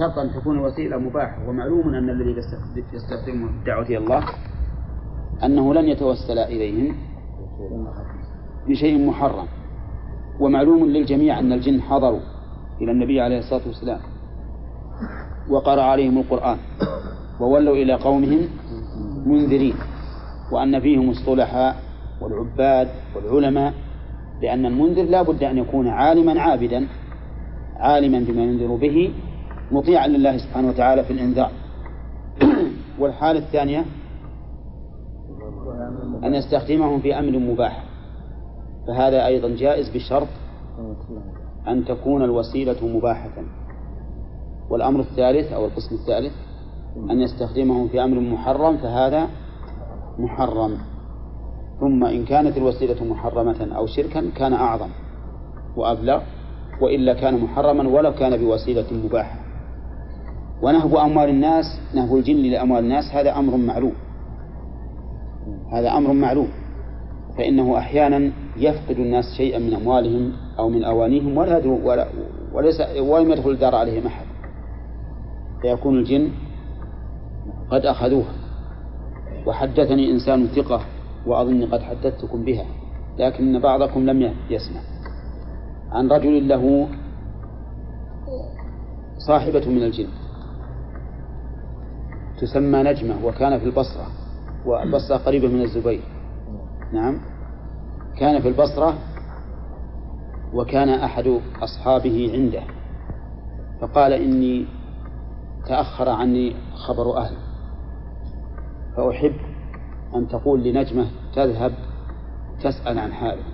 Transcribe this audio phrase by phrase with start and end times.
[0.00, 2.36] شرط أن تكون الوسيلة مباحة ومعلوم أن الذي
[2.92, 4.24] يستخدمه في الدعوة إلى الله
[5.44, 6.96] أنه لن يتوسل إليهم
[8.68, 9.46] بشيء محرم
[10.40, 12.20] ومعلوم للجميع أن الجن حضروا
[12.80, 14.00] إلى النبي عليه الصلاة والسلام
[15.50, 16.58] وقرأ عليهم القرآن
[17.40, 18.48] وولوا إلى قومهم
[19.26, 19.74] منذرين
[20.52, 21.76] وأن فيهم الصلحاء
[22.20, 23.74] والعباد والعلماء
[24.42, 26.86] لأن المنذر لا بد أن يكون عالما عابدا
[27.76, 29.12] عالما بما ينذر به
[29.72, 31.50] مطيعا لله سبحانه وتعالى في الإنذار.
[33.00, 33.84] والحالة الثانية
[36.24, 37.84] أن يستخدمهم في أمر مباح.
[38.86, 40.28] فهذا أيضا جائز بشرط
[41.68, 43.44] أن تكون الوسيلة مباحة.
[44.70, 46.32] والأمر الثالث أو القسم الثالث
[47.10, 49.28] أن يستخدمهم في أمر محرم فهذا
[50.18, 50.78] محرم.
[51.80, 54.88] ثم إن كانت الوسيلة محرمة أو شركا كان أعظم
[55.76, 56.22] وأبلغ
[56.80, 59.39] وإلا كان محرما ولو كان بوسيلة مباحة.
[60.62, 61.64] ونهب أموال الناس
[61.94, 63.92] نهب الجن لأموال الناس هذا أمر معلوم
[65.72, 66.48] هذا أمر معلوم
[67.38, 72.06] فإنه أحيانا يفقد الناس شيئا من أموالهم أو من أوانيهم ولا ولا
[72.52, 74.26] وليس ولم يدخل الدار عليهم أحد.
[75.62, 76.30] فيكون الجن
[77.70, 78.32] قد أخذوها
[79.46, 80.80] وحدثني إنسان ثقة
[81.26, 82.66] وأظني قد حدثتكم بها
[83.18, 84.80] لكن بعضكم لم يسمع.
[85.92, 86.88] عن رجل له
[89.26, 90.08] صاحبة من الجن.
[92.40, 94.06] تسمى نجمة وكان في البصرة
[94.64, 96.02] والبصرة قريبة من الزبير.
[96.92, 97.20] نعم.
[98.18, 98.98] كان في البصرة
[100.54, 102.62] وكان أحد أصحابه عنده.
[103.80, 104.66] فقال إني
[105.66, 107.36] تأخر عني خبر أهل.
[108.96, 109.36] فأحب
[110.14, 111.72] أن تقول لنجمة تذهب
[112.62, 113.44] تسأل عن حاله.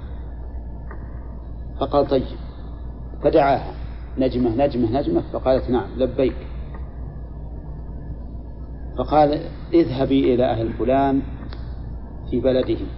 [1.80, 2.38] فقال طيب.
[3.22, 3.74] فدعاها.
[4.18, 5.22] نجمة نجمة نجمة.
[5.32, 6.36] فقالت نعم لبيك.
[8.98, 9.40] فقال
[9.72, 11.22] اذهبي إلى أهل فلان
[12.30, 12.88] في بلدهم.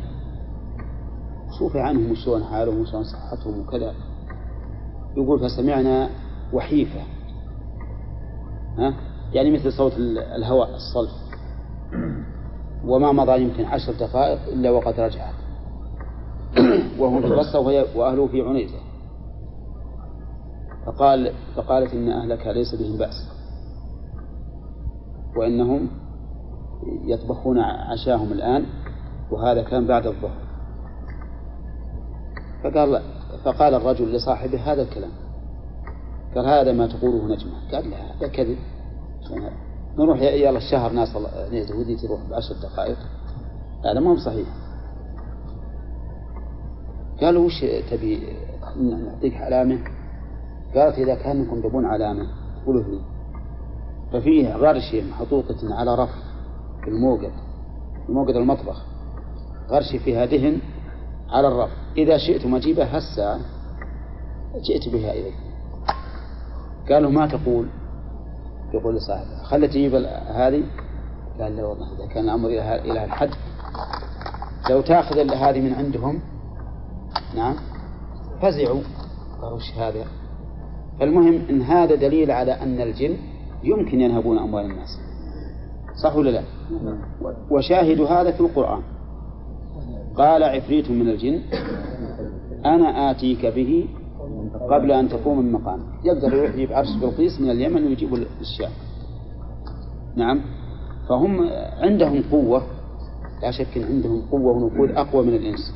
[1.59, 3.95] شوفي عنهم وشلون حالهم وشلون صحتهم وكذا.
[5.17, 6.11] يقول فسمعنا
[6.53, 7.01] وحيفة.
[8.79, 8.95] ها؟
[9.33, 9.93] يعني مثل صوت
[10.37, 11.13] الهواء الصلف.
[12.85, 15.35] وما مضى يمكن عشر دقائق إلا وقد رجعت.
[16.99, 17.61] وهم في البصرة
[17.97, 18.79] وأهله في عنيزة
[20.87, 23.38] فقال فقالت إن أهلك ليس بهم بأس.
[25.39, 25.89] وإنهم
[27.05, 28.67] يطبخون عشاهم الآن
[29.31, 30.49] وهذا كان بعد الظهر.
[32.65, 33.03] فقال
[33.45, 35.11] فقال الرجل لصاحبه هذا الكلام.
[36.35, 37.53] قال هذا ما تقوله نجمة.
[37.73, 38.59] قال لا هذا كذب.
[39.99, 41.17] نروح يلا الشهر ناس
[41.81, 42.99] ودي تروح بعشر دقائق.
[43.85, 44.49] هذا ما هو صحيح.
[47.21, 48.37] قالوا وش تبي؟
[48.77, 49.79] نعطيك علامة؟
[50.75, 52.27] قالت إذا كانكم تبون علامة
[52.67, 53.18] قولوا لي.
[54.13, 56.11] ففيه غرشة محطوطة على رف
[56.85, 57.33] في الموقد
[58.07, 58.85] في موقد المطبخ.
[59.71, 60.61] غرشة فيها دهن
[61.31, 61.71] على الرف.
[61.97, 63.41] إذا شئتم أجيبها هسه
[64.57, 65.35] جئت بها إليك.
[66.91, 67.69] قالوا ما تقول؟
[68.75, 70.63] يقول لصاحبه خلت تجيب هذه؟
[71.41, 73.31] قال لا والله إذا كان الأمر إلى الحد.
[74.71, 76.21] لو تأخذ هذه من عندهم
[77.35, 77.57] نعم
[78.43, 78.81] فزعوا.
[79.43, 80.05] قالوا هذا؟
[81.01, 83.17] فالمهم إن هذا دليل على أن الجن
[83.65, 84.99] يمكن ينهبون أموال الناس.
[86.03, 86.43] صح ولا لا؟
[87.51, 88.83] وشاهد هذا في القرآن.
[90.17, 91.41] قال عفريت من الجن
[92.65, 93.89] أنا آتيك به
[94.71, 98.71] قبل أن تقوم من مقام يقدر يروح يجيب عرش بلقيس من اليمن ويجيب الشام
[100.17, 100.41] نعم.
[101.09, 101.49] فهم
[101.81, 102.63] عندهم قوة
[103.43, 105.75] لا شك إن عندهم قوة ونفوذ أقوى من الإنس.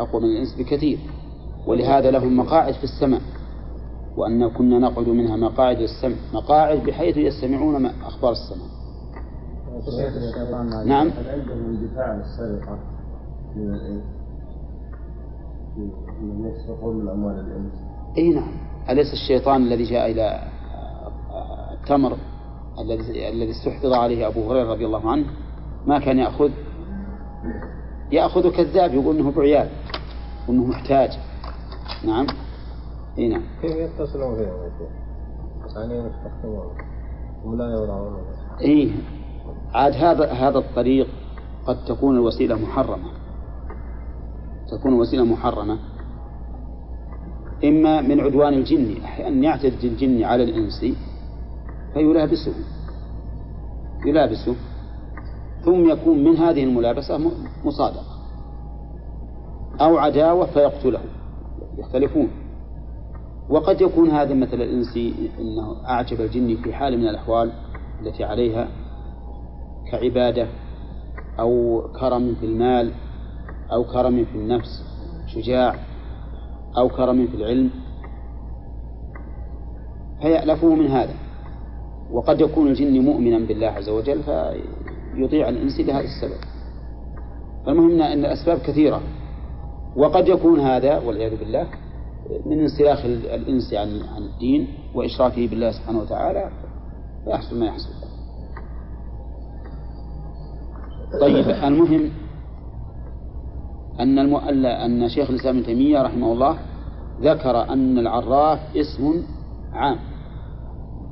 [0.00, 0.98] أقوى من الإنس بكثير.
[1.66, 3.20] ولهذا لهم مقاعد في السماء.
[4.16, 8.68] وأن كنا نقعد منها مقاعد للسمع مقاعد بحيث يستمعون أخبار السماء
[10.86, 11.10] نعم.
[11.28, 12.78] عندهم اندفاع عن السرقة
[16.22, 17.72] من يسرقون من أموال الإنس
[18.18, 18.52] أي نعم.
[18.90, 20.42] أليس الشيطان الذي جاء إلى
[21.72, 22.16] التمر
[22.78, 25.26] الذي الذي استحفظ عليه أبو هريرة رضي الله عنه؟
[25.86, 26.50] ما كان يأخذ؟
[28.12, 29.68] يأخذ كذاب يقول إنه بعيال
[30.48, 31.10] وإنه محتاج.
[32.04, 32.26] نعم.
[33.18, 33.42] إي نعم.
[33.62, 34.46] كيف يتصلون شيخ؟
[35.76, 36.66] يعني يستخدمون
[37.44, 38.24] ولا يورعون
[38.60, 38.92] إي.
[39.74, 41.06] عاد هذا هذا الطريق
[41.66, 43.10] قد تكون الوسيلة محرمة.
[44.70, 45.78] تكون الوسيلة محرمة.
[47.64, 50.96] إما من عدوان الجن أحيانا يعتد الجن على الإنس
[51.94, 52.54] فيلابسه.
[54.06, 54.56] يلابسه.
[55.64, 57.20] ثم يكون من هذه الملابسة
[57.64, 58.12] مصادقة.
[59.80, 61.00] أو عداوة فيقتله.
[61.78, 62.41] يختلفون.
[63.48, 67.52] وقد يكون هذا مثل الإنسي أنه أعجب الجن في حال من الأحوال
[68.00, 68.68] التي عليها
[69.90, 70.46] كعبادة
[71.40, 72.92] أو كرم في المال
[73.72, 74.84] أو كرم في النفس
[75.26, 75.74] شجاع
[76.78, 77.70] أو كرم في العلم.
[80.22, 81.14] فيألفه من هذا.
[82.10, 86.40] وقد يكون الجن مؤمنا بالله عز وجل فيطيع الإنس لهذا السبب.
[87.66, 89.00] فالمهم أن الأسباب كثيرة.
[89.96, 91.66] وقد يكون هذا والعياذ بالله
[92.46, 96.50] من انسلاخ الإنس عن عن الدين وإشراكه بالله سبحانه وتعالى
[97.24, 97.92] فيحصل ما يحصل.
[101.20, 102.10] طيب المهم
[104.00, 106.58] أن المؤلف أن شيخ الإسلام ابن تيمية رحمه الله
[107.20, 109.22] ذكر أن العراف اسم
[109.72, 109.98] عام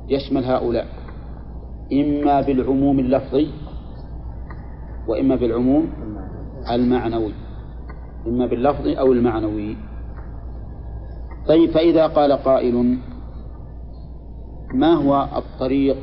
[0.09, 0.87] يشمل هؤلاء
[1.93, 3.47] إما بالعموم اللفظي
[5.07, 5.89] وإما بالعموم
[6.71, 7.33] المعنوي
[8.27, 9.77] إما باللفظ أو المعنوي.
[11.47, 12.97] طيب فإذا قال قائل
[14.73, 15.97] ما هو الطريق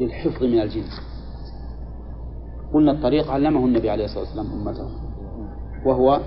[0.00, 0.84] للحفظ من الجن؟
[2.74, 4.88] قلنا الطريق علمه النبي عليه الصلاة والسلام أمته
[5.86, 6.20] وهو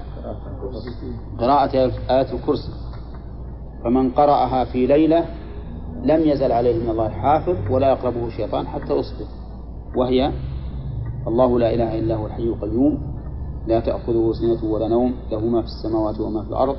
[1.39, 1.77] قراءة
[2.09, 2.71] آية الكرسي.
[3.83, 5.25] فمن قرأها في ليلة
[6.03, 9.27] لم يزل عليه من الله حافظ ولا يقربه شيطان حتى يصبح
[9.95, 10.31] وهي
[11.27, 12.97] الله لا إله إلا هو الحي القيوم
[13.67, 16.75] لا تأخذه سنة ولا نوم له ما في السماوات وما في الأرض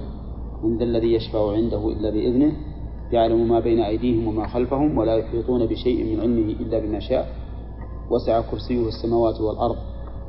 [0.63, 2.53] من ذا الذي يشفع عنده إلا بإذنه
[3.13, 7.29] يعلم ما بين أيديهم وما خلفهم ولا يحيطون بشيء من علمه إلا بما شاء
[8.11, 9.77] وسع كرسيه السماوات والأرض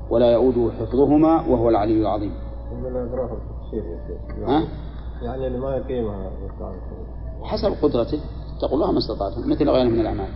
[0.09, 2.31] ولا يؤوده حفظهما وهو العلي العظيم.
[4.47, 4.67] ها؟
[5.21, 6.31] يعني اللي ما يقيمها
[7.43, 8.19] حسب قدرته
[8.57, 10.29] اتقوا الله ما استطعتم مثل غيره من الأعمال.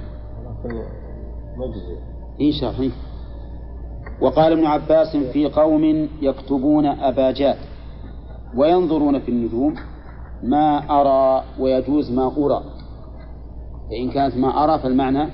[1.58, 1.98] مجزي.
[2.42, 2.92] إن شاء الله
[4.22, 7.58] وقال ابن عباس في قوم يكتبون أباجات
[8.56, 9.76] وينظرون في النجوم
[10.44, 12.64] ما أرى ويجوز ما أرى.
[13.90, 15.32] فإن كانت ما أرى فالمعنى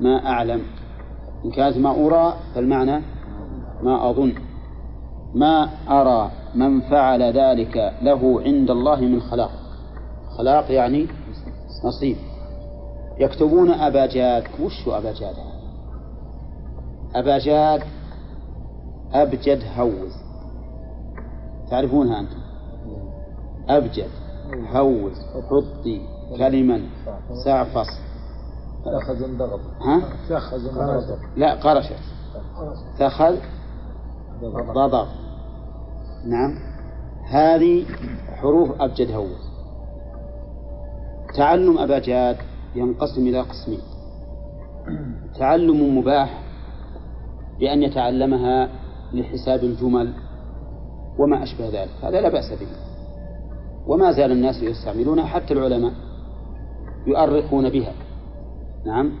[0.00, 0.62] ما أعلم.
[1.44, 3.02] إن كانت ما أرى فالمعنى
[3.82, 4.34] ما أظن.
[5.34, 9.50] ما أرى من فعل ذلك له عند الله من خلاق.
[10.38, 11.06] خلاق يعني
[11.84, 12.16] نصيب.
[13.18, 15.34] يكتبون أباجاد وش أباجاد
[17.14, 17.82] أباجاد
[19.12, 20.27] أبجد هوز.
[21.70, 22.40] تعرفونها أنتم؟
[23.68, 24.10] أبجد
[24.72, 25.12] هوز
[25.50, 26.00] حطي
[26.38, 26.82] كلما
[27.44, 27.88] سعفص
[28.84, 29.60] تأخذ ضغط.
[29.80, 30.02] ها؟
[30.74, 31.18] ضغط.
[31.36, 32.02] لا قرشت
[32.98, 33.36] تأخذ
[34.74, 35.08] ضضغ
[36.24, 36.54] نعم.
[37.28, 37.84] هذه
[38.34, 39.48] حروف أبجد هوز
[41.36, 42.36] تعلم أباجاد
[42.74, 43.80] ينقسم إلى قسمين.
[45.38, 46.42] تعلم مباح
[47.60, 48.68] بأن يتعلمها
[49.12, 50.14] لحساب الجمل.
[51.18, 51.90] وما أشبه ذلك.
[52.02, 52.66] هذا لا بأس به.
[53.86, 55.92] وما زال الناس يستعملونها حتى العلماء
[57.06, 57.92] يؤرخون بها.
[58.86, 59.12] نعم.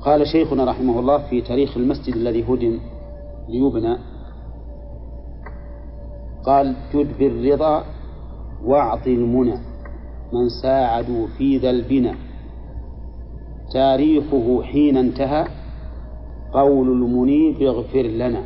[0.00, 2.80] قال شيخنا رحمه الله في تاريخ المسجد الذي هدم
[3.48, 3.96] ليبنى
[6.44, 7.84] قال جد بالرضا
[8.64, 9.58] واعطي المنى
[10.32, 12.14] من ساعدوا في ذا البنى.
[13.72, 15.46] تاريخه حين انتهى
[16.52, 18.42] قول المنيب اغفر لنا.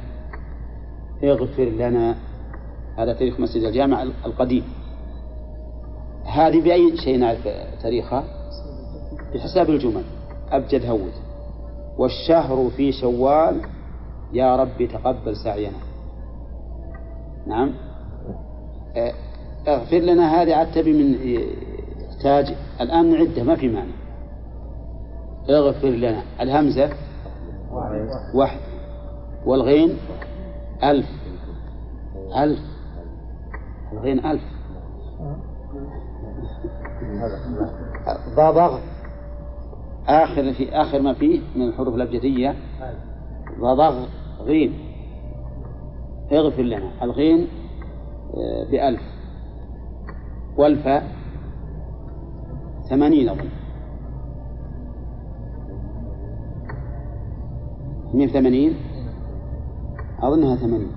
[1.25, 2.17] اغفر لنا.
[2.99, 4.65] هذا تاريخ مسجد الجامع القديم.
[6.25, 7.49] هذه بأي شيء نعرف
[7.83, 8.25] تاريخها؟
[9.35, 10.03] بحساب الجمل.
[10.51, 11.13] أبجد هود.
[11.99, 13.61] والشهر في شوال
[14.33, 15.79] يا رب تقبل سعينا.
[17.47, 17.75] نعم.
[19.69, 21.19] اغفر لنا هذه عاد تبي من
[22.23, 22.55] تاج.
[22.81, 23.93] الآن نعده ما في معنى
[25.51, 26.23] اغفر لنا.
[26.41, 26.91] الهمزة.
[28.35, 28.59] واحد.
[29.47, 29.99] والغين.
[30.85, 31.07] ألف.
[32.37, 32.61] ألف.
[33.93, 34.43] الغين ألف.
[38.37, 38.79] ضضغ
[40.09, 42.55] آخر في آخر ما فيه من الحروف الأبجدية.
[43.61, 44.07] ضضغ
[44.41, 44.73] غين.
[46.33, 46.91] اغفر لنا.
[47.03, 47.49] الغين
[48.35, 49.03] آه، بألف.
[50.57, 51.13] والفاء
[52.91, 53.49] ثمانين أظن.
[58.15, 58.77] من ثمانين
[60.23, 60.93] أظنها ثمانين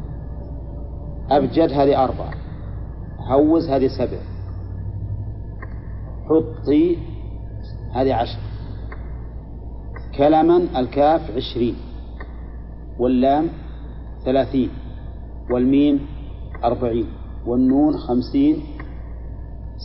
[1.32, 2.34] أبجد هذه أربعة.
[3.20, 4.20] هوز هذه سبع.
[6.30, 6.98] حطي
[7.94, 8.40] هذه عشر.
[10.18, 11.76] كلما الكاف عشرين.
[13.00, 13.48] واللام
[14.26, 14.70] ثلاثين.
[15.52, 16.08] والميم
[16.64, 17.06] أربعين.
[17.46, 18.64] والنون خمسين.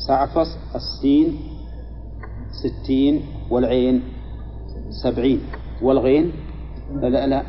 [0.06, 1.38] سعفص السين
[2.50, 3.22] ستين.
[3.50, 4.02] والعين
[5.02, 5.40] سبعين.
[5.82, 6.32] والغين
[6.92, 7.42] لا لا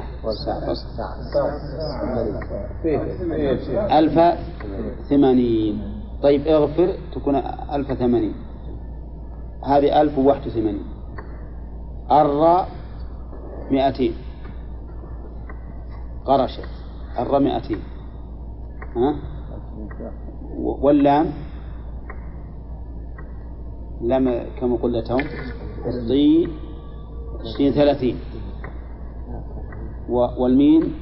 [3.99, 4.15] ألف
[5.09, 5.81] ثمانين.
[6.23, 7.35] طيب اغفر تكون
[7.75, 8.35] ألف ثمانين.
[9.65, 10.85] هذه ألف وواحد وثمانين.
[12.11, 12.69] الراء
[13.71, 14.13] مئتين.
[16.25, 16.69] قرشت
[17.19, 17.79] الراء مئتين.
[18.95, 19.15] ها؟
[20.57, 21.25] واللام؟
[24.01, 25.21] لام كما قلنا توم
[27.45, 28.17] عشرين ثلاثين.
[30.09, 30.93] والمين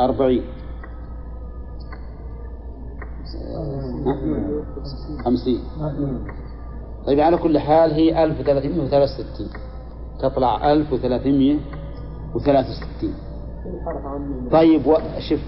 [0.00, 0.42] أربعين.
[5.24, 5.60] خمسين.
[7.06, 9.48] طيب على كل حال هي ألف وثلاثمائة وثلاث وستين
[10.20, 11.58] تطلع ألف وثلاثمائة
[12.34, 13.14] وثلاث وستين
[14.50, 14.82] طيب
[15.28, 15.40] شوف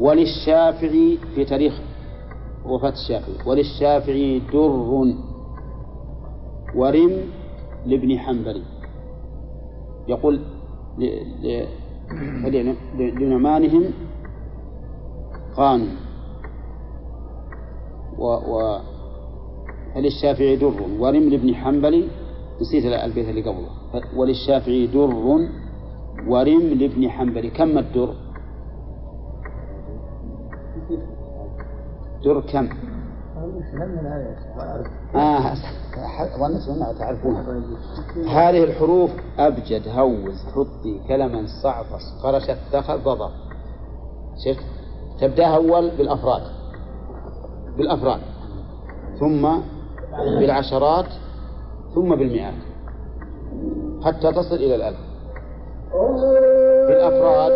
[0.00, 1.80] وللشافعي في تاريخ
[2.66, 3.46] وفاة الشافعي.
[3.46, 4.70] وللشافعي در
[6.74, 7.12] ورم
[7.86, 8.62] لابن حنبل.
[10.08, 10.40] يقول
[12.98, 13.84] لنعمانهم
[15.56, 15.96] قانون
[18.18, 18.78] و, و
[19.94, 22.08] فللشافعي در ورم لابن حنبل
[22.60, 23.70] نسيت البيت اللي قبله
[24.16, 25.10] وللشافعي در
[26.28, 28.08] ورم لابن حنبل كم الدر؟
[32.24, 32.68] در كم؟
[35.14, 35.54] آه
[36.92, 37.42] تعرفونها
[38.28, 43.30] هذه الحروف أبجد هوز حطي كلما صعفص قرشت دخل ضضر
[44.44, 44.64] شفت؟
[45.20, 46.42] تبدأ أول بالأفراد.
[47.76, 48.20] بالأفراد.
[49.20, 49.48] ثم
[50.14, 51.06] بالعشرات
[51.94, 52.54] ثم بالمئات.
[54.04, 54.98] حتى تصل إلى الألف.
[56.88, 57.52] بالأفراد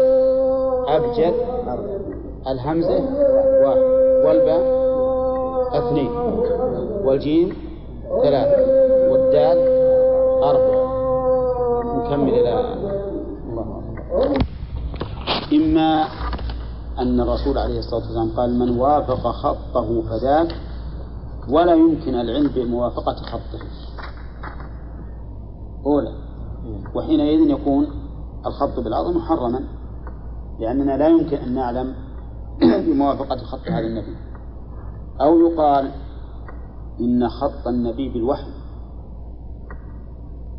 [0.88, 1.34] أبجد.
[2.46, 3.00] الهمزة
[3.64, 3.98] واحد.
[4.26, 4.87] والباء
[5.72, 6.10] اثنين.
[7.04, 7.56] والجيم
[8.22, 8.60] ثلاثة
[9.10, 9.58] والدال
[10.42, 10.88] أربعة
[11.96, 12.60] نكمل إلى
[13.50, 14.36] الله
[15.52, 16.04] إما
[16.98, 20.54] أن الرسول عليه الصلاة والسلام قال من وافق خطه فذاك
[21.48, 23.60] ولا يمكن العلم بموافقة خطه.
[25.86, 26.12] أولى
[26.94, 27.86] وحينئذ يكون
[28.46, 29.64] الخط بالعظم محرما
[30.60, 31.94] لأننا لا يمكن أن نعلم
[32.86, 34.27] بموافقة خط هذا النبي.
[35.20, 35.92] أو يقال
[37.00, 38.52] إن خط النبي بالوحي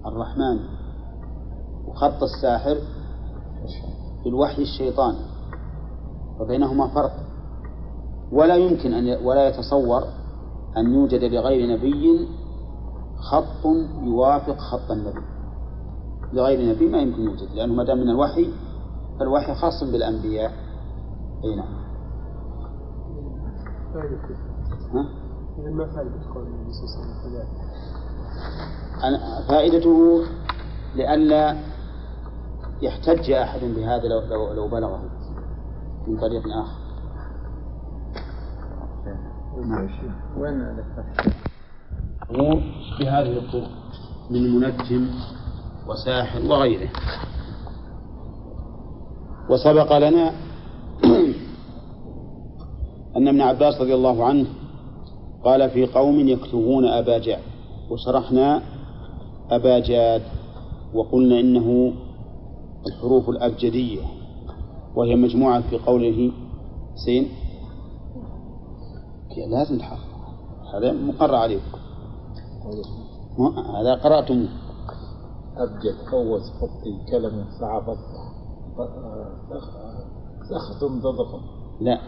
[0.05, 0.59] الرحمن
[1.87, 2.77] وخط الساحر
[4.23, 5.15] بالوحي الشيطان
[6.39, 7.11] وبينهما فرق.
[8.31, 10.03] ولا يمكن أن ولا يتصور
[10.77, 12.27] أن يوجد لغير نبي
[13.31, 13.65] خط
[14.03, 15.21] يوافق خط النبي.
[16.33, 18.53] لغير نبي ما يمكن يوجد لأنه ما دام من الوحي
[19.19, 20.51] فالوحي خاص بالأنبياء.
[21.43, 21.79] أي نعم.
[25.59, 27.69] إذا ما فائدة قول النبي صلى الله عليه وسلم؟
[29.47, 30.23] فائدته
[30.95, 31.57] لئلا
[32.81, 35.01] يحتج أحد بهذا لو, لو, لو بلغه
[36.07, 36.79] من طريق آخر.
[39.65, 39.89] نعم.
[40.37, 40.75] وين
[42.99, 43.71] بهذه الطرق
[44.29, 45.09] من منجم
[45.87, 46.89] وساحر وغيره.
[49.49, 50.31] وسبق لنا
[53.17, 54.45] أن ابن عباس رضي الله عنه
[55.43, 57.41] قال في قوم يكتبون أبا جاد
[57.91, 58.61] وشرحنا
[59.51, 60.21] أبا جاد
[60.93, 61.93] وقلنا إنه
[62.87, 64.01] الحروف الأبجدية
[64.95, 66.31] وهي مجموعة في قوله
[67.05, 67.27] سين
[69.47, 70.09] لازم تحفظ
[70.73, 71.77] هذا مقر عليكم
[73.79, 74.47] هذا قرأتم
[75.57, 77.97] أبجد فوز حطي كلمة صعبت
[80.49, 81.41] سختم ضضخم
[81.81, 81.99] لا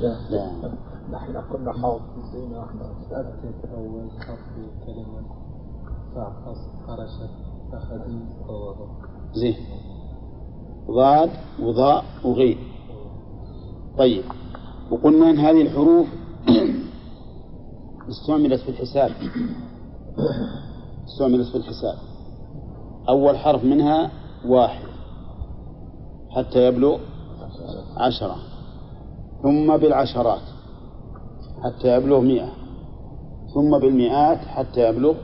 [0.00, 5.22] لا لا نحن كنا حافظين إحنا أبجد أول حطي كلمة
[6.14, 7.30] صعبت قرشت
[7.72, 9.56] أخذي ضضخم زين
[10.90, 11.30] ضاد
[11.62, 12.58] وضاء وغين
[13.98, 14.24] طيب.
[14.90, 16.06] وقلنا إن هذه الحروف
[18.08, 19.10] استعملت في الحساب.
[21.06, 21.98] استعملت في الحساب.
[23.08, 24.10] أول حرف منها
[24.46, 24.86] واحد.
[26.30, 26.98] حتى يبلغ
[27.96, 28.36] عشرة.
[29.42, 30.42] ثم بالعشرات.
[31.62, 32.48] حتى يبلغ مئة.
[33.54, 35.14] ثم بالمئات حتى يبلغ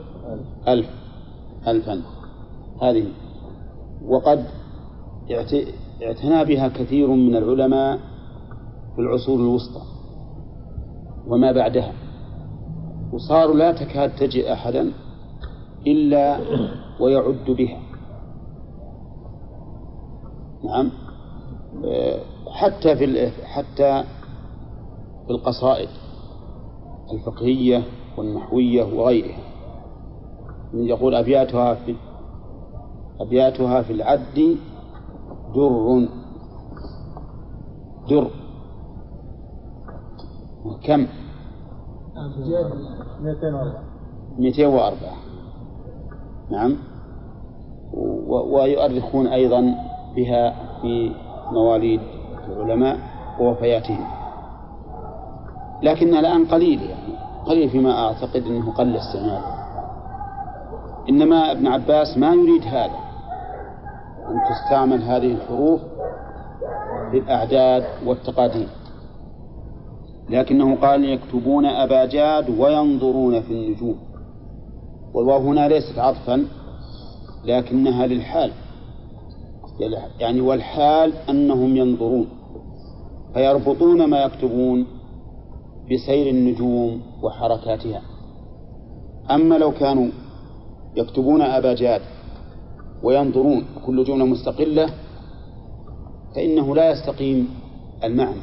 [0.67, 0.89] ألف.
[1.67, 2.01] ألفا.
[2.81, 3.07] هذه.
[4.05, 4.45] وقد
[6.01, 7.97] اعتنى بها كثير من العلماء
[8.95, 9.81] في العصور الوسطى.
[11.27, 11.93] وما بعدها.
[13.13, 14.91] وصاروا لا تكاد تجد أحدا
[15.87, 16.39] إلا
[16.99, 17.79] ويعد بها.
[20.63, 20.91] نعم.
[22.51, 24.03] حتى في حتى
[25.27, 25.89] في القصائد.
[27.13, 27.83] الفقهية
[28.17, 29.39] والنحوية وغيرها.
[30.73, 31.95] يقول أبياتها في
[33.21, 34.57] أبياتها في العد
[35.55, 36.07] در.
[38.09, 38.27] در.
[40.83, 41.07] كم؟
[42.17, 42.71] أبجد
[43.21, 43.83] 204
[44.39, 45.13] 204
[46.51, 46.77] نعم
[48.53, 49.75] ويؤرخون أيضا
[50.15, 51.11] بها في
[51.51, 52.01] مواليد
[52.47, 52.97] العلماء
[53.41, 54.18] ووفياتهم.
[55.83, 57.13] لكن الآن قليل يعني.
[57.45, 59.41] قليل فيما أعتقد أنه قل استعمال
[61.09, 62.99] إنما ابن عباس ما يريد هذا.
[64.29, 65.81] أن تستعمل هذه الحروف
[67.13, 68.67] للأعداد والتقادير.
[70.29, 73.95] لكنه قال يكتبون أباجاد وينظرون في النجوم.
[75.13, 76.45] والواو هنا ليست عطفا
[77.45, 78.51] لكنها للحال.
[80.19, 82.27] يعني والحال أنهم ينظرون
[83.33, 84.87] فيربطون ما يكتبون
[85.91, 88.01] بسير النجوم وحركاتها.
[89.31, 90.07] أما لو كانوا
[90.95, 92.01] يكتبون أباجاد
[93.03, 94.89] وينظرون كل جملة مستقلة
[96.35, 97.49] فإنه لا يستقيم
[98.03, 98.41] المعنى.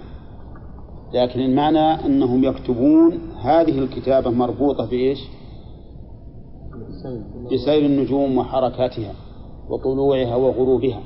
[1.14, 5.18] لكن المعنى أنهم يكتبون هذه الكتابة مربوطة بإيش؟
[7.52, 9.12] بسير النجوم وحركاتها
[9.68, 11.00] وطلوعها وغروبها.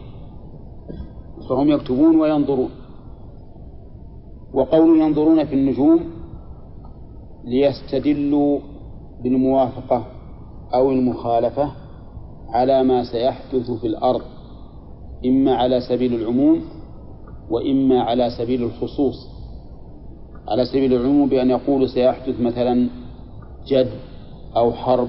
[1.49, 2.71] فهم يكتبون وينظرون.
[4.55, 6.20] وقول ينظرون في النجوم
[7.45, 8.59] ليستدلوا
[9.23, 10.07] بالموافقة
[10.75, 11.73] أو المخالفة
[12.49, 14.23] على ما سيحدث في الأرض
[15.27, 16.63] إما على سبيل العموم
[17.51, 19.29] وإما على سبيل الخصوص.
[20.49, 22.89] على سبيل العموم بأن يقولوا سيحدث مثلا
[23.67, 23.91] جد
[24.57, 25.09] أو حرب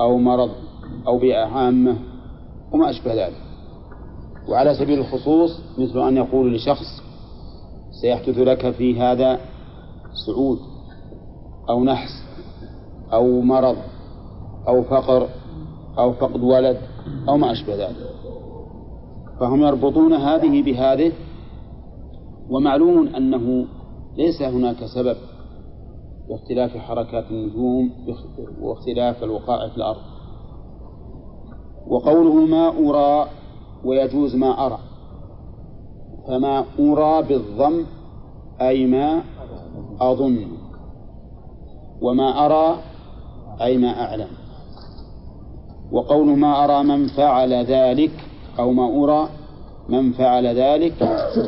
[0.00, 0.50] أو مرض
[1.06, 1.96] أو بيئة عامة
[2.72, 3.42] وما أشبه ذلك.
[4.48, 7.02] وعلى سبيل الخصوص مثل أن يقول لشخص
[8.02, 9.40] سيحدث لك في هذا
[10.26, 10.58] صعود.
[11.68, 12.24] أو نحس
[13.12, 13.76] أو مرض
[14.68, 15.28] أو فقر
[15.98, 16.78] أو فقد ولد
[17.28, 17.96] أو ما أشبه ذلك.
[19.40, 21.12] فهم يربطون هذه بهذه
[22.50, 23.66] ومعلوم أنه
[24.16, 25.16] ليس هناك سبب
[26.28, 27.90] باختلاف حركات النجوم
[28.60, 30.02] واختلاف الوقائع في الأرض.
[31.86, 33.30] وقوله ما أرى
[33.84, 34.78] ويجوز ما أرى.
[36.28, 37.84] فما أرى بالضم
[38.60, 39.22] أي ما
[40.00, 40.63] أظن.
[42.04, 42.78] وما أرى
[43.62, 44.28] أي ما أعلم.
[45.92, 48.10] وقول ما أرى من فعل ذلك
[48.58, 49.28] أو ما أرى
[49.88, 51.02] من فعل ذلك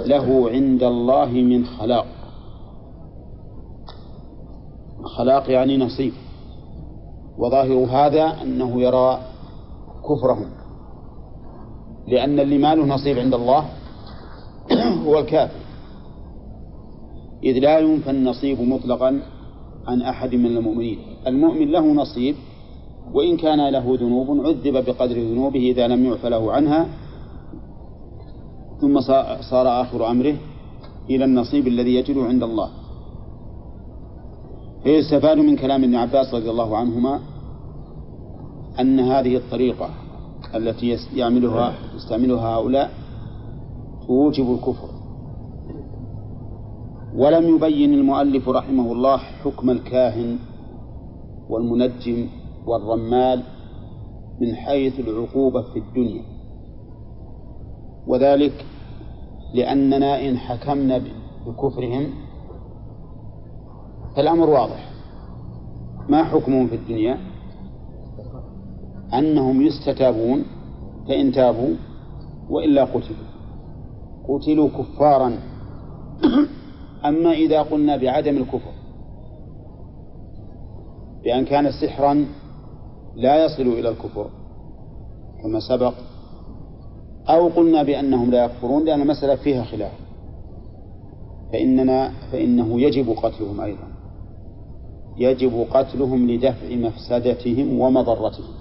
[0.07, 2.07] له عند الله من خلاق.
[5.17, 6.13] خلاق يعني نصيب.
[7.39, 9.21] وظاهر هذا أنه يرى
[10.09, 10.51] كفرهم.
[12.09, 13.65] لأن اللي ما له نصيب عند الله
[15.07, 15.67] هو الكافر.
[17.45, 19.36] إذ لا ينفى النصيب مطلقا
[19.87, 20.99] عن أحد من المؤمنين.
[21.27, 22.35] المؤمن له نصيب
[23.13, 26.89] وإن كان له ذنوب عذب بقدر ذنوبه إذا لم يعف له عنها
[28.81, 29.01] ثم
[29.51, 30.37] صار آخر أمره
[31.11, 32.71] إلى النصيب الذي يجد عند الله.
[34.83, 37.21] فيستفاد من كلام ابن عباس رضي الله عنهما
[38.81, 39.89] أن هذه الطريقة
[40.55, 42.91] التي يعملها يستعملها هؤلاء
[44.07, 44.89] توجب الكفر.
[47.17, 50.39] ولم يبين المؤلف رحمه الله حكم الكاهن
[51.49, 52.27] والمنجم
[52.67, 53.43] والرمال
[54.41, 56.23] من حيث العقوبة في الدنيا.
[58.07, 58.65] وذلك
[59.55, 61.01] لأننا إن حكمنا
[61.47, 62.07] بكفرهم
[64.17, 64.91] فالأمر واضح.
[66.09, 67.19] ما حكمهم في الدنيا؟
[69.15, 70.45] أنهم يستتابون
[71.09, 71.75] فإن تابوا
[72.51, 73.27] وإلا قتلوا.
[74.29, 75.39] قتلوا كفارا.
[77.09, 78.71] أما إذا قلنا بعدم الكفر
[81.25, 82.27] بأن كان سحرا
[83.17, 84.31] لا يصل إلى الكفر
[85.43, 85.95] كما سبق
[87.29, 89.93] أو قلنا بأنهم لا يكفرون لأن المسألة فيها خلاف
[91.53, 93.89] فإننا فإنه يجب قتلهم أيضا
[95.19, 98.55] يجب قتلهم لدفع مفسدتهم ومضرتهم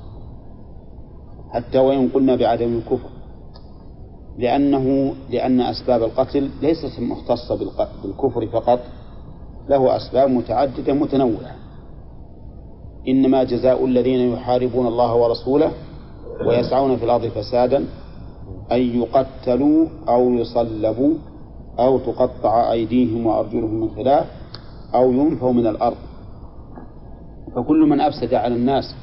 [1.50, 3.10] حتى وإن قلنا بعدم الكفر.
[4.38, 7.56] لأنه لأن أسباب القتل ليست مختصة
[8.04, 8.80] بالكفر فقط
[9.70, 11.56] له أسباب متعددة متنوعة.
[13.08, 15.72] إنما جزاء الذين يحاربون الله ورسوله
[16.48, 17.86] ويسعون في الأرض فسادا
[18.72, 21.14] أن يقتلوا أو يصلبوا
[21.80, 24.26] أو تقطع أيديهم وأرجلهم من خلاف
[24.96, 25.98] أو ينفوا من الأرض.
[27.56, 28.96] فكل من أفسد على الناس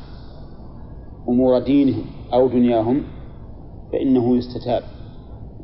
[1.29, 3.03] أمور دينهم أو دنياهم
[3.93, 4.83] فإنه يستتاب.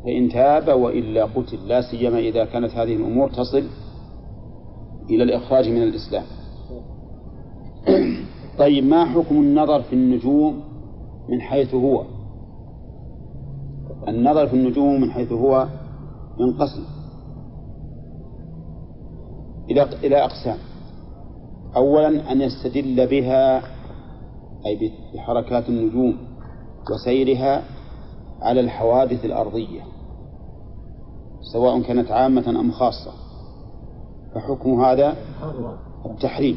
[0.05, 3.65] فإن تاب وإلا قتل لا سيما إذا كانت هذه الأمور تصل
[5.11, 6.25] إلى الإخراج من الإسلام.
[8.59, 10.61] طيب ما حكم النظر في النجوم
[11.29, 12.05] من حيث هو؟
[14.09, 15.69] النظر في النجوم من حيث هو
[16.41, 16.85] ينقسم
[19.71, 20.59] إلى إلى أقسام.
[21.77, 23.63] أولا أن يستدل بها
[24.67, 26.17] أي بحركات النجوم
[26.91, 27.63] وسيرها
[28.41, 29.81] على الحوادث الأرضية
[31.53, 33.13] سواء كانت عامة أم خاصة.
[34.35, 35.17] فحكم هذا
[36.07, 36.57] التحريم.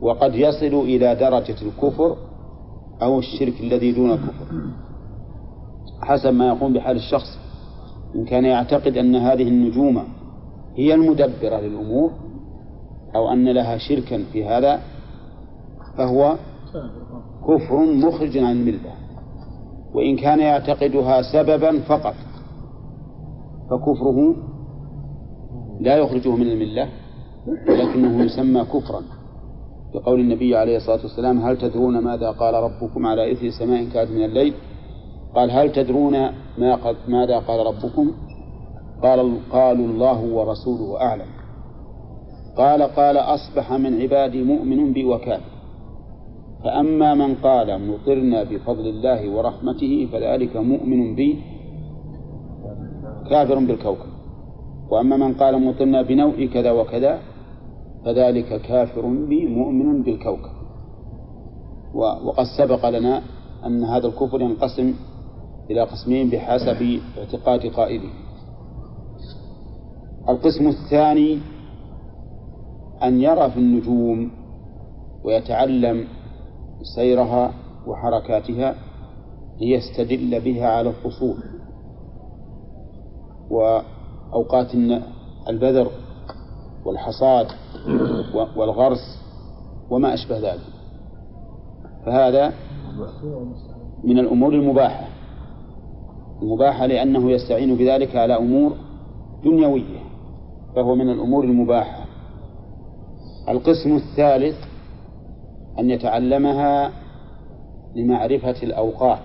[0.00, 2.16] وقد يصل إلى درجة الكفر
[3.02, 4.44] أو الشرك الذي دون الكفر.
[6.02, 7.38] حسب ما يقوم بحال الشخص
[8.14, 10.02] إن كان يعتقد أن هذه النجوم
[10.76, 12.10] هي المدبرة للأمور
[13.14, 14.80] أو أن لها شركا في هذا
[15.98, 16.36] فهو
[17.48, 19.05] كفر مخرج عن الملة.
[19.96, 22.14] وإن كان يعتقدها سببا فقط.
[23.70, 24.34] فكفره
[25.80, 26.88] لا يخرجه من الملة
[27.68, 29.02] ولكنه يسمى كفرا.
[29.94, 34.24] بقول النبي عليه الصلاة والسلام هل تدرون ماذا قال ربكم على إثر سماء كانت من
[34.24, 34.54] الليل؟
[35.34, 36.12] قال هل تدرون
[36.58, 38.10] ما قد ماذا قال ربكم؟
[39.02, 41.26] قال قالوا الله ورسوله أعلم.
[42.56, 45.55] قال قال أصبح من عبادي مؤمن بي وكافر
[46.64, 51.38] فأما من قال مطرنا بفضل الله ورحمته فذلك مؤمن بي
[53.30, 54.10] كافر بالكوكب.
[54.90, 57.20] وأما من قال مطرنا بنوء كذا وكذا
[58.04, 60.54] فذلك كافر بي مؤمن بالكوكب.
[61.94, 63.22] وقد سبق لنا
[63.66, 64.94] أن هذا الكفر ينقسم
[65.70, 68.10] إلى قسمين بحسب اعتقاد قائله.
[70.28, 71.38] القسم الثاني
[73.02, 74.30] أن يرى في النجوم
[75.24, 76.04] ويتعلم
[76.82, 77.52] سيرها
[77.86, 78.74] وحركاتها
[79.60, 81.36] ليستدل بها على الفصول.
[83.50, 84.74] وأوقات
[85.48, 85.90] البذر
[86.84, 87.46] والحصاد
[88.56, 89.22] والغرس
[89.90, 90.60] وما أشبه ذلك.
[92.06, 92.52] فهذا
[94.04, 95.06] من الأمور المباحة.
[96.42, 98.76] المباحة لأنه يستعين بذلك على أمور
[99.44, 100.00] دنيوية
[100.76, 102.04] فهو من الأمور المباحة.
[103.48, 104.56] القسم الثالث
[105.78, 106.92] أن يتعلمها
[107.94, 109.22] لمعرفة الأوقات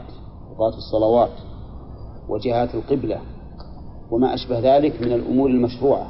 [0.49, 1.31] أوقات الصلوات
[2.29, 3.21] وجهات القبلة
[4.11, 6.07] وما أشبه ذلك من الأمور المشروعة.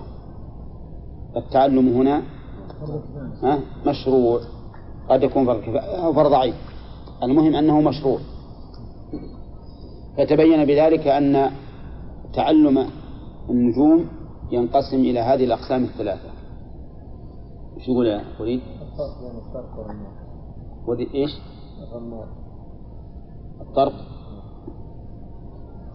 [1.38, 2.22] التعلم هنا
[3.86, 4.40] مشروع
[5.10, 6.54] قد يكون فرض كفاية أو فرض عين.
[7.24, 8.20] المهم أنه مشروع.
[10.18, 11.52] فتبين بذلك أن
[12.34, 12.88] تعلم
[13.50, 14.06] النجوم
[14.52, 16.30] ينقسم إلى هذه الأقسام الثلاثة.
[17.78, 18.62] إيش يقول يا وليد؟
[20.88, 21.32] ودي إيش؟
[21.84, 22.28] الرمال
[23.62, 23.94] الطرق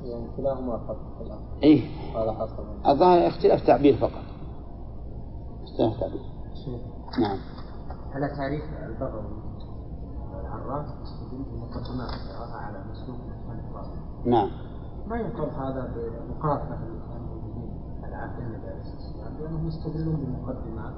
[0.05, 0.81] يعني كلاهما
[1.21, 1.81] الأرض إيه.
[2.17, 4.23] هذا حصل الظاهر اختلاف تعبير فقط.
[5.63, 6.21] اختلاف تعبير.
[7.21, 7.39] نعم.
[8.13, 9.25] على تعريف البر
[10.33, 10.87] والعراف
[11.31, 13.17] بمقدمات يراها على مسلوك
[14.27, 14.51] نعم.
[15.07, 15.95] ما يقال هذا
[18.81, 20.95] الصلاة والسلام لأنهم يستدلون بمقدمات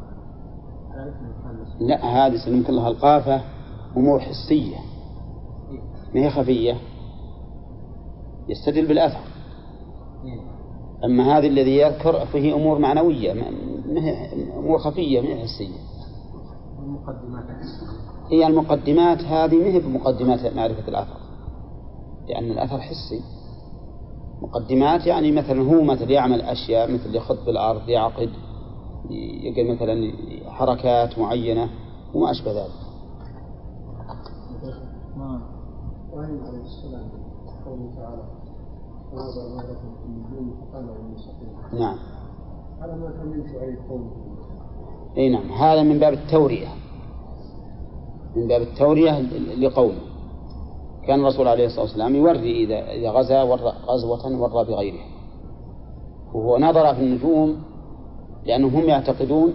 [1.80, 3.42] لا هذه سلمك الله القافة.
[3.98, 4.76] أمور حسية.
[6.14, 6.76] ما هي خفية؟
[8.48, 9.20] يستدل بالأثر.
[11.04, 15.78] أما هذه الذي يذكر فهي أمور معنوية ما هي أمور خفية ما هي حسية.
[18.30, 21.16] هي المقدمات هذه ما هي بمقدمات معرفة الأثر.
[22.28, 23.20] لأن الأثر حسي.
[24.42, 28.30] مقدمات يعني مثلا هو مثل يعمل أشياء مثل يخط بالأرض يعقد
[29.42, 30.12] يقل مثلا
[30.50, 31.70] حركات معينة
[32.14, 32.87] وما أشبه ذلك.
[35.22, 37.08] إبراهيم عليه السلام.
[37.66, 38.22] قوله تعالى
[39.12, 41.98] ونظر ما لكم في النجوم فقال إني سقيم نعم.
[42.80, 44.10] على ما كان من شعيب قومه.
[45.16, 45.52] إي نعم.
[45.52, 46.68] هذا من باب التورية.
[48.36, 49.20] من باب التورية
[49.58, 50.00] لقوله
[51.06, 55.06] كان الرسول عليه الصلاة والسلام يوري إذا إذا غزا ورى غزوة ورى بغيرها
[56.34, 57.56] وهو نظر في النجوم
[58.46, 59.54] لأنهم هم يعتقدون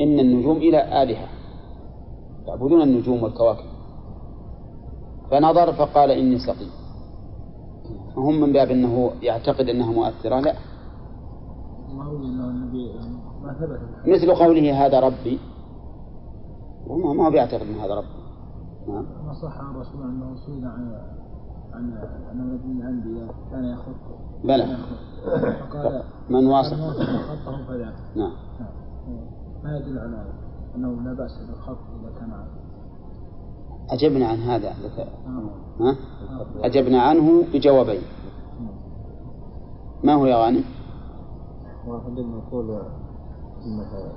[0.00, 1.28] إن النجوم إلى آلهة.
[2.46, 3.77] يعبدون النجوم والكواكب.
[5.30, 6.70] فنظر فقال إني سقيم.
[8.16, 10.54] هم من باب أنه يعتقد أنها مؤثرة؟ لا.
[14.06, 15.38] مثل قوله هذا ربي.
[16.86, 18.18] وما ما هو بيعتقد أن هذا ربي.
[18.88, 19.04] نعم.
[19.26, 20.92] ما صح عن الرسول انه سئل عن
[21.72, 21.92] عن
[22.30, 23.94] عن ولد من الأنبياء كان يخط
[24.44, 24.76] بلى.
[25.60, 28.32] فقال من واصل؟ من واصل خطه فذاك نعم.
[28.60, 28.70] نعم.
[29.64, 30.24] ما يدل على
[30.76, 32.32] أنه لا بأس بالخط إذا كان
[33.90, 34.72] أجبنا عن هذا.
[35.26, 35.50] نعم.
[35.80, 35.96] ها؟
[36.62, 38.02] أجبنا عنه بجوابين.
[40.04, 40.64] ما هو يا غانم؟
[41.86, 42.80] واحد يقول
[43.64, 44.12] إنه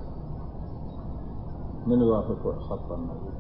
[1.88, 3.32] من يوافق خط النبي؟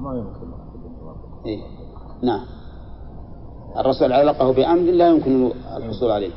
[0.00, 1.62] ما يمكن أحد أن يوافق إيه.
[2.22, 2.46] نعم.
[3.76, 6.32] الرسول علقه بأمر لا يمكن الحصول عليه.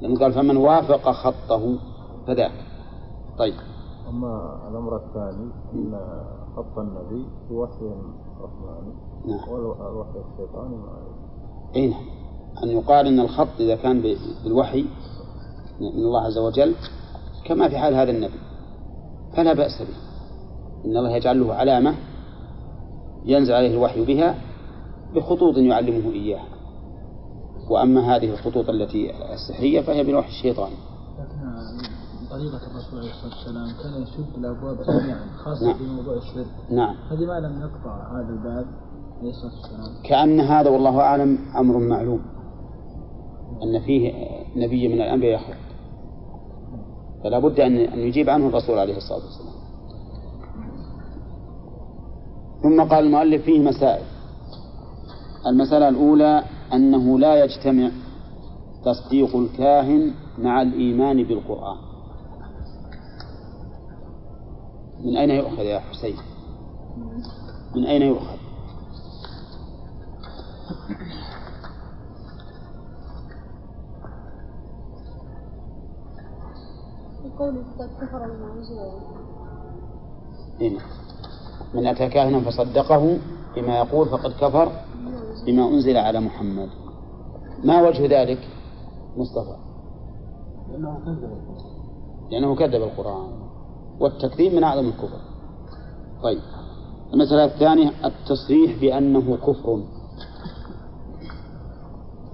[0.00, 1.78] لأنه قال فمن وافق خطه
[2.26, 2.52] فذاك.
[3.38, 3.54] طيب.
[4.12, 6.00] أما الأمر الثاني أن
[6.56, 7.90] خط النبي بوحي
[8.40, 8.94] رحماني
[9.26, 9.48] نعم.
[9.48, 10.98] والوحي الشيطاني ما
[11.76, 12.00] أي نعم.
[12.62, 14.02] أن يقال أن الخط إذا كان
[14.44, 14.86] بالوحي
[15.80, 16.74] من الله عز وجل
[17.44, 18.38] كما في حال هذا النبي
[19.36, 19.96] فلا بأس به.
[20.84, 21.94] إن الله يجعل له علامة
[23.24, 24.34] ينزل عليه الوحي بها
[25.14, 26.48] بخطوط يعلمه إياها.
[27.70, 30.74] وأما هذه الخطوط التي السحرية فهي بالوحي الشيطاني.
[30.74, 30.91] لكن
[32.32, 35.78] طريقة الرسول عليه الصلاة والسلام كان يسد الأبواب جميعا خاصة نعم.
[35.78, 36.96] في موضوع السر نعم.
[37.10, 38.66] هذه ما لم يقطع هذا الباب
[39.20, 40.02] عليه الصلاة والسلام.
[40.04, 42.20] كأن هذا والله أعلم أمر معلوم
[43.62, 44.12] أن فيه
[44.56, 45.56] نبي من الأنبياء يخرج.
[47.24, 49.62] فلا بد أن يجيب عنه الرسول عليه الصلاة والسلام.
[52.62, 54.04] ثم قال المؤلف فيه مسائل.
[55.46, 57.90] المسألة الأولى أنه لا يجتمع
[58.84, 61.91] تصديق الكاهن مع الإيمان بالقرآن.
[65.02, 66.16] من أين يؤخذ يا حسين؟
[67.76, 68.36] من أين يؤخذ؟
[77.24, 78.78] بقوله قد كفر بما أنزل
[81.74, 83.18] من أتى كاهنا فصدقه
[83.56, 84.72] بما يقول فقد كفر
[85.46, 86.68] بما أنزل على محمد.
[87.64, 88.48] ما وجه ذلك؟
[89.16, 89.56] مصطفى.
[92.30, 93.51] لأنه كذب القرآن.
[94.00, 95.20] والتكذيب من أعظم الكفر.
[96.22, 96.40] طيب.
[97.14, 99.76] المسألة الثانية التصريح بأنه كفر.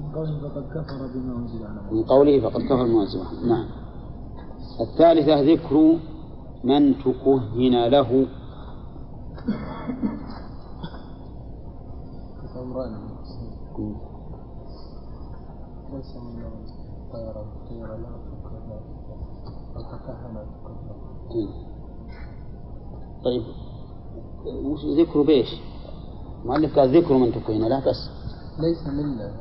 [0.00, 3.48] من قوله فقد كفر بما أنزل على من قوله فقد كفر بما أنزل.
[3.48, 3.66] نعم.
[4.80, 5.98] الثالثة ذكر
[6.64, 8.26] من تكهن له.
[15.92, 16.42] ليس من
[17.12, 17.34] طير
[17.68, 17.98] طير
[19.74, 20.57] تكره
[23.24, 23.42] طيب.
[24.64, 25.48] وش ذكر بيش
[26.42, 28.10] المؤلف قال ذكر من تكهن له بس.
[28.58, 29.32] ليس منا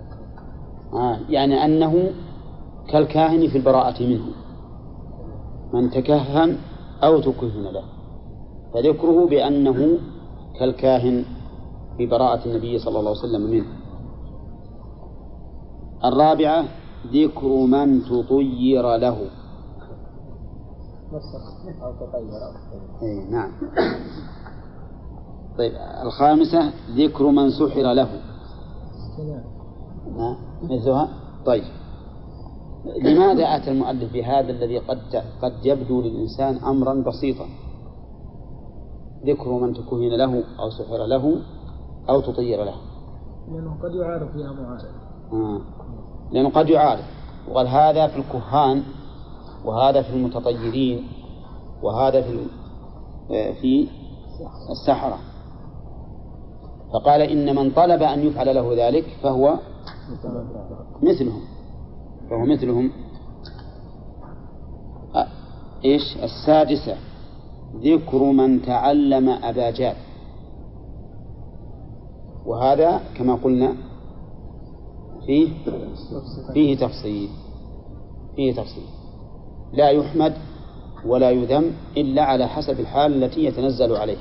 [0.93, 2.11] آه يعني أنه
[2.89, 4.25] كالكاهن في البراءة منه.
[5.73, 6.57] من تكهن
[7.03, 7.83] أو تكهن له.
[8.73, 9.99] فذكره بأنه
[10.59, 11.25] كالكاهن
[11.97, 13.65] في براءة النبي صلى الله عليه وسلم منه.
[16.05, 16.65] الرابعة
[17.13, 19.17] ذكر من تطير له.
[21.13, 22.53] نسخ أو تغير أو.
[23.01, 23.51] أي نعم.
[25.57, 25.71] طيب
[26.03, 28.09] الخامسة ذكر من سحر له.
[29.17, 29.43] كذلك
[30.17, 31.09] نعم مثلها
[31.45, 31.63] طيب.
[33.03, 37.45] لماذا أتى المؤلف بهذا الذي قد قد يبدو للإنسان أمرا بسيطا؟
[39.25, 41.41] ذكر من تكهن له أو سحر له
[42.09, 42.75] أو تطير له.
[43.51, 44.85] لأنه قد يعارض فيها معارض.
[45.33, 45.61] آه.
[46.31, 47.03] لأنه قد يعارض.
[47.49, 48.83] وقال هذا في الكهان
[49.67, 51.07] وهذا في المتطيرين
[51.83, 52.45] وهذا في
[53.31, 53.87] آه، في
[54.71, 55.17] السحرة.
[56.93, 59.59] فقال إن من طلب أن يفعل له ذلك فهو
[61.03, 61.41] مثلهم.
[62.29, 62.91] فهو مثلهم.
[65.13, 65.27] أ-
[65.85, 66.97] إيش؟ السادسة.
[67.75, 69.95] ذكر من تعلم أباجات
[72.45, 73.73] وهذا كما قلنا
[75.25, 75.49] فيه
[76.53, 77.29] فيه تفصيل
[78.35, 78.96] فيه تفصيل.
[79.73, 80.33] لا يحمد
[81.05, 84.17] ولا يذم إلا على حسب الحال التي يتنزل عليه.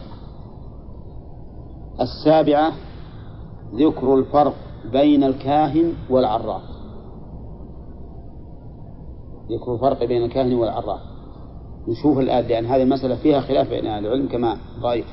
[2.00, 2.72] السابعة
[3.74, 4.54] ذكر الفرق
[4.92, 6.62] بين الكاهن والعراف
[9.50, 11.00] ذكر الفرق بين الكاهن والعراف
[11.88, 15.06] نشوف الآن لأن هذه المسألة فيها خلاف بين أهل العلم كما رأيت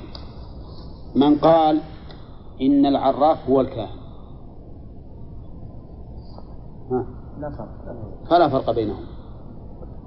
[1.16, 1.82] من قال
[2.62, 3.98] إن العراف هو الكاهن.
[6.92, 7.06] ها؟
[7.40, 8.30] لا فرق.
[8.30, 9.13] فلا فرق بينهم.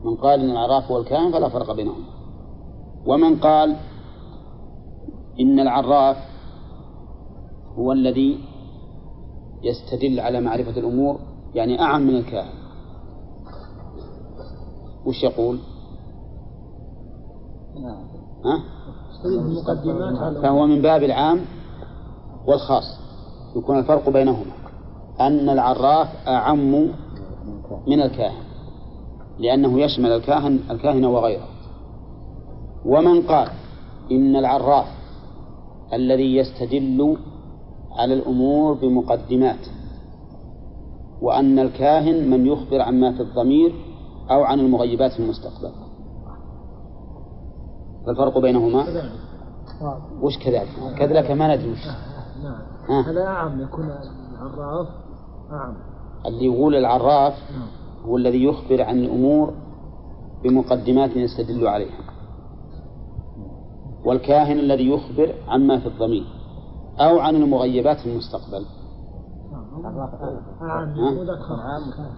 [0.07, 2.05] من قال إن العراف هو الكاهن فلا فرق بينهم
[3.07, 3.77] ومن قال
[5.41, 6.17] إن العراف
[7.79, 8.39] هو الذي
[9.63, 11.19] يستدل على معرفة الأمور
[11.55, 12.53] يعني أعم من الكاهن
[15.07, 15.59] وش يقول؟
[18.45, 18.63] ها؟
[20.43, 21.41] فهو من باب العام
[22.47, 22.85] والخاص
[23.57, 24.53] يكون الفرق بينهما
[25.21, 26.73] أن العراف أعم
[27.87, 28.46] من الكاهن
[29.39, 31.49] لأنه يشمل الكاهن الكاهن وغيره.
[32.85, 33.49] ومن قال
[34.13, 34.87] إن العراف
[35.93, 37.17] الذي يستدل
[37.93, 39.67] على الأمور بمقدمات
[41.23, 43.75] وأن الكاهن من يخبر عما في الضمير
[44.31, 45.73] أو عن المغيبات في المستقبل.
[48.07, 48.87] فالفرق بينهما؟
[50.23, 50.69] وش كذلك؟
[50.99, 51.87] كذلك ما ندري وش.
[52.89, 53.03] نعم.
[53.05, 54.89] هذا أعم يكون العراف؟
[55.51, 55.75] نعم
[56.27, 57.69] اللي يقول العراف نعم.
[58.07, 59.55] هو الذي يخبر عن الأمور
[60.45, 61.99] بمقدمات يستدل عليها.
[64.05, 66.25] والكاهن الذي يخبر عما في الضمير
[67.01, 68.67] أو عن المغيبات في المستقبل.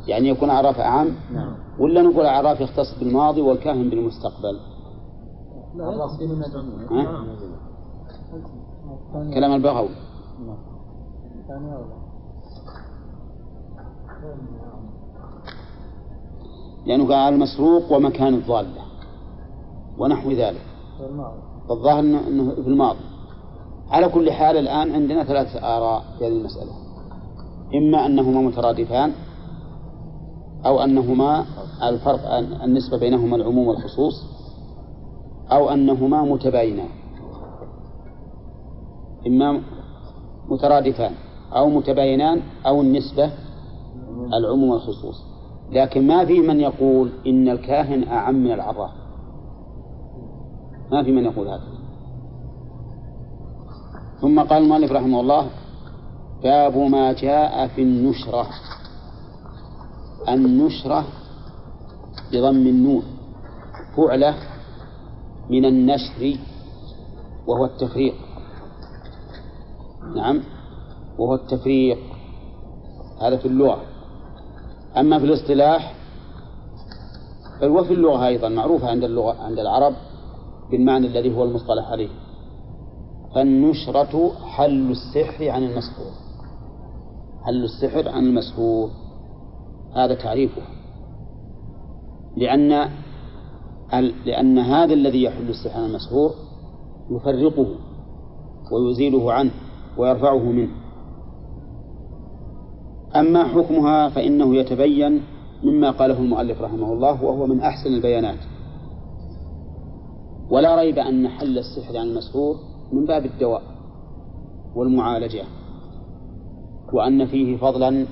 [0.06, 0.80] يعني يكون عراف
[1.32, 4.60] نعم ولا نقول عراف يختص بالماضي والكاهن بالمستقبل.
[9.34, 9.88] كلام البغوي.
[16.88, 18.82] لأنه قال المسروق ومكان الضالة
[19.98, 20.62] ونحو ذلك.
[21.68, 22.98] فالظاهر أنه في الماضي.
[23.90, 26.72] على كل حال الآن عندنا ثلاث آراء في هذه المسألة.
[27.74, 29.12] إما أنهما مترادفان
[30.66, 31.44] أو أنهما
[31.82, 32.32] الفرق
[32.64, 34.24] النسبة بينهما العموم والخصوص
[35.52, 36.88] أو أنهما متباينان.
[39.26, 39.60] إما
[40.48, 41.12] مترادفان
[41.52, 43.30] أو متباينان أو النسبة
[44.38, 45.27] العموم والخصوص.
[45.70, 48.90] لكن ما في من يقول إن الكاهن أعم من العراف
[50.92, 51.78] ما في من يقول هذا.
[54.20, 55.50] ثم قال المؤلف رحمه الله
[56.42, 58.46] باب ما جاء في النشرة.
[60.28, 61.04] النشرة
[62.32, 63.02] بضم النون.
[63.96, 64.34] فعلة
[65.50, 66.38] من النشر
[67.46, 68.14] وهو التفريق.
[70.16, 70.42] نعم
[71.18, 71.98] وهو التفريق.
[73.20, 73.97] هذا في اللغة.
[74.96, 75.94] أما في الاصطلاح
[77.60, 79.94] بل وفي اللغة أيضا معروفة عند اللغة عند العرب
[80.70, 82.08] بالمعنى الذي هو المصطلح عليه.
[83.34, 86.12] فالنشرة حل السحر عن المسحور.
[87.42, 88.90] حل السحر عن المسحور.
[89.94, 90.62] هذا تعريفه
[92.36, 92.88] لأن
[94.26, 96.30] لأن هذا الذي يحل السحر عن المسحور
[97.10, 97.66] يفرقه
[98.72, 99.50] ويزيله عنه
[99.96, 100.87] ويرفعه منه.
[103.18, 105.22] أما حكمها فإنه يتبين
[105.62, 108.38] مما قاله المؤلف رحمه الله وهو من أحسن البيانات.
[110.50, 112.56] ولا ريب أن حل السحر عن المسحور
[112.92, 113.62] من باب الدواء
[114.76, 115.44] والمعالجة
[116.92, 118.06] وأن فيه فضلا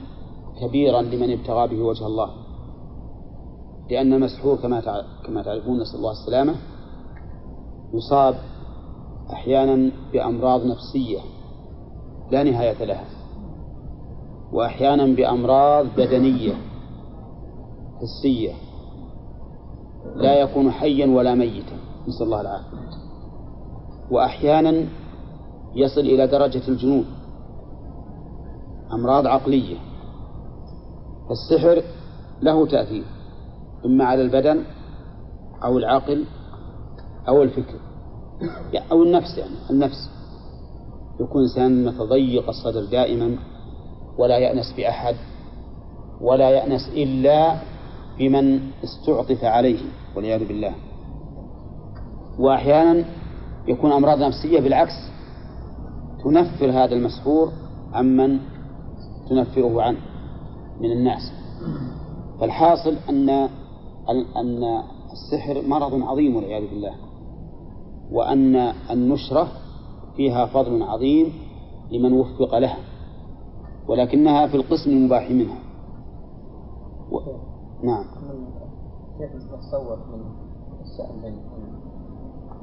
[0.60, 2.30] كبيرا لمن ابتغى به وجه الله.
[3.90, 6.54] لأن المسحور كما كما تعرفون نسأل الله السلامة
[7.94, 8.34] يصاب
[9.32, 11.18] أحيانا بأمراض نفسية
[12.30, 13.15] لا نهاية لها.
[14.52, 16.54] وأحيانا بأمراض بدنية
[18.00, 18.52] حسية.
[20.16, 21.76] لا يكون حيا ولا ميتا.
[22.08, 22.76] نسأل الله العافية.
[24.10, 24.86] وأحيانا
[25.74, 27.04] يصل إلى درجة الجنون.
[28.92, 29.76] أمراض عقلية.
[31.28, 31.82] فالسحر
[32.42, 33.04] له تأثير
[33.84, 34.64] إما على البدن
[35.64, 36.24] أو العقل
[37.28, 37.78] أو الفكر.
[38.92, 40.10] أو النفس يعني النفس.
[41.20, 43.38] يكون إنسان متضيق الصدر دائما.
[44.18, 45.16] ولا يأنس بأحد
[46.20, 47.56] ولا يأنس إلا
[48.18, 49.80] بمن استعطف عليه
[50.16, 50.74] والعياذ بالله.
[52.38, 53.04] وأحيانا
[53.68, 54.92] يكون أمراض نفسية بالعكس
[56.24, 57.52] تنفر هذا المسحور
[57.92, 58.38] عمن
[59.28, 59.98] تنفره عنه
[60.80, 61.32] من الناس.
[62.40, 63.30] فالحاصل أن
[64.36, 66.94] أن السحر مرض عظيم والعياذ بالله.
[68.12, 68.56] وأن
[68.90, 69.48] النشرة
[70.16, 71.32] فيها فضل عظيم
[71.92, 72.78] لمن وفق لها.
[73.88, 75.58] ولكنها في القسم المباح منها.
[77.10, 77.20] و...
[77.82, 78.04] نعم.
[79.18, 80.20] كيف نتصور من
[80.82, 81.36] السائل بين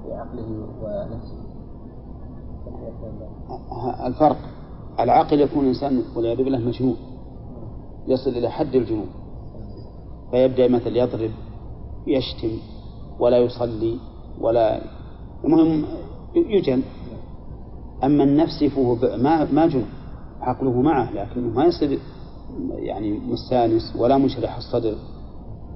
[0.05, 0.49] بعقله
[0.81, 1.43] ونفسه.
[4.07, 4.38] الفرق
[4.99, 6.95] العقل يكون الإنسان والعياذ بالله مجنون
[8.07, 9.07] يصل إلى حد الجنون.
[10.31, 11.31] فيبدأ مثل يضرب
[12.07, 12.57] يشتم
[13.19, 13.99] ولا يصلي
[14.41, 14.81] ولا
[15.43, 15.86] المهم
[16.36, 16.81] يجن.
[18.03, 19.88] أما النفس فهو ما ما جنون.
[20.43, 21.99] عقله معه لكنه ما يصير
[22.69, 24.95] يعني مستانس ولا منشرح الصدر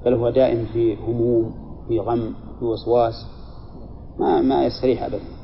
[0.05, 1.51] بل هو دائم في هموم
[1.87, 3.25] في غم في وسواس
[4.19, 5.37] ما ما يستريح أبدا.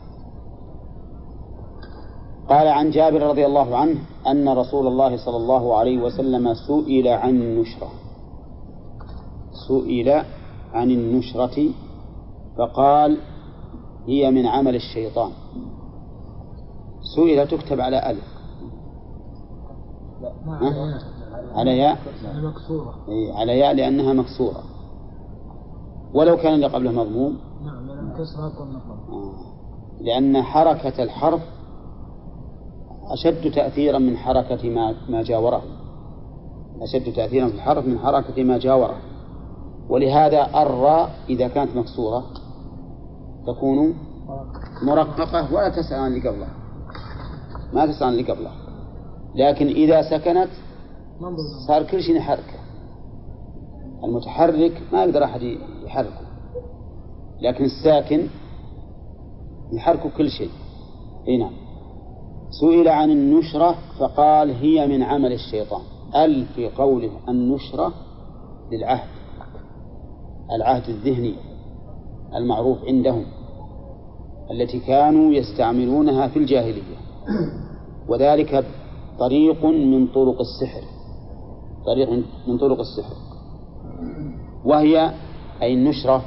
[2.50, 7.30] قال عن جابر رضي الله عنه أن رسول الله صلى الله عليه وسلم سئل عن
[7.30, 7.90] النشرة.
[9.68, 10.24] سئل
[10.74, 11.70] عن النشرة
[12.58, 13.18] فقال
[14.08, 15.32] هي من عمل الشيطان.
[17.16, 18.33] سئل تكتب على ألف.
[21.56, 22.96] على ياء؟ يعني مكسورة.
[23.10, 24.64] إي، على ياء لأنها مكسورة.
[26.14, 28.12] ولو كان اللي قبله مضموم؟ نعم لأن
[29.10, 29.34] آه.
[30.02, 31.42] لأن حركة الحرف
[33.08, 35.62] أشد تأثيرا من حركة ما ما جاوره.
[36.82, 38.98] أشد تأثيرا في الحرف من حركة ما جاوره.
[39.90, 42.24] ولهذا الراء إذا كانت مكسورة
[43.48, 43.94] تكون
[44.84, 46.54] مرققة ولا تسأل عن اللي قبلها
[47.74, 48.63] ما تسأل عن اللي قبلها
[49.36, 50.50] لكن إذا سكنت
[51.68, 52.64] صار كل شيء نحركه
[54.04, 55.42] المتحرك ما يقدر أحد
[55.86, 56.24] يحركه.
[57.42, 58.28] لكن الساكن
[59.72, 60.50] يحرك كل شيء.
[61.28, 61.52] أي نعم.
[62.62, 65.82] سئل عن النشرة فقال هي من عمل الشيطان.
[66.16, 67.94] ال في قوله النشرة
[68.72, 69.10] للعهد.
[70.56, 71.36] العهد الذهني
[72.36, 73.26] المعروف عندهم.
[74.52, 76.98] التي كانوا يستعملونها في الجاهلية.
[78.10, 78.66] وذلك
[79.20, 80.82] طريق من طرق السحر.
[81.86, 82.10] طريق
[82.48, 83.16] من طرق السحر.
[84.66, 85.14] وهي
[85.62, 86.22] أي النشرة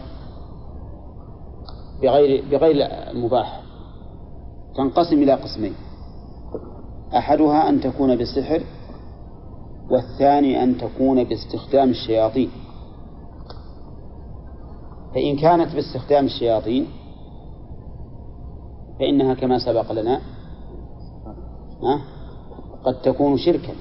[2.03, 2.76] بغير بغير
[3.11, 3.62] المباح.
[4.76, 5.74] تنقسم إلى قسمين.
[7.16, 8.62] أحدها أن تكون بالسحر
[9.91, 12.51] والثاني أن تكون باستخدام الشياطين.
[15.14, 16.87] فإن كانت باستخدام الشياطين
[18.99, 20.20] فإنها كما سبق لنا
[22.87, 23.72] قد تكون شركا.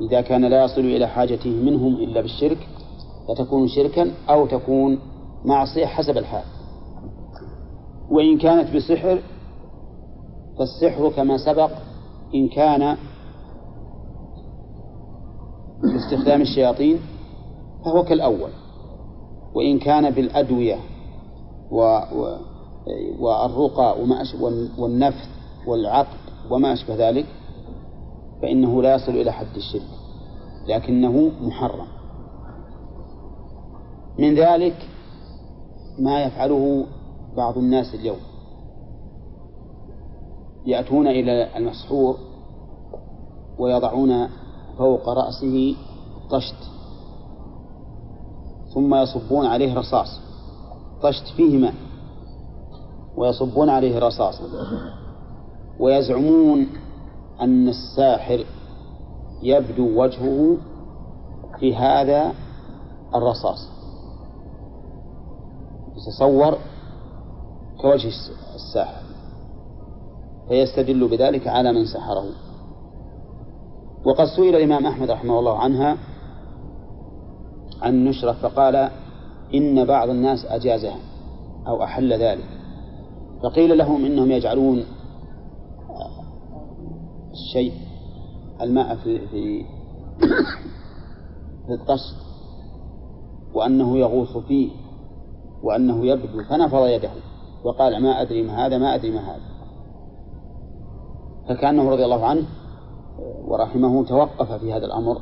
[0.00, 2.68] إذا كان لا يصل إلى حاجته منهم إلا بالشرك
[3.28, 4.98] فتكون شركا أو تكون
[5.44, 6.44] معصية حسب الحال.
[8.10, 9.18] وإن كانت بسحر
[10.58, 11.70] فالسحر كما سبق
[12.34, 12.96] إن كان
[15.82, 16.98] باستخدام الشياطين
[17.84, 18.50] فهو كالأول.
[19.54, 20.76] وإن كان بالأدوية
[21.70, 21.80] و...
[22.14, 22.36] و...
[23.18, 24.34] والرقى وما أش...
[24.78, 25.28] والنفث
[25.66, 26.18] والعقد
[26.50, 27.26] وما أشبه ذلك
[28.42, 29.88] فإنه لا يصل إلى حد الشرك
[30.68, 31.86] لكنه محرم.
[34.18, 34.88] من ذلك
[35.98, 36.86] ما يفعله
[37.36, 38.20] بعض الناس اليوم.
[40.66, 42.16] يأتون إلى المسحور
[43.58, 44.28] ويضعون
[44.78, 45.76] فوق رأسه
[46.30, 46.70] طشت
[48.74, 50.20] ثم يصبون عليه رصاص.
[51.02, 51.74] طشت فيه ماء
[53.16, 54.40] ويصبون عليه رصاص.
[55.80, 56.66] ويزعمون
[57.40, 58.44] أن الساحر
[59.42, 60.56] يبدو وجهه
[61.60, 62.32] في هذا
[63.14, 63.68] الرصاص.
[65.96, 66.58] يتصور
[67.80, 68.12] كوجه
[68.54, 69.02] الساحر.
[70.48, 72.24] فيستدل بذلك على من سحره.
[74.04, 75.98] وقد سئل الإمام أحمد رحمه الله عنها
[77.82, 78.90] عن النشرة فقال
[79.54, 80.98] إن بعض الناس أجازها
[81.66, 82.48] أو أحل ذلك.
[83.42, 84.84] فقيل لهم إنهم يجعلون
[87.32, 87.72] الشيء
[88.60, 89.64] الماء في في
[91.66, 92.16] في الطشت
[93.54, 94.70] وأنه يغوص فيه
[95.62, 97.10] وأنه يبدو فنفض يده
[97.64, 99.52] وقال ما أدري ما هذا ما أدري ما هذا.
[101.48, 102.46] فكأنه رضي الله عنه
[103.44, 105.18] ورحمه توقف في هذا الأمر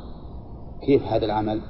[0.81, 1.61] كيف هذا العمل؟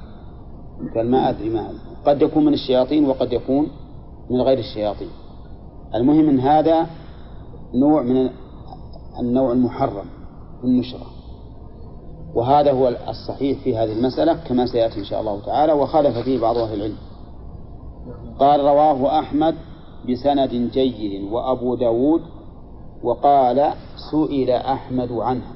[0.94, 3.68] قال ما أدري ما هذا قد يكون من الشياطين وقد يكون
[4.30, 5.08] من غير الشياطين.
[5.94, 6.86] المهم أن هذا
[7.74, 8.30] نوع من
[9.20, 10.06] النوع المحرم.
[10.64, 11.06] النشرة.
[12.34, 15.72] وهذا هو الصحيح في هذه المسألة كما سيأتي إن شاء الله تعالى.
[15.72, 16.96] وخالف فيه بعض أهل العلم.
[18.38, 19.54] قال رواه أحمد
[20.10, 22.22] بسند جيد وأبو داود
[23.02, 23.72] وقال
[24.10, 25.52] سئل أحمد عنها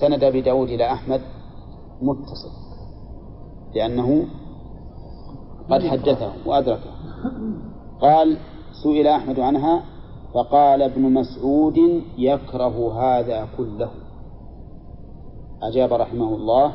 [0.00, 1.20] سند أبي داود إلى أحمد
[2.02, 2.50] متصل
[3.74, 4.26] لأنه
[5.70, 6.90] قد حدثه وأدركه.
[8.00, 8.38] قال
[8.82, 9.82] سئل أحمد عنها
[10.38, 11.78] فقال ابن مسعود
[12.18, 13.90] يكره هذا كله.
[15.62, 16.72] أجاب رحمه الله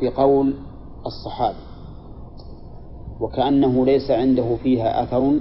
[0.00, 0.54] بقول
[1.06, 1.64] الصحابي
[3.20, 5.40] وكأنه ليس عنده فيها أثر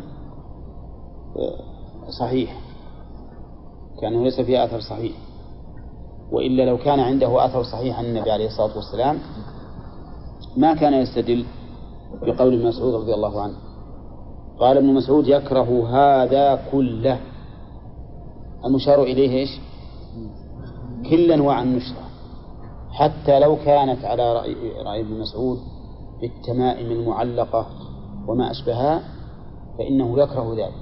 [2.20, 2.62] صحيح.
[4.02, 5.16] كأنه ليس فيها أثر صحيح.
[6.32, 9.20] وإلا لو كان عنده أثر صحيح عن النبي عليه الصلاة والسلام
[10.58, 11.46] ما كان يستدل
[12.22, 13.69] بقول مسعود رضي الله عنه.
[14.60, 17.20] قال ابن مسعود يكره هذا كله.
[18.66, 19.60] المشار إليه إيش؟
[21.10, 22.10] كل أنواع النشرة
[22.92, 24.56] حتى لو كانت على رأي,
[24.86, 25.58] رأي ابن مسعود
[26.22, 27.66] بالتمائم المعلقة
[28.28, 29.02] وما أشبهها
[29.78, 30.74] فإنه يكره ذلك.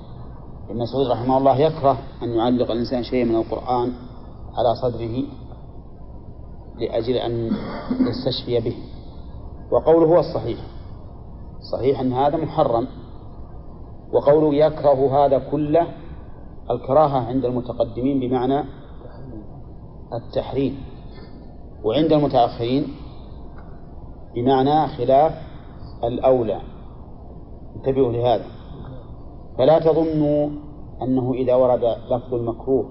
[0.69, 3.93] ابن مسعود رحمه الله يكره أن يعلق الإنسان شيئا من القرآن
[4.53, 5.23] على صدره
[6.79, 7.51] لأجل أن
[7.91, 8.75] يستشفي به.
[9.71, 10.59] وقوله هو الصحيح.
[11.71, 12.87] صحيح أن هذا محرم.
[14.13, 15.87] وقوله يكره هذا كله
[16.71, 18.63] الكراهة عند المتقدمين بمعنى
[20.13, 20.77] التحريم.
[21.83, 22.87] وعند المتأخرين
[24.35, 25.33] بمعنى خلاف
[26.03, 26.61] الأولى.
[27.75, 28.45] انتبهوا لهذا.
[29.57, 30.49] فلا تظنوا
[31.01, 32.85] أنه إذا ورد لفظ المكروه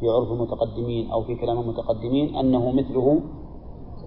[0.00, 3.20] في عرف المتقدمين أو في كلام المتقدمين أنه مثله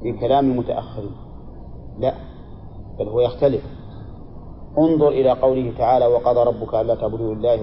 [0.02, 1.16] في كلام المتأخرين.
[2.00, 2.14] لا
[3.00, 3.79] بل هو يختلف.
[4.78, 7.56] انظر إلى قوله تعالى وقضى ربك ألا تعبدوا الله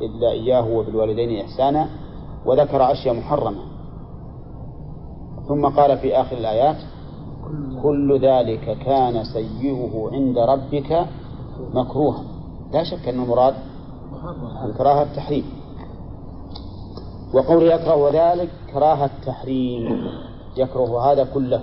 [0.00, 1.88] إلا إياه وبالوالدين إحسانا
[2.46, 3.60] وذكر أشياء محرمة
[5.48, 6.76] ثم قال في آخر الآيات
[7.82, 11.06] كل ذلك كان سيئه عند ربك
[11.74, 12.22] مكروها.
[12.72, 13.54] لا شك أن المراد
[14.64, 15.44] الكراهة التحريم.
[17.34, 20.10] وقول يكره ذلك كراهة التحريم.
[20.56, 21.60] يكره هذا كله.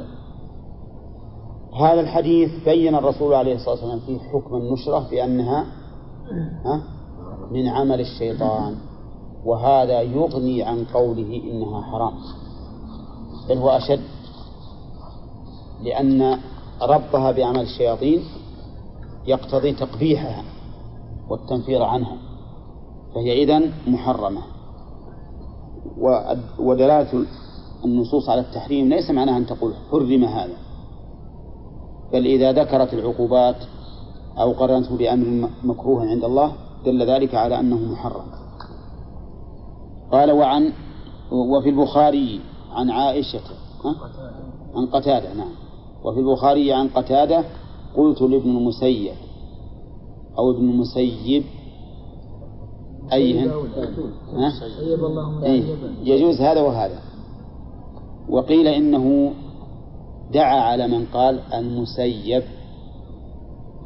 [1.79, 5.65] هذا الحديث بين الرسول عليه الصلاة والسلام فيه حكم النشرة بأنها
[6.65, 6.83] ها
[7.51, 8.75] من عمل الشيطان
[9.45, 12.13] وهذا يغني عن قوله إنها حرام.
[13.49, 14.01] بل هو أشد
[15.83, 16.39] لأن
[16.81, 18.23] ربطها بعمل الشياطين
[19.27, 20.43] يقتضي تقبيحها
[21.29, 22.17] والتنفير عنها
[23.15, 24.41] فهي إذن محرمة.
[26.59, 27.25] ودلالة
[27.85, 30.57] النصوص على التحريم ليس معناها أن تقول حرم هذا.
[32.13, 33.55] بل إذا ذكرت العقوبات
[34.37, 36.53] أو قرنته بأمر مكروه عند الله
[36.85, 38.25] دل ذلك على أنه محرم
[40.11, 40.73] قال وعن
[41.31, 42.39] وفي البخاري
[42.71, 43.41] عن عائشة؟
[44.75, 45.51] عن قتادة نعم
[46.03, 47.43] وفي البخاري عن قتادة
[47.97, 49.13] قلت لابن المسيب
[50.37, 51.43] أو ابن المسيب
[53.13, 53.51] أيهن؟
[56.03, 56.99] يجوز هذا وهذا
[58.29, 59.33] وقيل إنه
[60.33, 62.43] دعا على من قال المسيب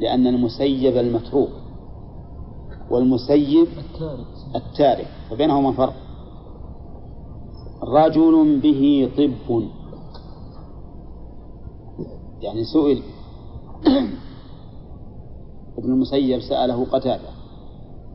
[0.00, 1.50] لأن المسيب المتروك
[2.90, 3.66] والمسيب
[4.54, 5.94] التارك فبينهما فرق.
[7.82, 9.68] رجل به طب.
[12.40, 13.02] يعني سئل
[15.78, 17.30] ابن المسيب سأله قتادة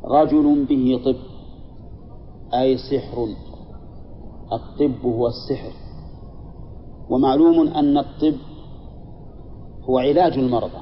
[0.06, 1.16] رجل به طب
[2.54, 3.28] أي سحر؟
[4.52, 5.83] الطب هو السحر.
[7.10, 8.36] ومعلوم أن الطب
[9.90, 10.82] هو علاج المرضى.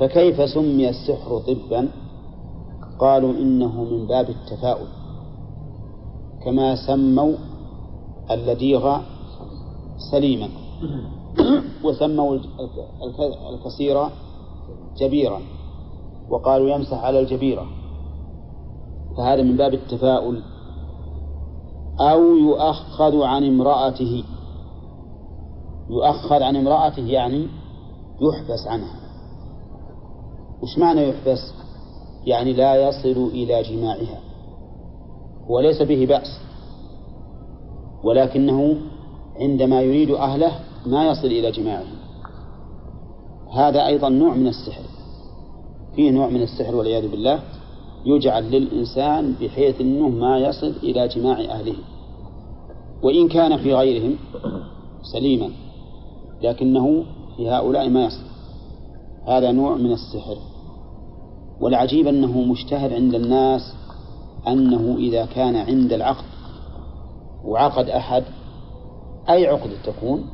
[0.00, 1.88] فكيف سمي السحر طبا؟
[3.00, 4.86] قالوا إنه من باب التفاؤل.
[6.44, 7.32] كما سموا
[8.30, 8.96] اللديغ
[10.10, 10.48] سليما.
[11.84, 12.38] وسموا
[13.54, 14.06] الكثير
[14.96, 15.40] جبيرا.
[16.30, 17.66] وقالوا يمسح على الجبيرة.
[19.16, 20.42] فهذا من باب التفاؤل.
[22.00, 24.24] أو يؤخذ عن امرأته.
[25.90, 27.48] يؤخذ عن امرأته يعني
[28.20, 29.00] يحبس عنها.
[30.62, 31.52] وش معنى يحبس؟
[32.26, 34.20] يعني لا يصل إلى جماعها.
[35.48, 36.40] وليس به بأس.
[38.04, 38.76] ولكنه
[39.40, 40.52] عندما يريد أهله
[40.86, 42.00] ما يصل إلى جماعهم
[43.52, 44.82] هذا أيضا نوع من السحر.
[45.96, 47.40] فيه نوع من السحر والعياذ بالله
[48.06, 51.74] يجعل للإنسان بحيث أنه ما يصل إلى جماع أهله.
[53.02, 54.16] وإن كان في غيرهم
[55.12, 55.50] سليما
[56.42, 57.04] لكنه
[57.36, 58.24] في هؤلاء ما يصل.
[59.26, 60.36] هذا نوع من السحر.
[61.60, 63.74] والعجيب أنه مشتهر عند الناس
[64.48, 66.24] أنه إذا كان عند العقد
[67.44, 68.24] وعقد أحد
[69.28, 70.24] أي عقد تكون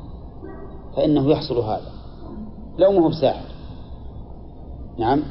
[0.96, 1.90] فإنه يحصل هذا.
[2.78, 3.46] لو ما هو بساحر.
[4.98, 5.22] نعم.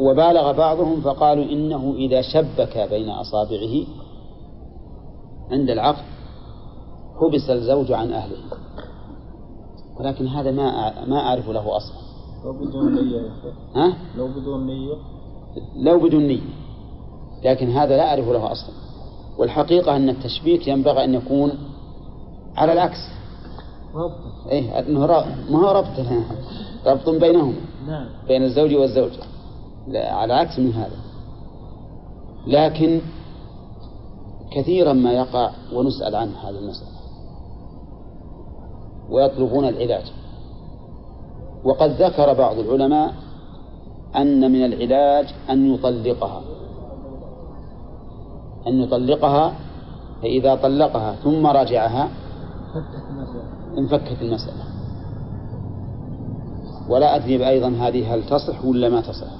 [0.00, 3.86] وبالغ بعضهم فقالوا إنه إذا شبك بين أصابعه
[5.50, 6.13] عند العقد
[7.20, 8.36] حبس الزوج عن أهله.
[10.00, 11.96] ولكن هذا ما ما أعرف له أصلا.
[12.44, 13.30] لو بدون نية
[13.74, 14.94] ها؟ لو بدون نية.
[15.76, 16.40] لو بدون نية.
[17.44, 18.74] لكن هذا لا أعرف له أصلا.
[19.38, 21.52] والحقيقة أن التشبيك ينبغي أن يكون
[22.56, 22.98] على العكس.
[23.94, 25.06] ربط إيه أنه
[25.50, 26.06] ما هو ربط
[26.86, 27.54] ربط بينهم
[27.86, 28.06] نعم.
[28.28, 29.22] بين الزوج والزوجة.
[29.94, 30.96] على عكس من هذا.
[32.46, 33.00] لكن
[34.52, 36.93] كثيرا ما يقع ونسأل عن هذه المسألة.
[39.14, 40.12] ويطلبون العلاج.
[41.64, 43.14] وقد ذكر بعض العلماء
[44.16, 46.42] أن من العلاج أن يطلقها.
[48.66, 49.54] أن يطلقها
[50.22, 52.08] فإذا طلقها ثم المسألة
[53.78, 54.64] انفكت المسألة.
[56.88, 59.32] ولا أدري أيضا هذه هل تصح ولا ما تصح.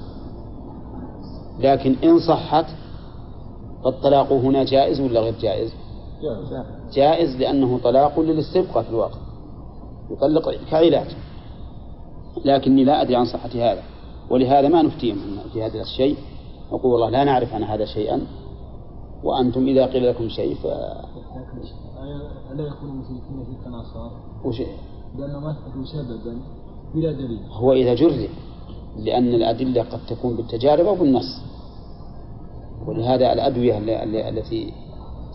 [1.59, 2.65] لكن إن صحت
[3.83, 5.73] فالطلاق هنا جائز ولا غير جائز؟
[6.21, 6.65] جائز.
[6.93, 9.24] جائز لأنه طلاق للاستبقاء في الواقع.
[10.11, 11.07] يطلق كعلاج
[12.45, 13.83] لكني لا أدري عن صحة هذا
[14.29, 15.17] ولهذا ما نفتيهم
[15.53, 16.17] في هذا الشيء.
[16.71, 18.21] نقول والله لا نعرف عن هذا شيئا.
[19.23, 20.65] وأنتم إذا قيل لكم شيء ف
[22.51, 24.09] ألا يكون مشركين في التناصر؟
[24.45, 24.61] وش؟
[25.17, 26.37] لأنه ما أثبتوا سببا
[26.95, 27.39] بلا دليل.
[27.51, 28.29] هو إذا جرب
[28.97, 31.41] لأن الأدلة قد تكون بالتجارب أو بالنص.
[32.87, 33.77] ولهذا الأدوية
[34.29, 34.73] التي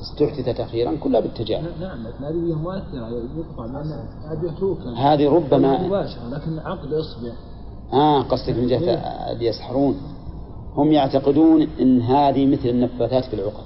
[0.01, 6.29] استحدثت أخيرا كلها بالتجارب نعم لكن هذه مؤثرة يقطع لأن هذه توكل هذه ربما مباشرة
[6.29, 7.33] لكن عقد إصبع
[7.93, 8.95] آه قصدك من جهة
[9.33, 9.97] اللي يسحرون.
[10.75, 13.65] هم يعتقدون أن هذه مثل النفاثات في العقد.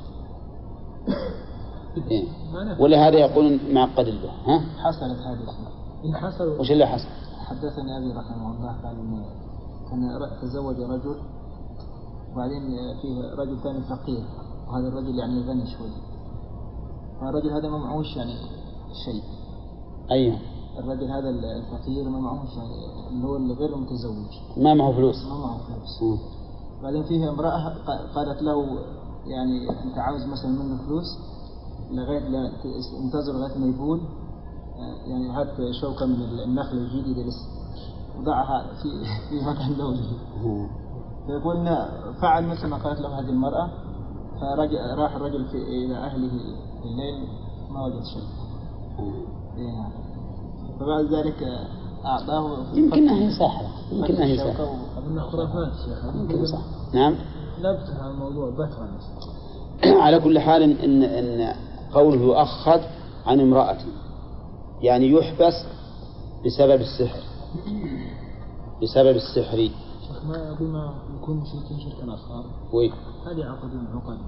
[2.10, 2.24] إيه.
[2.52, 2.82] ما نفع.
[2.82, 5.74] ولهذا يقولون معقد له ها؟ حصلت هذه
[6.04, 7.08] إن حصل وش اللي حصل؟
[7.46, 9.24] حدثني أبي رحمه الله قال إن
[9.90, 11.16] كان تزوج رجل
[12.32, 12.62] وبعدين
[13.02, 14.24] فيه رجل ثاني فقير
[14.68, 16.13] وهذا الرجل يعني غني شوي.
[17.20, 18.34] فالرجل هذا ما معهوش يعني
[19.04, 19.22] شيء.
[20.10, 20.38] أيوه
[20.78, 24.30] الرجل هذا الفقير ما معهوش يعني اللي هو الغير متزوج.
[24.56, 25.24] ما معه فلوس.
[25.24, 26.20] ما معه فلوس.
[26.82, 27.74] بعدين فيه امرأة
[28.14, 28.78] قالت له
[29.26, 31.18] يعني أنت عاوز مثلا منه فلوس
[31.90, 32.52] لغاية لا
[33.04, 34.00] انتظر لغاية ما يبول
[34.76, 37.48] آه، يعني هات شوكة من النخل الجديدة لسه
[38.18, 38.88] وضعها في
[39.28, 40.18] في مكان لونه.
[41.26, 41.64] فيقول
[42.22, 43.70] فعل مثل ما قالت له هذه المرأة
[44.40, 46.32] فرجع راح الرجل في إلى أهله
[46.84, 47.28] الليل
[47.70, 48.22] ما وجد شيء.
[49.58, 49.92] إيه نعم.
[50.80, 51.42] فبعد ذلك
[52.04, 56.58] أعطاه يمكنها هي ساحرة هي شوكة ساحرة أظن خرافات شيخ يمكن صح
[56.94, 57.14] نعم.
[57.58, 58.88] نبت على الموضوع بترا
[60.04, 61.54] على كل حال إن إن
[61.94, 62.80] قوله يؤخذ
[63.26, 63.78] عن امرأة.
[64.82, 65.54] يعني يحبس
[66.46, 67.20] بسبب السحر.
[68.82, 69.70] بسبب السحر
[70.28, 72.44] ما أقول ما يكون مشركين شركا آخر.
[72.72, 72.90] وي.
[73.26, 74.18] هذه عقد عقد.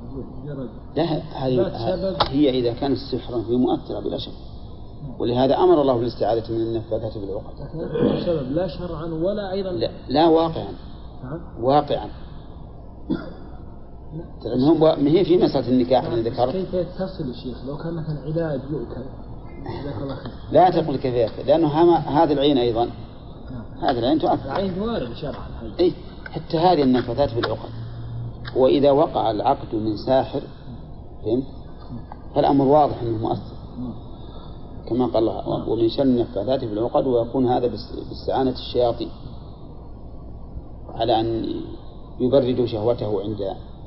[0.45, 2.17] مجرد لا هذه.
[2.29, 4.33] هي إذا كانت سحرا هي مؤثرة بلا شك.
[5.19, 7.55] ولهذا أمر الله بالاستعاذة من النفاثات بالعقد.
[8.27, 9.71] سبب لا شرعا ولا أيضا.
[9.71, 10.73] لا, لا واقعا.
[11.25, 11.41] نعم.
[11.65, 12.09] واقعا.
[14.43, 18.21] ترى ما هي في مسألة النكاح اللي ذكرت؟ كيف يتصل يا شيخ لو كان مثلا
[18.21, 19.05] علاج يؤكل.
[20.53, 21.15] لا تقل كيف
[21.65, 22.91] هما- هذه العين أيضا.
[23.81, 25.47] هذه العين تؤثر العين وارد شرعا.
[25.81, 25.93] أي
[26.31, 27.69] حتى هذه النفاثات في العقد.
[28.57, 30.41] وإذا وقع العقد من ساحر
[31.25, 31.45] فهمت؟
[32.35, 33.57] فالأمر واضح أنه مؤثر.
[34.89, 39.09] كما قال الله ومن شر النفاثات في العقد ويكون هذا باس- باستعانة الشياطين.
[40.95, 41.45] على أن
[42.21, 43.41] يبردوا شهوته عند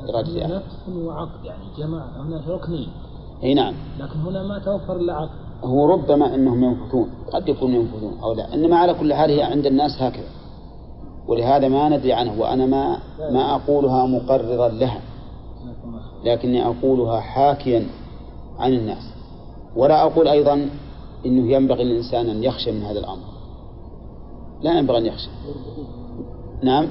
[0.09, 2.89] إرادة نفس وعقد يعني جماعة هنا ركنين.
[3.43, 3.73] أي نعم.
[3.99, 5.48] لكن هنا ما توفر إلا عقد.
[5.63, 9.65] هو ربما أنهم ينفثون قد يكونوا ينفثون أو لا إنما على كل حال هي عند
[9.65, 10.29] الناس هكذا.
[11.27, 12.97] ولهذا ما ندري عنه وأنا ما
[13.31, 15.01] ما أقولها مقررا لها.
[16.25, 17.85] لكني أقولها حاكيا
[18.59, 19.13] عن الناس.
[19.75, 20.69] ولا أقول أيضا
[21.25, 23.25] إنه ينبغي للإنسان أن يخشى من هذا الأمر.
[24.61, 25.29] لا ينبغي أن يخشى.
[26.63, 26.87] نعم؟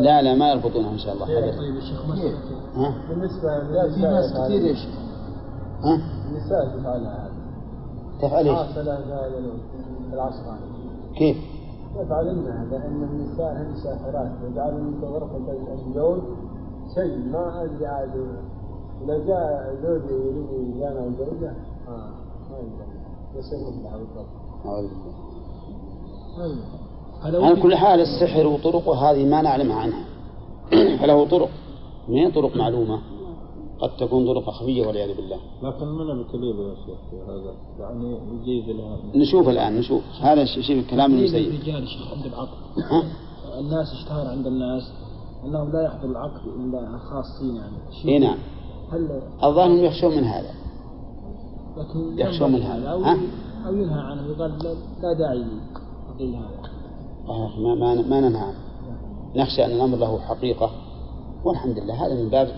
[0.00, 1.38] لا لا ما يربطونه إن شاء الله.
[1.38, 2.38] أبدا طيب يا شيخ مسألة
[2.74, 4.94] ها؟ بالنسبة لا في ناس كثير يا شيخ.
[5.84, 7.29] ها؟ النساء تفعل هذا
[8.22, 8.48] تفعل
[10.12, 10.60] العصر هذا.
[11.16, 11.36] كيف؟
[11.96, 15.52] يفعلن هذا ان النساء هن ساحرات يجعلن في غرفة
[15.86, 16.18] الزوج
[16.94, 18.26] شيء ما أدري عاد.
[19.04, 21.52] إذا جاء زوجي يريد يجامع زوجه
[21.88, 22.10] آه
[22.50, 22.86] ما يقدر
[23.36, 24.30] يصير مثلها بالضبط
[27.22, 30.04] على كل حال السحر وطرقه هذه ما نعلمها عنها.
[31.00, 31.48] فله طرق.
[32.08, 33.00] هي طرق معلومة؟
[33.80, 35.36] قد تكون طرق خفية والعياذ بالله.
[35.62, 40.02] لكن من الكليب يا شيخ في هذا؟ يعني يجيز لها نشوف الآن نشوف.
[40.20, 42.58] هذا شيء كلام تقليد المسيب الرجال شيخ عند العقد؟
[43.58, 44.82] الناس اشتهر عند الناس
[45.44, 47.76] أنه لا يحضر العقد إلا خاصين يعني.
[48.04, 48.38] اي نعم.
[48.92, 50.54] هل الظاهر إنهم يخشون من هذا.
[51.76, 52.88] لكن يخشون من هذا.
[52.88, 53.18] أو ها؟
[53.66, 56.70] أو ينهى عنه يقال لا, لا داعي لتقليد هذا
[57.28, 58.58] آه، ما ما ما ننهى عنه.
[59.36, 60.70] نخشى أن الأمر له حقيقة.
[61.44, 62.48] والحمد لله هذا من باب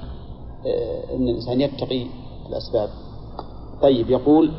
[0.66, 2.06] آه، إن الإنسان يتقي
[2.48, 2.88] الأسباب.
[3.82, 4.52] طيب يقول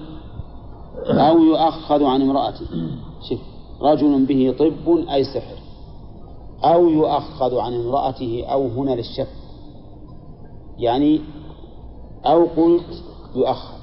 [1.07, 2.65] أو يؤخذ عن امراته
[3.29, 3.39] شوف
[3.81, 5.57] رجل به طب أي سحر.
[6.63, 9.27] أو يؤخذ عن امرأته أو هنا للشك.
[10.77, 11.21] يعني
[12.25, 13.03] أو قلت
[13.35, 13.73] يؤخذ.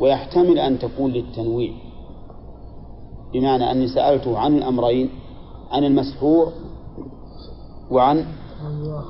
[0.00, 1.72] ويحتمل أن تكون للتنويع.
[3.32, 5.10] بمعنى أني سألته عن الأمرين
[5.70, 6.52] عن المسحور
[7.90, 8.26] وعن
[8.66, 9.00] أو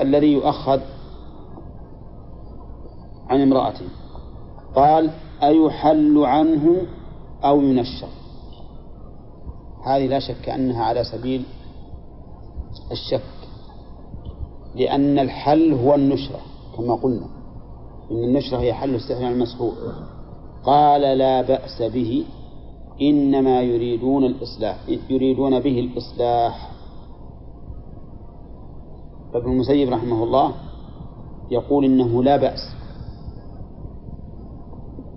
[0.00, 0.80] الذي يؤخذ.
[3.30, 3.86] عن امرأته
[4.74, 5.10] قال
[5.42, 6.82] أيحل عنه
[7.44, 8.08] أو ينشر.
[9.84, 11.42] هذه لا شك أنها على سبيل
[12.92, 13.22] الشك
[14.74, 16.40] لأن الحل هو النشرة
[16.76, 17.26] كما قلنا.
[18.10, 19.72] إن النشرة هي حل السحر عن المسحور.
[20.64, 22.24] قال لا بأس به.
[23.02, 24.76] إنما يريدون الإصلاح
[25.10, 26.70] يريدون به الإصلاح.
[29.32, 30.54] فابن المسيب رحمه الله
[31.50, 32.79] يقول إنه لا بأس.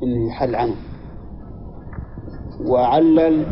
[0.04, 0.76] إنه يحل عنه.
[2.70, 3.46] وعلل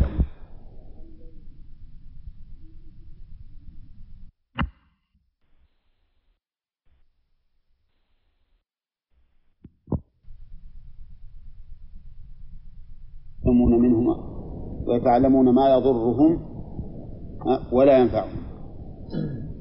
[13.40, 14.16] يتعلمون منهما
[14.86, 16.40] ويتعلمون ما يضرهم
[17.72, 18.42] ولا ينفعهم.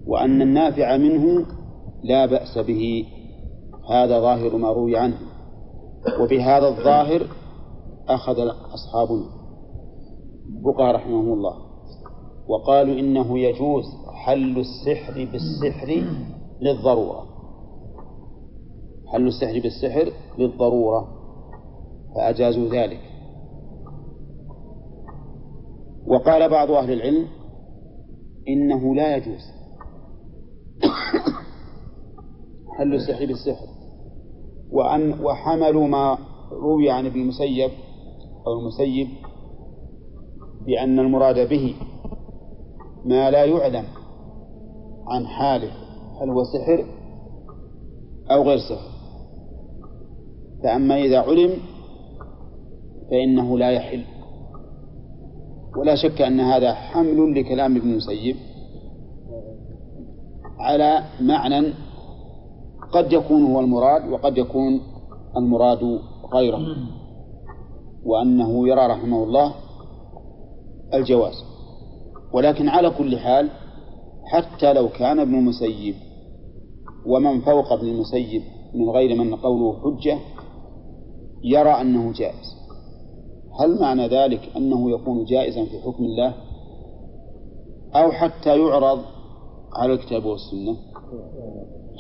[0.08, 1.46] وأن النافع منه
[2.04, 3.06] لا بأس به.
[3.90, 5.31] هذا ظاهر ما روي عنه.
[6.20, 7.28] وبهذا الظاهر
[8.08, 8.40] أخذ
[8.74, 9.42] أصحابنا
[10.58, 11.56] الفقهاء رحمهم الله.
[12.48, 16.04] وقالوا إنه يجوز حل السحر بالسحر
[16.62, 17.28] للضرورة.
[19.08, 21.08] حل السحر بالسحر للضرورة.
[22.16, 23.00] فأجازوا ذلك.
[26.08, 27.28] وقال بعض أهل العلم
[28.48, 29.42] إنه لا يجوز
[32.78, 33.71] حل السحر بالسحر.
[34.72, 36.18] وأن وحملوا ما
[36.52, 37.72] روي عن ابن المسيب
[38.48, 39.08] أو المسيب
[40.66, 41.76] بأن المراد به
[43.06, 43.86] ما لا يعلم
[45.08, 45.72] عن حاله
[46.22, 46.86] هل هو سحر
[48.32, 48.92] أو غير سحر.
[50.64, 51.52] فأما إذا علم
[53.12, 54.04] فإنه لا يحل.
[55.78, 58.36] ولا شك أن هذا حمل لكلام ابن المسيب
[60.60, 61.74] على معنى
[62.92, 64.82] قد يكون هو المراد وقد يكون
[65.38, 66.00] المراد
[66.34, 66.60] غيره.
[68.06, 69.54] وأنه يرى رحمه الله
[70.94, 71.44] الجواز.
[72.34, 73.50] ولكن على كل حال
[74.26, 75.96] حتى لو كان ابن المسيب
[77.06, 78.42] ومن فوق ابن المسيب
[78.74, 80.18] من غير من قوله حجة
[81.44, 82.56] يرى أنه جائز.
[83.60, 86.34] هل معنى ذلك أنه يكون جائزا في حكم الله؟
[87.96, 89.00] أو حتى يعرض
[89.74, 90.78] على الكتاب والسنة؟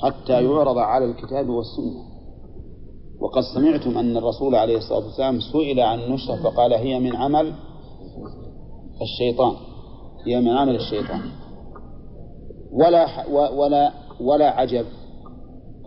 [0.02, 2.12] حتى يعرض على الكتاب والسنة.
[3.20, 7.54] وقد سمعتم أن الرسول عليه الصلاة والسلام سئل عن النشرة فقال هي من عمل
[9.02, 9.56] الشيطان.
[10.26, 11.22] هي من عمل الشيطان.
[12.72, 13.92] ولا ولا
[14.22, 14.86] ولا عجب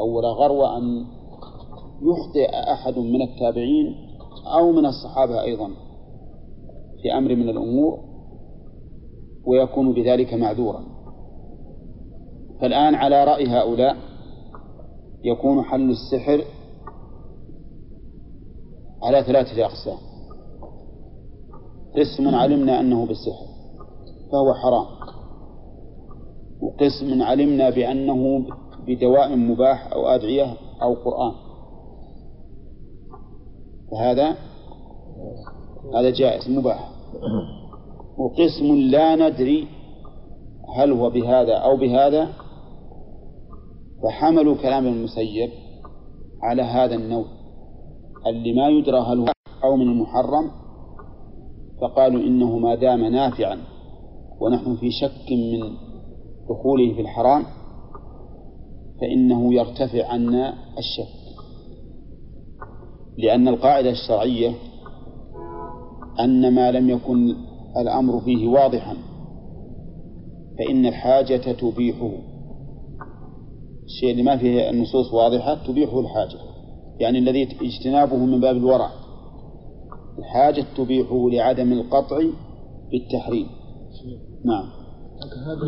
[0.01, 1.05] أو ولا غرو أن
[2.03, 3.95] يخطئ أحد من التابعين
[4.59, 5.71] أو من الصحابة أيضا
[7.03, 7.99] في أمر من الأمور
[9.47, 10.94] ويكون بذلك معذورا.
[12.61, 13.97] فالآن على رأي هؤلاء
[15.25, 16.45] يكون حل السحر
[19.03, 19.99] على ثلاثة أقسام.
[21.97, 23.47] قسم علمنا أنه بالسحر
[24.33, 24.87] فهو حرام.
[26.63, 28.47] وقسم علمنا بأنه
[28.87, 31.33] بدواء مباح أو أدعية أو قرآن.
[33.91, 34.37] فهذا
[35.95, 36.91] هذا جائز مباح.
[38.19, 39.69] وقسم لا ندري
[40.77, 42.29] هل هو بهذا أو بهذا
[44.05, 45.51] فحملوا كلام المسيب
[46.43, 47.25] على هذا النوع
[48.27, 49.27] اللي ما يدرى هل هو
[49.65, 50.51] أو من المحرم
[51.81, 53.59] فقالوا إنه ما دام نافعا
[54.41, 55.61] ونحن في شك من
[56.49, 57.45] دخوله في الحرام
[59.01, 61.25] فإنه يرتفع عنا الشك.
[63.19, 64.55] لأن القاعدة الشرعية
[66.21, 67.35] أن ما لم يكن
[67.77, 68.97] الأمر فيه واضحا
[70.59, 72.34] فإن الحاجة تبيحه.
[73.85, 76.39] الشيء اللي ما فيه النصوص واضحة تبيحه الحاجة.
[77.01, 78.91] يعني الذي اجتنابه من باب الورع.
[80.19, 82.19] الحاجة تبيحه لعدم القطع
[82.91, 83.47] بالتحريم.
[84.45, 84.65] نعم.
[85.47, 85.67] هذا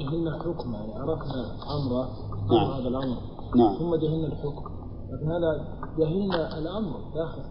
[0.00, 2.08] جهلنا الحكم يعني عرفنا أمره
[2.50, 2.70] نعم.
[2.70, 3.16] هذا الأمر.
[3.56, 3.78] نعم.
[3.78, 4.64] ثم جهلنا الحكم.
[5.12, 7.42] لكن هذا جهلنا الأمر داخل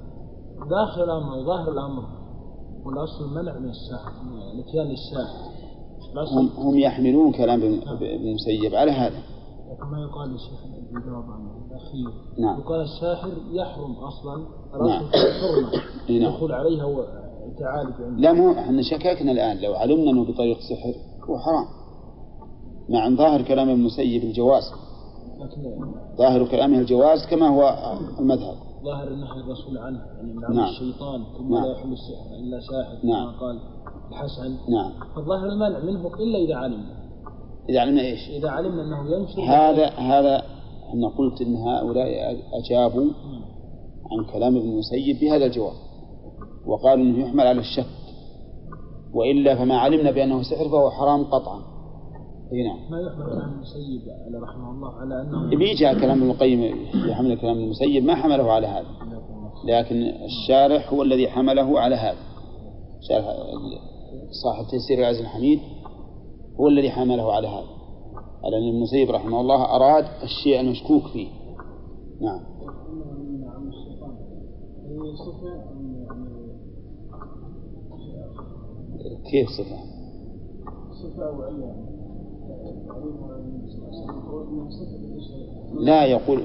[0.70, 2.04] داخل الأمر ظاهر الأمر.
[2.86, 4.12] والأصل المنع من الساحر
[4.54, 5.50] الاتيان للساحر
[6.32, 9.24] هم, هم يحملون كلام ابن المسيب على هذا.
[9.70, 10.60] لكن ما يقال للشيخ
[10.96, 12.10] الجواب عن الأخير
[12.40, 12.60] نعم.
[12.60, 14.46] يقال الساحر يحرم أصلا
[14.88, 15.10] نعم.
[15.10, 16.30] في الحرمة إي نعم.
[16.30, 20.94] الدخول عليها والتعالج عنده لا مو إحنا شككنا الآن لو علمنا أنه بطريق سحر
[21.30, 21.66] هو حرام
[22.90, 24.64] مع أن ظاهر كلام المسيب الجواز
[26.18, 27.78] ظاهر كلامه الجواز كما هو
[28.20, 30.70] المذهب ظاهر نهي الرسول عنه يعني من نعم.
[30.70, 31.64] الشيطان ثم نعم.
[31.64, 33.32] لا يحل السحر إلا ساحر نعم.
[33.32, 33.60] كما قال
[34.12, 37.09] الحسن نعم فالظاهر المنع منه إلا إذا علمنا
[37.70, 40.44] إذا علمنا إيش؟ إذا علمنا أنه ينشر هذا هذا
[40.94, 43.12] أنا قلت أن هؤلاء أجابوا.
[44.12, 45.74] عن كلام ابن المسيب بهذا الجواب.
[46.66, 47.86] وقالوا أنه يحمل على الشك.
[49.14, 51.60] وإلا فما علمنا بأنه سحر فهو حرام قطعا.
[52.54, 52.92] أي نعم.
[52.92, 57.38] ما يحمل كلام المسيب على رحمه الله على أنه بيجي كلام ابن القيم في حمل
[57.38, 58.88] كلام المسيب ما حمله على هذا.
[59.66, 59.96] لكن
[60.26, 62.18] الشارح هو الذي حمله على هذا.
[63.10, 63.26] شارح
[64.44, 65.60] صاحب تيسير العزيز الحميد.
[66.60, 67.80] هو الذي حمله على هذا.
[68.44, 71.28] على أن المسيب رحمه الله أراد الشيء المشكوك فيه.
[72.22, 72.40] نعم.
[79.32, 79.80] كيف صفة؟
[85.80, 86.42] لا يقول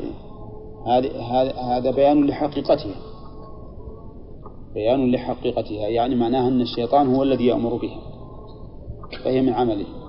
[0.86, 2.94] هذا هذا بيان لحقيقتها.
[4.74, 8.00] بيان لحقيقتها يعني معناها أن الشيطان هو الذي يأمر بها.
[9.24, 10.03] فهي من عمله.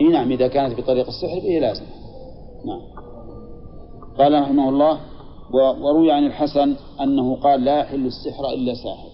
[0.00, 1.84] إي نعم إذا كانت بطريق السحر فهي لازم.
[2.66, 2.80] نعم.
[4.18, 5.00] قال رحمه الله
[5.82, 9.08] وروي عن الحسن أنه قال لا يحل السحر إلا ساحر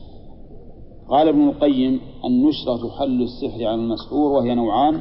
[1.10, 5.00] قال ابن القيم النشرة حل السحر على المسحور وهي نوعان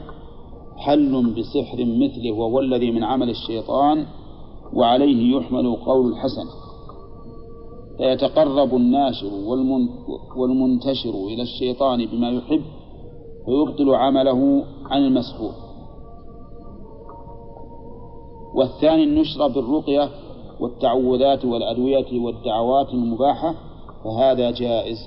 [0.78, 4.06] حل بسحر مثله وهو الذي من عمل الشيطان
[4.74, 6.46] وعليه يحمل قول الحسن
[7.98, 9.90] فيتقرب الناشر والمن-
[10.38, 12.62] والمنتشر إلى الشيطان بما يحب
[13.46, 15.52] فيبطل عمله عن المسحور
[18.56, 20.10] والثاني النشرة بالرقية
[20.60, 23.56] والتعوذات والأدوية والدعوات المباحة
[24.04, 24.98] فهذا جائز.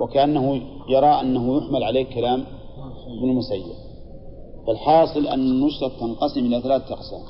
[0.00, 2.44] وكأنه يرى أنه يحمل عليه كلام
[3.18, 3.64] ابن المسيب.
[4.66, 7.20] فالحاصل أن النشرة تنقسم إلى ثلاثة أقسام.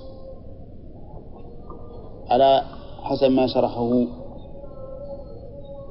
[2.31, 2.63] على
[3.03, 3.91] حسب ما شرحه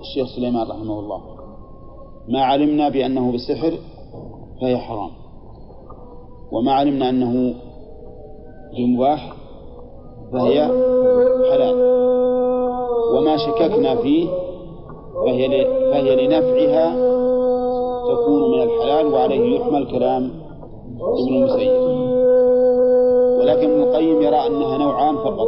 [0.01, 1.32] الشيخ سليمان رحمه الله.
[2.27, 3.73] ما علمنا بأنه بالسحر
[4.61, 5.09] فهي حرام.
[6.51, 7.53] وما علمنا أنه
[8.77, 9.33] بمباح
[10.33, 10.65] فهي
[11.51, 11.75] حلال.
[13.15, 14.27] وما شككنا فيه
[15.25, 16.95] فهي فهي لنفعها
[18.13, 20.31] تكون من الحلال وعليه يحمل كلام
[21.01, 21.71] ابن المسيب.
[23.39, 25.47] ولكن ابن القيم يرى أنها نوعان فقط.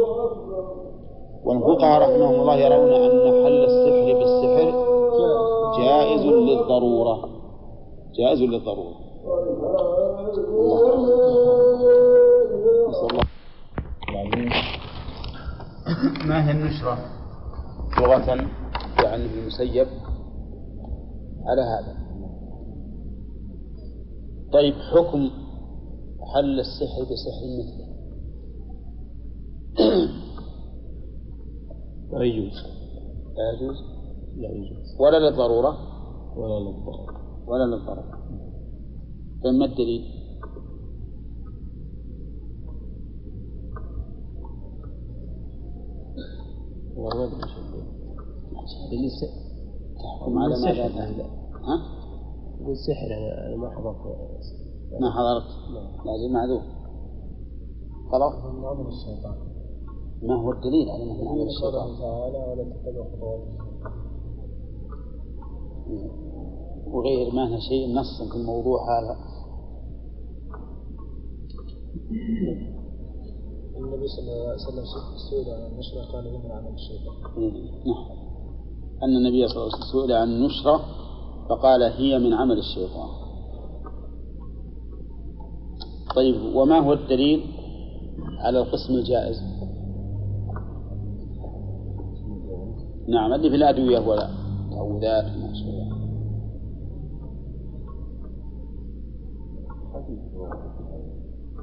[1.44, 4.05] والفقهاء رحمهم الله يرون أن حل السحر
[6.46, 7.28] للضرورة.
[8.18, 8.96] جائز للضرورة
[12.88, 13.26] نسأل الله.
[16.26, 16.98] ما هي النشرة؟
[18.00, 18.48] لغة
[19.04, 19.86] يعني ابن المسيب
[21.46, 21.96] على هذا.
[24.52, 25.30] طيب حكم
[26.34, 27.86] حل السحر بسحر مثله.
[32.12, 32.56] لا يجوز.
[33.36, 33.76] لا يجوز؟
[34.36, 34.96] لا يجوز.
[35.00, 35.95] ولا للضرورة؟
[36.36, 38.04] ولا للضرر ولا للضرر
[39.44, 40.02] طيب ما الدليل؟
[46.96, 47.34] والله ما
[48.84, 49.10] الدليل.
[49.96, 51.24] تحكم على ما لا.
[51.66, 51.76] ها؟
[52.60, 53.96] والسحر أنا أنا ما حضرت.
[55.00, 55.50] ما حضرت.
[56.06, 56.62] لازم معذور.
[58.12, 58.34] خلاص.
[58.54, 59.36] من عمل الشيطان.
[60.22, 64.06] ما هو الدليل على أنه من عمل الشيطان؟ تعالى ولا تتبع خطوات الشيطان.
[66.86, 69.16] وغير ما شيء نص في الموضوع هذا.
[73.76, 74.84] النبي صلى الله عليه وسلم
[75.30, 77.14] سئل عن النشرة قال هي من عمل الشيطان
[77.86, 78.06] نعم.
[79.02, 80.84] أن النبي صلى الله عليه وسلم سئل عن النشرة
[81.48, 83.08] فقال هي من عمل الشيطان.
[86.16, 87.44] طيب وما هو الدليل
[88.38, 89.42] على القسم الجائز؟
[93.08, 94.30] نعم اللي في الأدوية ولا
[94.70, 95.95] تعوذات وما أشبه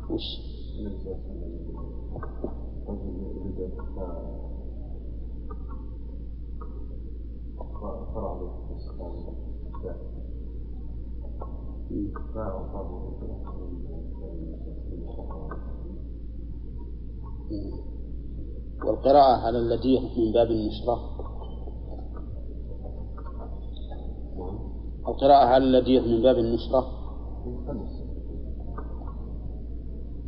[0.09, 0.27] وش
[18.85, 20.99] والقراءة على اللديغ من باب النشرة.
[25.07, 26.83] القراءة على اللديغ من باب النشرة.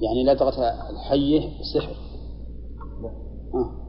[0.02, 1.42] يعني لدغة الحية
[1.74, 1.96] سحر
[3.54, 3.86] آه.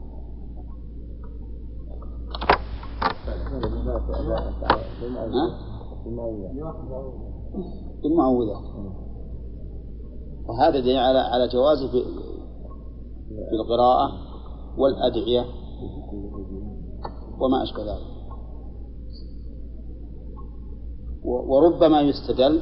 [8.03, 8.63] بالمعوذات
[10.47, 11.89] وهذا دليل على على جواز
[13.53, 14.11] القراءة
[14.77, 15.45] والأدعية
[17.39, 18.17] وما أشبه ذلك.
[21.23, 22.61] وربما يستدل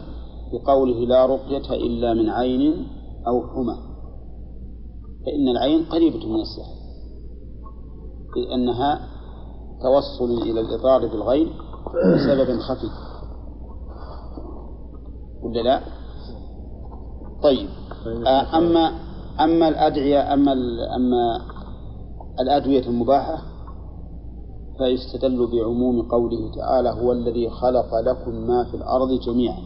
[0.54, 2.88] بقوله لا رقية إلا من عين
[3.28, 3.76] أو حمى
[5.26, 6.76] فإن العين قريبة من السحر
[8.38, 9.00] إذ أنها
[9.82, 11.54] توصل إلى الإضرار بالغير
[12.16, 12.88] بسبب خفي.
[15.44, 15.82] ولا لا؟
[17.44, 17.70] طيب.
[18.28, 18.92] آه، أما
[19.40, 20.52] أما الأدعية أما
[20.96, 21.42] أما
[22.40, 23.42] الأدوية المباحة
[24.78, 29.60] فيستدل بعموم قوله تعالى هو الذي خلق لكم ما في الأرض جميعا.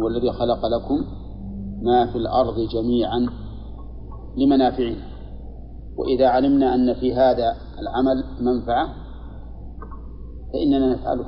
[0.00, 1.04] هو الذي خلق لكم
[1.82, 3.26] ما في الأرض جميعا
[4.36, 5.08] لمنافعنا.
[5.96, 8.88] وإذا علمنا أن في هذا العمل منفعة
[10.52, 11.26] فإننا نفعله.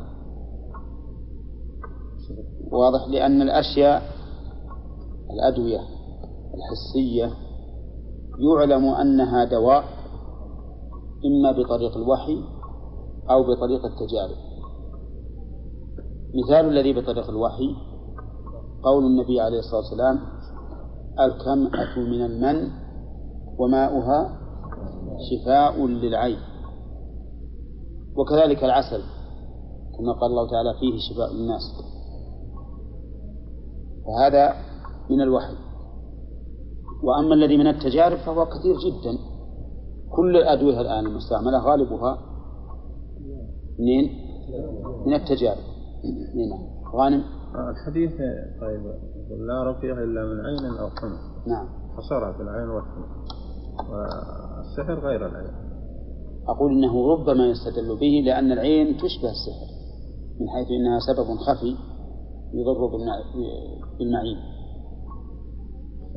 [2.72, 4.02] واضح لأن الأشياء
[5.30, 5.80] الأدوية
[6.54, 7.34] الحسية
[8.38, 9.84] يعلم أنها دواء
[11.26, 12.44] إما بطريق الوحي
[13.30, 14.36] أو بطريق التجارب.
[16.34, 17.76] مثال الذي بطريق الوحي
[18.82, 20.18] قول النبي عليه الصلاة والسلام
[21.26, 22.70] الكمأة من المن
[23.58, 24.40] وماؤها
[25.30, 26.38] شفاء للعين.
[28.16, 29.02] وكذلك العسل
[29.98, 31.62] كما قال الله تعالى فيه شفاء للناس.
[34.06, 34.54] فهذا
[35.10, 35.54] من الوحي.
[37.02, 39.18] وأما الذي من التجارب فهو كثير جدا.
[40.16, 42.18] كل الأدوية الآن المستعملة غالبها
[43.78, 44.10] منين؟
[45.06, 45.64] من التجارب.
[46.34, 46.60] نعم
[46.96, 47.39] غانم.
[47.54, 48.12] الحديث
[48.60, 48.82] طيب
[49.48, 51.18] لا رقية إلا من عين أو حمى.
[51.46, 51.68] نعم.
[51.96, 53.04] حصرها في العين والحمى.
[53.90, 55.54] والسحر غير العين.
[56.48, 59.70] أقول إنه ربما يستدل به لأن العين تشبه السحر
[60.40, 61.76] من حيث إنها سبب خفي
[62.54, 63.34] يضر بالمع-
[63.98, 64.36] بالمعين.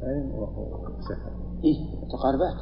[0.04, 1.32] عين وهو سحر.
[1.64, 2.58] إيه متقاربات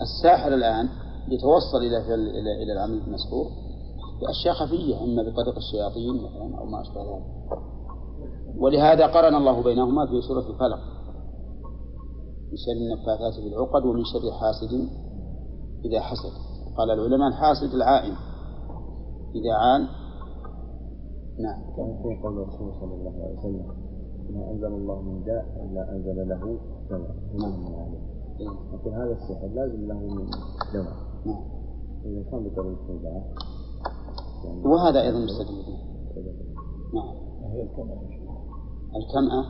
[0.00, 0.88] الساحر الآن
[1.28, 3.46] يتوصل إلى إلى إلى العمل المسحور
[4.20, 7.69] بأشياء خفية إما بطريق الشياطين مثلا أو ما أشبه ذلك.
[8.58, 10.80] ولهذا قرن الله بينهما في سورة الفلق.
[12.50, 14.72] من شر النفاثات في العقد ومن شر حاسد
[15.84, 16.32] إذا حسد.
[16.76, 18.14] قال العلماء الحاسد العائن.
[19.34, 19.80] إذا عان.
[21.38, 21.60] نعم.
[21.76, 23.90] كان في قول الرسول صلى الله عليه وسلم؟
[24.30, 26.58] ما أنزل الله من داء إلا أنزل له
[26.90, 27.94] دواء نعم.
[28.72, 30.26] يقول هذا السحر لازم له من
[30.74, 30.96] دواء
[31.26, 31.42] نعم.
[32.04, 33.34] إذا كان بطريقة الدواء
[34.44, 35.54] يعني وهذا أيضا مستدل.
[36.94, 37.14] نعم.
[37.52, 37.62] هي
[38.96, 39.44] الكمأة؟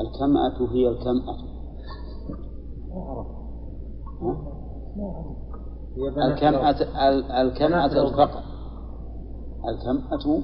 [0.00, 1.36] الكمأة هي الكمأة؟
[6.32, 8.40] الكمأة ال- الكمأة الفقع
[9.68, 10.42] الكمأة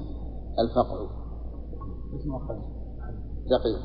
[0.59, 1.07] الفقع
[3.49, 3.81] دقيق.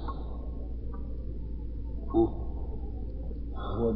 [2.17, 3.91] هو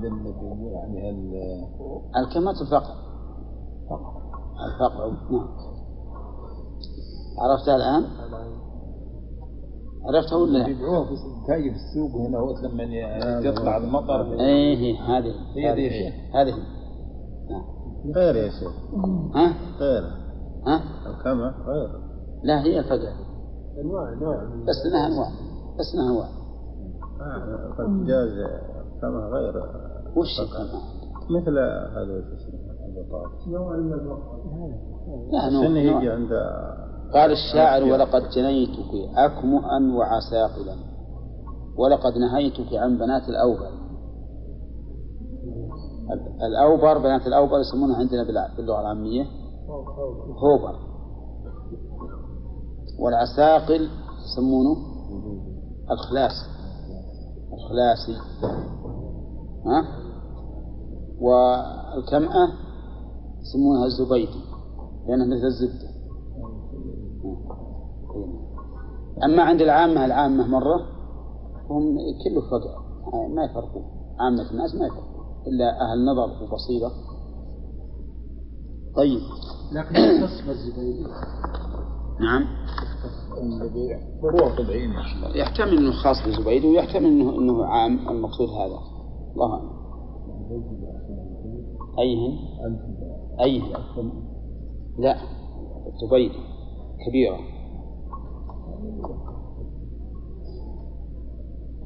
[0.73, 1.63] يعني ال-
[2.17, 2.95] الكمأة الفقع
[4.67, 5.49] الفقع نعم.
[7.39, 8.05] عرفتها الآن؟
[10.05, 11.15] عرفتها ولا لا؟ يبيعوها في
[11.47, 12.83] تاجي في السوق هنا هو لما
[13.45, 14.41] يطلع المطر.
[14.41, 15.35] إيه هذه.
[15.57, 16.13] هي دي شيء.
[16.35, 16.55] هذه.
[18.17, 18.73] غير يا شيخ.
[19.35, 20.03] ها؟ غير.
[20.67, 21.89] ها؟ الكمى غير.
[22.43, 23.13] لا هي الفقع
[23.81, 24.45] أنواع أنواع.
[24.69, 25.29] بس انها أنواع.
[25.79, 26.29] بس انها أنواع.
[27.21, 28.47] آه، قد جاز
[29.03, 29.57] كما غير.
[30.17, 30.83] وش الكمأة؟
[31.31, 33.49] مثل هذا شو اسمه البطاطس.
[33.49, 34.23] نوع من الوقت
[35.33, 36.11] لا نوع, يجي.
[36.11, 36.33] عند
[37.15, 40.77] قال الشاعر ولقد جنيتك أكمؤا وعساقلا
[41.79, 43.69] ولقد نهيتك عن بنات الأوبر.
[46.13, 48.25] ال- الأوبر بنات الأوبر يسمونها عندنا
[48.57, 49.27] باللغة العامية
[50.39, 50.75] هوبر.
[52.99, 53.89] والعساقل
[54.25, 54.77] يسمونه
[55.91, 56.33] الخلاس
[57.53, 58.17] الخلاسي
[59.67, 59.85] ها؟
[61.21, 62.49] والكمأة
[63.43, 64.41] يسمونها الزبيدي
[65.09, 65.92] لأنها مثل الزبدة.
[69.25, 70.77] أما عند العامة العامة مرة
[71.71, 72.83] هم كله فقع
[73.29, 73.85] ما يفرقون.
[74.21, 76.93] عامة الناس ما يفرقون إلا أهل نظر وبصيرة.
[78.97, 79.21] طيب.
[79.73, 81.07] لكن يختص بالزبيدي
[82.21, 82.45] نعم.
[84.23, 88.79] فروع شيخ يحتمل إنه خاص بزبيد ويحتمل انه إنه عام المقصود هذا.
[89.35, 89.71] الله أعلم.
[91.99, 92.39] ايهن
[93.41, 94.13] ايهن
[94.99, 95.17] لا.
[96.03, 96.33] زبيد
[97.07, 97.39] كبيرة.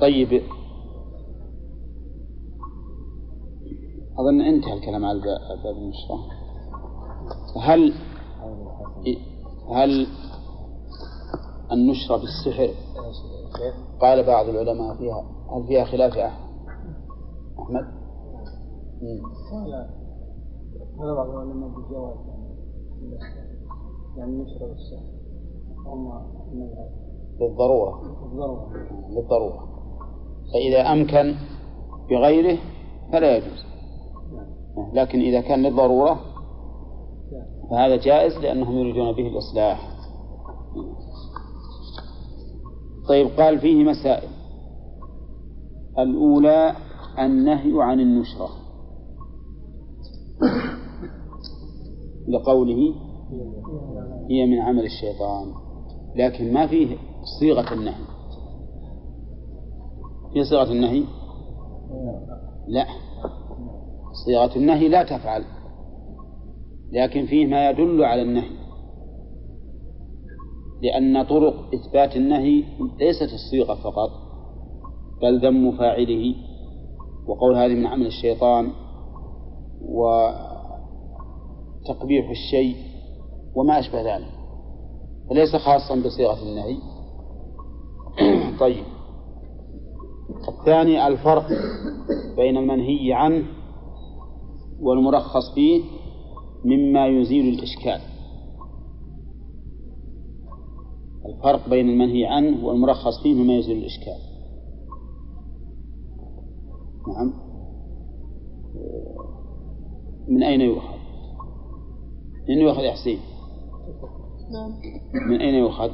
[0.01, 0.43] طيب.
[4.19, 5.21] أظن انتهى الكلام على
[5.65, 6.19] باب النشرة
[7.61, 7.93] هل
[9.71, 10.07] هل
[11.73, 12.71] النشرة بالسحر؟
[14.01, 16.27] قال بعض العلماء فيها هل فيها خلاف يا
[17.59, 17.87] أحمد؟
[20.99, 22.47] قال بعض العلماء بالجواز يعني
[24.17, 25.17] يعني نشر السحر
[25.93, 26.27] أما
[27.39, 28.71] بالضرورة الضرورة
[29.15, 29.76] بالضرورة
[30.53, 31.35] فإذا أمكن
[32.11, 32.59] بغيره
[33.13, 33.67] فلا يجوز.
[34.93, 36.21] لكن إذا كان للضرورة
[37.71, 39.91] فهذا جائز لأنهم يريدون به الإصلاح.
[43.09, 44.29] طيب قال فيه مسائل.
[45.99, 46.77] الأولى
[47.19, 48.49] النهي عن النشرة.
[52.29, 52.95] لقوله
[54.31, 55.53] هي من عمل الشيطان
[56.17, 56.97] لكن ما فيه
[57.41, 58.16] صيغة النهي.
[60.37, 61.05] في صيغة النهي؟
[62.69, 62.87] لا.
[64.27, 65.45] صيغة النهي لا تفعل.
[66.93, 68.51] لكن فيه ما يدل على النهي.
[70.83, 72.65] لأن طرق إثبات النهي
[73.01, 74.11] ليست الصيغة فقط
[75.23, 76.35] بل ذم فاعله.
[77.27, 78.73] وقول هذه من عمل الشيطان
[81.81, 82.77] وتقبيح الشيء
[83.55, 84.33] وما أشبه ذلك.
[85.31, 86.77] فليس خاصا بصيغة النهي.
[88.61, 88.96] طيب.
[90.49, 91.47] الثاني الفرق
[92.37, 93.45] بين المنهي عنه
[94.81, 95.83] والمرخص فيه
[96.65, 98.01] مما يزيل الإشكال
[101.27, 104.19] الفرق بين المنهي عنه والمرخص فيه مما يزيل الإشكال
[107.09, 107.33] نعم
[110.29, 110.97] من أين يؤخذ؟
[112.49, 113.19] من أين يؤخذ يا حسين؟
[114.53, 114.71] نعم
[115.31, 115.91] من أين يؤخذ؟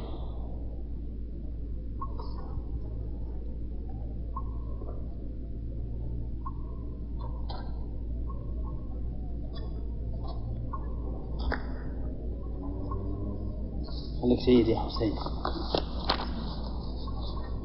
[14.23, 15.13] خليك جيد يا حسين.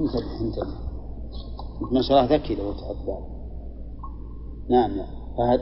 [0.00, 0.88] انتبه انتبه.
[1.82, 3.38] انت ما شاء الله ذكي لو تعب بالك
[4.70, 4.90] نعم.
[4.90, 5.06] يا
[5.38, 5.60] فهد؟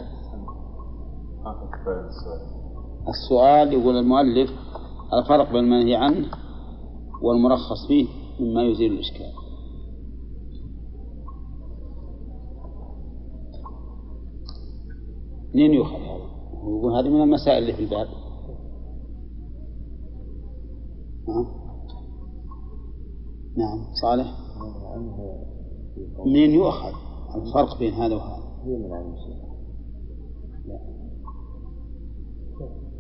[3.09, 4.51] السؤال يقول المؤلف
[5.13, 6.27] الفرق بين المنهي عنه
[7.23, 8.07] والمرخص فيه
[8.41, 9.33] مما يزيل الإشكال.
[15.55, 16.27] منين يؤخذ هذا؟
[16.63, 18.26] يقول هذه من المسائل اللي في الباب.
[21.29, 21.47] ها؟
[23.57, 24.27] نعم صالح؟
[26.27, 26.93] منين يؤخذ؟
[27.37, 28.47] الفرق بين هذا وهذا.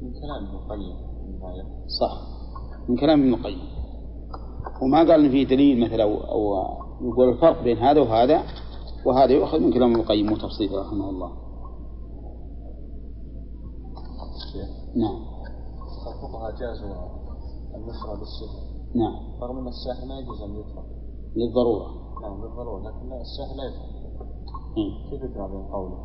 [0.02, 1.62] من كلام ابن القيم في النهاية
[2.00, 2.12] صح.
[2.88, 3.68] من كلام ابن القيم.
[4.82, 8.42] وما قال إن فيه دليل مثلا أو أو يقول الفرق بين هذا وهذا
[9.06, 11.32] وهذا يؤخذ من كلام ابن القيم وتفصيله رحمه الله.
[14.96, 15.20] نعم.
[16.06, 17.25] الفقهاء جازوا
[17.76, 19.42] النشرة بالسحر نعم.
[19.42, 20.84] رغم أن الساحر ما يجوز أن يترك
[21.36, 21.86] للضرورة.
[22.22, 23.96] نعم بالضرورة لكن الساحر لا يترك
[24.76, 25.10] إيه.
[25.10, 25.98] كيف يقرأ بين قوله؟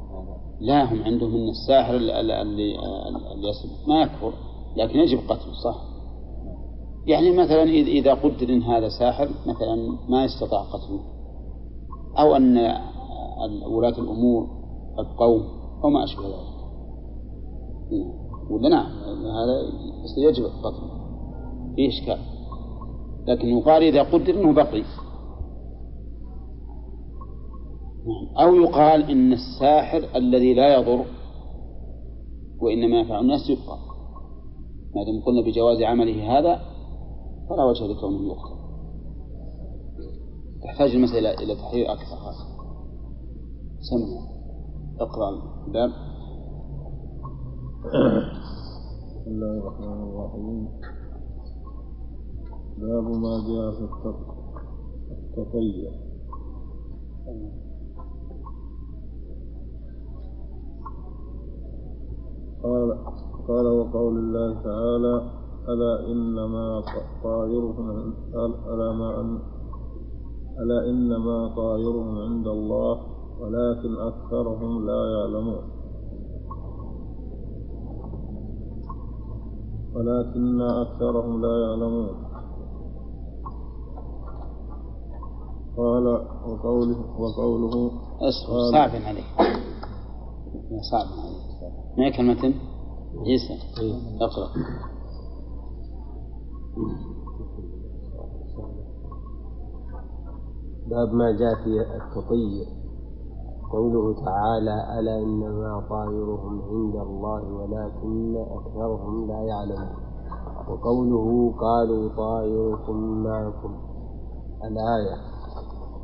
[0.60, 2.78] لا هم عندهم أن الساحر اللي, اللي,
[3.88, 4.34] ما يكفر
[4.76, 5.76] لكن يجب قتله صح؟
[7.08, 9.76] يعني مثلا إذا قدر إن هذا ساحر مثلا
[10.10, 11.00] ما يستطاع قتله.
[12.20, 12.58] أو أن
[13.68, 14.48] ولاة الأمور
[15.00, 15.44] القوم
[15.84, 16.62] أو ما أشبه ذلك.
[17.92, 18.22] نعم.
[18.52, 18.92] ولا نعم
[19.26, 19.62] هذا
[20.18, 21.01] يجب قتله
[21.76, 22.20] فيه اشكال
[23.28, 24.84] لكن يقال إذا قدر إنه بقي.
[28.40, 31.06] أو يقال إن الساحر الذي لا يضر
[32.62, 33.78] وإنما ينفع الناس يبقى
[34.96, 36.62] ما دام قلنا بجواز عمله هذا
[37.50, 38.62] فلا وجه لكونه يقتل.
[40.64, 42.16] تحتاج المسألة إلى تحرير أكثر.
[42.16, 42.46] هذا
[43.90, 44.32] سمع.
[45.00, 45.30] اقرأ
[45.68, 45.90] الباب.
[49.10, 50.68] بسم الله الرحمن الرحيم.
[52.82, 54.36] باب ما جاء في التط-
[55.12, 55.92] التطير
[62.64, 62.98] قال
[63.48, 65.16] قال وقول الله تعالى
[65.70, 66.82] ألا إنما
[67.24, 68.14] طائرهم
[68.74, 69.40] ألا ما أن
[70.60, 72.98] ألا إنما طائرهم عند الله
[73.40, 75.64] ولكن أكثرهم لا يعلمون.
[79.96, 82.31] ولكن أكثرهم لا يعلمون.
[85.82, 86.08] قال
[86.48, 87.92] وقوله وقوله
[88.30, 89.26] أصبر صعب عليك.
[90.92, 91.52] صعب عليك.
[91.98, 92.54] ما هي كلمة؟
[93.26, 93.54] عيسى.
[94.22, 94.48] اقرأ.
[100.90, 102.66] باب ما جاء في التطير
[103.72, 109.96] قوله تعالى ألا إنما طائرهم عند الله ولكن أكثرهم لا يعلمون.
[110.68, 113.76] وقوله قالوا طائركم معكم.
[114.64, 115.31] الآية.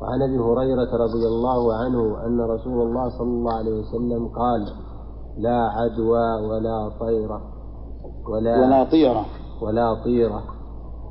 [0.00, 4.66] وعن أبي هريرة رضي الله عنه أن رسول الله صلى الله عليه وسلم قال
[5.38, 7.40] لا عدوى ولا طيرة
[8.28, 9.24] ولا ولا طيرة.
[9.62, 10.42] ولا طيرة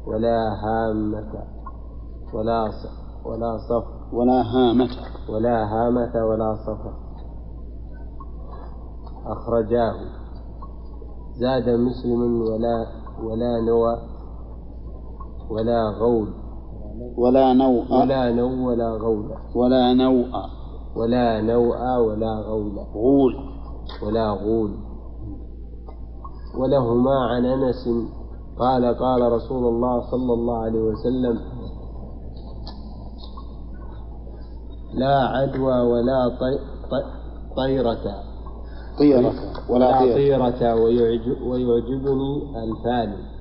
[0.07, 1.43] ولا هامة
[2.33, 2.71] ولا
[3.25, 4.13] ولا صف.
[4.13, 4.89] ولا هامة.
[5.29, 6.93] ولا هامة ولا صفر
[9.25, 9.95] أخرجاه.
[11.39, 12.85] زاد مسلم ولا
[13.23, 13.97] ولا نوى
[15.49, 16.46] ولا غول.
[17.17, 17.93] ولا نوء.
[17.93, 19.31] ولا نو ولا غول.
[19.55, 20.27] ولا نوء.
[20.95, 22.79] ولا نوء ولا غول.
[22.93, 23.35] غول.
[24.03, 24.71] ولا غول.
[26.57, 27.89] ولهما عن أنس
[28.59, 31.39] قال قال رسول الله صلى الله عليه وسلم
[34.93, 36.57] لا عدوى ولا طي
[36.91, 37.03] طي
[37.57, 38.23] طيرة.
[38.99, 39.33] طيرة.
[39.69, 40.49] ولا طيرة.
[40.49, 43.36] طيرة ويعجب ويعجبني الفال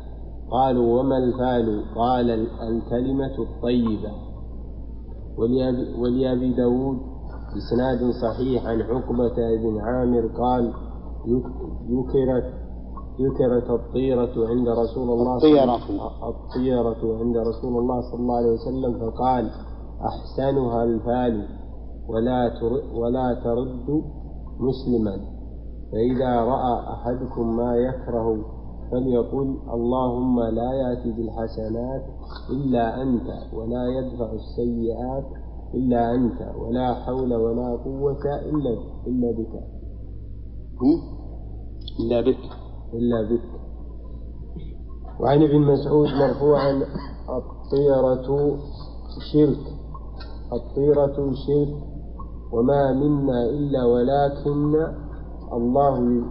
[0.51, 4.12] قالوا وما الفال قال ال- الكلمة الطيبة.
[5.98, 6.98] ولأبي, داود
[7.55, 10.73] بإسناد صحيح عن عقبة بن عامر قال
[11.89, 12.52] يكرت
[13.18, 15.77] يكرت الطيرة عند رسول الله صلى- الطيرة.
[16.28, 19.51] الطيرة عند رسول الله صلى الله عليه وسلم فقال
[20.01, 21.48] أحسنها الفال
[22.09, 22.51] ولا
[22.94, 24.02] ولا ترد
[24.60, 25.16] مسلما.
[25.93, 28.55] فإذا رأى أحدكم ما يكره
[28.90, 32.04] فليقل اللهم لا يأتي بالحسنات
[32.50, 35.24] إلا أنت ولا يدفع السيئات
[35.74, 38.76] إلا أنت ولا حول ولا قوة إلا
[39.06, 39.54] إلا بك؟
[42.00, 42.38] إلا بك.
[42.94, 43.42] إلا بك.
[45.20, 46.82] وعن ابن مسعود مرفوعا
[47.28, 48.56] الطيرة
[49.32, 49.64] شرك.
[50.52, 51.76] الطيرة شرك.
[52.52, 54.74] وما منا إلا ولكن
[55.52, 56.22] الله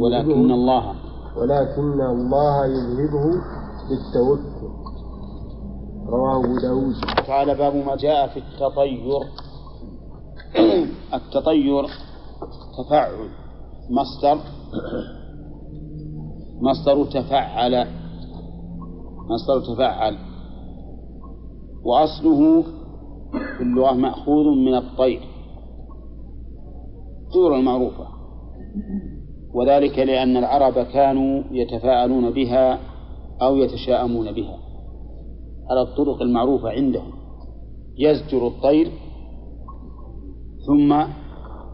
[0.00, 1.11] ولكن الله.
[1.36, 3.42] ولكن الله يذهبه
[3.88, 4.72] بالتوكل.
[6.06, 6.94] رواه أبو داود.
[7.26, 9.20] تعالى باب ما جاء في التطير.
[11.14, 11.86] التطير
[12.78, 13.30] تفعل.
[13.90, 14.38] مصدر.
[16.60, 17.86] مصدر تفعل.
[19.30, 20.16] مصدر تفعل.
[21.84, 22.62] وأصله
[23.32, 25.22] في اللغة مأخوذ من الطير.
[27.26, 28.06] الطيور المعروفة.
[29.54, 32.78] وذلك لأن العرب كانوا يتفاءلون بها
[33.42, 34.58] أو يتشاءمون بها.
[35.70, 37.12] على الطرق المعروفة عندهم.
[37.98, 38.90] يزجر الطير
[40.66, 41.04] ثم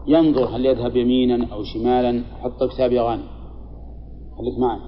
[0.07, 2.23] ينظر هل يذهب يمينا أو شمالا.
[2.41, 3.23] حط كتاب أغاني
[4.37, 4.79] خليك معي.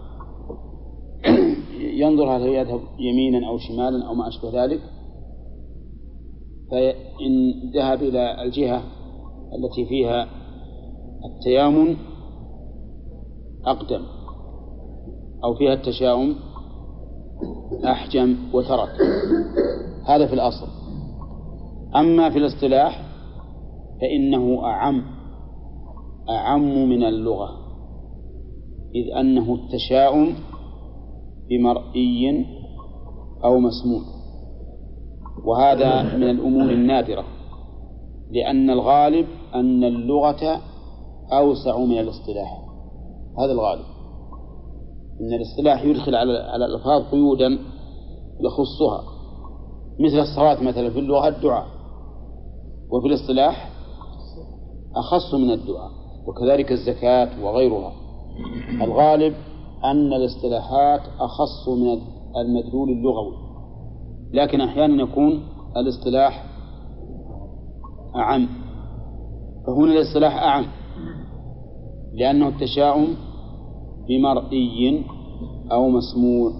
[2.03, 4.81] ينظر هل يذهب يمينا أو شمالا أو ما أشبه ذلك.
[6.71, 8.83] فإن ذهب إلى الجهة
[9.57, 10.27] التي فيها
[11.25, 11.95] التيامن
[13.65, 14.01] أقدم
[15.43, 16.35] أو فيها التشاؤم
[17.85, 18.89] أحجم وترك.
[20.07, 20.67] هذا في الأصل.
[21.95, 23.01] أما في الاصطلاح
[24.01, 25.03] فإنه أعم
[26.29, 27.49] أعم من اللغة
[28.95, 30.35] إذ أنه التشاؤم
[31.49, 32.45] بمرئي
[33.43, 34.01] أو مسموع.
[35.45, 37.23] وهذا من الأمور النادرة
[38.31, 40.61] لأن الغالب أن اللغة
[41.31, 42.70] أوسع من الاصطلاح.
[43.39, 43.85] هذا الغالب.
[45.21, 47.59] أن الإصطلاح يدخل على على الألفاظ قيودا
[48.39, 49.03] يخصها
[49.99, 51.65] مثل الصلاة مثلا في اللغة الدعاء
[52.91, 53.71] وفي الإصطلاح
[54.95, 55.91] أخص من الدعاء
[56.27, 57.93] وكذلك الزكاة وغيرها.
[58.81, 59.33] الغالب
[59.83, 62.01] أن الاصطلاحات أخص من
[62.37, 63.35] المدلول اللغوي
[64.33, 65.43] لكن أحيانا يكون
[65.77, 66.45] الاصطلاح
[68.15, 68.47] أعم.
[69.67, 70.65] فهنا الاصطلاح أعم.
[72.13, 73.07] لأنه التشاؤم
[74.07, 75.05] بمرئي
[75.71, 76.51] أو مسموع.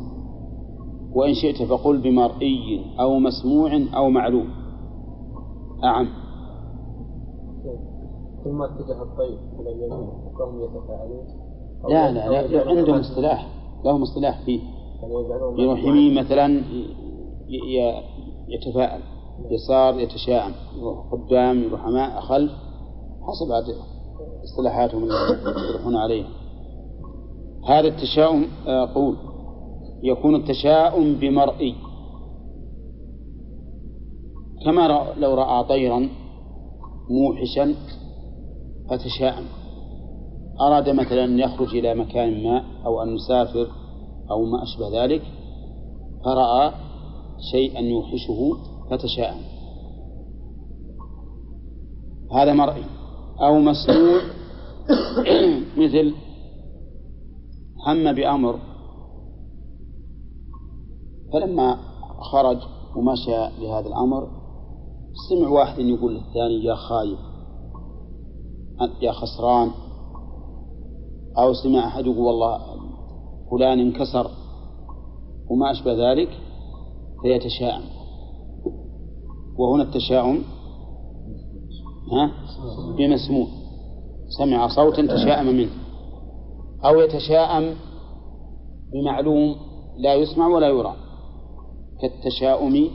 [1.15, 4.49] وإن شئت فقل بمرئي أو مسموع أو معلوم.
[5.83, 6.07] أعم.
[8.43, 10.09] ثم اتجه الطير إلى اليمين
[10.39, 11.25] وهم يتفاعلون.
[11.89, 13.61] لا لا, لا, عندهم اصطلاح.
[13.85, 14.59] لهم اصطلاح فيه
[15.57, 16.61] يروح يمين مثلا
[18.47, 19.01] يتفاءل
[19.51, 22.51] يسار يتشاءم يروح قدام يروح أمام خلف
[23.21, 23.65] حسب عاد
[24.43, 25.07] اصطلاحاتهم
[25.69, 26.27] يروحون عليها
[27.67, 29.17] هذا التشاؤم آه، قول
[30.03, 31.75] يكون التشاؤم بمرئي.
[34.65, 36.09] كما لو رأى طيرا
[37.09, 37.75] موحشا
[38.89, 39.45] فتشاءم.
[40.61, 43.67] أراد مثلا أن يخرج إلى مكان ما أو أن يسافر
[44.31, 45.21] أو ما أشبه ذلك
[46.25, 46.71] فرأى
[47.51, 48.57] شيئا يوحشه
[48.89, 49.41] فتشاءم.
[52.31, 53.00] هذا مرئي.
[53.41, 54.21] أو مسموع
[55.81, 56.13] مثل
[57.87, 58.59] هم بأمر.
[61.33, 61.77] فلما
[62.31, 62.57] خرج
[62.95, 64.27] ومشى لهذا الأمر
[65.29, 66.75] سمع واحد يقول للثاني يا
[68.81, 69.71] أنت يا خسران.
[71.37, 72.59] أو سمع أحد يقول والله
[73.51, 74.31] فلان انكسر.
[75.49, 76.29] وما أشبه ذلك
[77.21, 77.83] فيتشاءم.
[79.57, 80.43] وهنا التشاؤم
[82.11, 82.31] ها؟
[82.97, 83.47] بمسموع
[84.37, 85.71] سمع صوتا تشاءم منه.
[86.85, 87.75] أو يتشاءم
[88.93, 89.55] بمعلوم
[89.97, 90.95] لا يسمع ولا يرى.
[92.01, 92.89] كالتشاؤم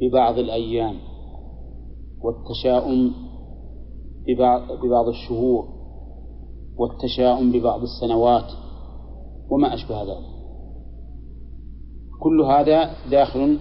[0.00, 0.94] ببعض الأيام.
[2.24, 3.12] والتشاؤم
[4.28, 5.64] ببعض, ببعض الشهور.
[6.78, 8.50] والتشاؤم ببعض السنوات.
[9.50, 10.24] وما أشبه ذلك.
[12.22, 13.58] كل هذا داخل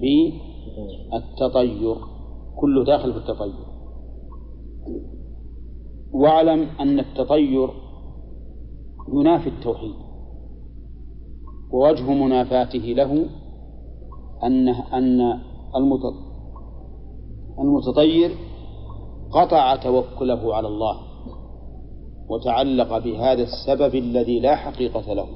[0.00, 0.32] في
[1.14, 2.11] التطير.
[2.60, 3.54] كله داخل في التطير.
[6.14, 7.68] واعلم أن التطير
[9.14, 9.94] ينافي التوحيد
[11.72, 13.26] ووجه منافاته له
[14.42, 15.20] أن أن
[15.76, 16.32] المت-
[17.58, 18.30] المتطير
[19.30, 20.96] قطع توكله على الله
[22.28, 25.26] وتعلق بهذا السبب الذي لا حقيقة له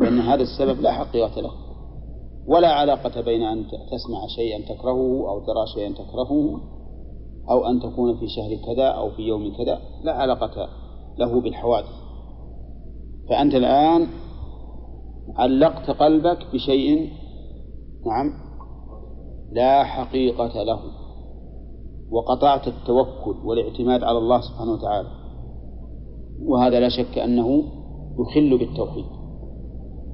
[0.00, 1.50] لأن هذا السبب لا حقيقة له.
[2.48, 6.60] ولا علاقة بين أن تسمع شيئا تكرهه أو ترى شيئا تكرهه
[7.50, 10.68] أو أن تكون في شهر كذا أو في يوم كذا لا علاقة
[11.18, 12.06] له بالحوادث.
[13.28, 14.06] فأنت الآن
[15.36, 17.12] علقت قلبك بشيء
[18.06, 18.32] نعم
[19.52, 20.80] لا حقيقة له
[22.10, 25.08] وقطعت التوكل والاعتماد على الله سبحانه وتعالى.
[26.42, 27.64] وهذا لا شك أنه
[28.18, 29.15] يخل بالتوحيد.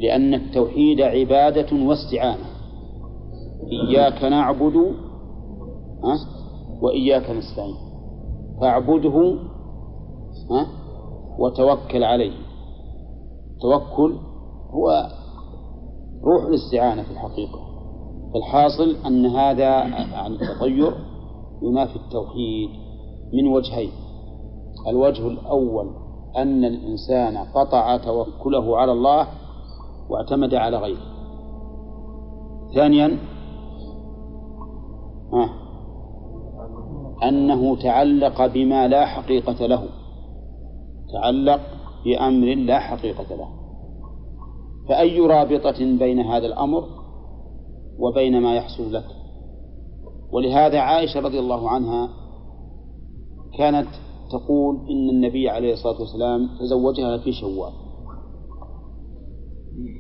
[0.03, 2.47] لأن التوحيد عبادة واستعانة.
[3.73, 4.95] إياك نعبد
[6.83, 7.75] وإياك نستعين.
[8.61, 9.39] فاعبده
[11.39, 12.33] وتوكل عليه.
[13.55, 14.17] التوكل
[14.71, 15.07] هو
[16.25, 17.61] روح الاستعانة في الحقيقة.
[18.35, 19.71] فالحاصل أن هذا
[20.15, 20.93] عن التطير
[21.63, 22.69] ينافي التوحيد
[23.33, 23.91] من وجهين.
[24.89, 25.91] الوجه الأول
[26.37, 29.27] أن الإنسان قطع توكله على الله
[30.09, 31.13] واعتمد على غيره.
[32.75, 33.19] ثانيا
[35.33, 35.51] آه
[37.29, 39.89] أنه تعلق بما لا حقيقة له.
[41.13, 41.61] تعلق
[42.05, 43.49] بأمر لا حقيقة له.
[44.89, 46.85] فأي رابطة بين هذا الأمر
[47.99, 49.05] وبين ما يحصل لك؟
[50.33, 52.09] ولهذا عائشة رضي الله عنها
[53.59, 53.89] كانت
[54.31, 57.73] تقول إن النبي عليه الصلاة والسلام تزوجها في شوال.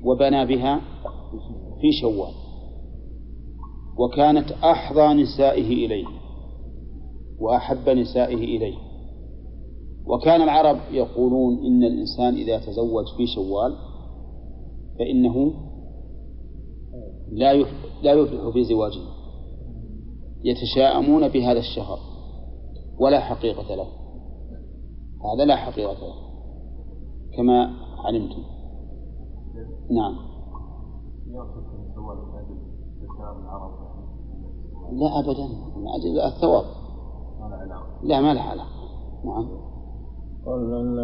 [0.04, 0.80] وبنى بها
[1.80, 2.32] في شوال
[3.98, 6.06] وكانت أحظى نسائه إليه
[7.40, 8.78] وأحب نسائه إليه.
[10.06, 13.76] وكان العرب يقولون إن الإنسان إذا تزوج في شوال
[14.98, 15.54] فإنه
[17.32, 17.54] لا
[18.02, 19.00] لا يفلح في زواجه
[20.44, 21.98] يتشاءمون بهذا الشهر
[23.00, 23.86] ولا حقيقة له.
[25.34, 26.14] هذا لا حقيقة له
[27.36, 28.51] كما علمتم.
[29.90, 30.14] نعم.
[34.92, 35.46] لا أبدا.
[35.76, 36.64] من أجل الثواب.
[38.02, 38.82] لا ما له علاقة.
[39.24, 39.48] نعم.
[40.46, 40.98] قال أن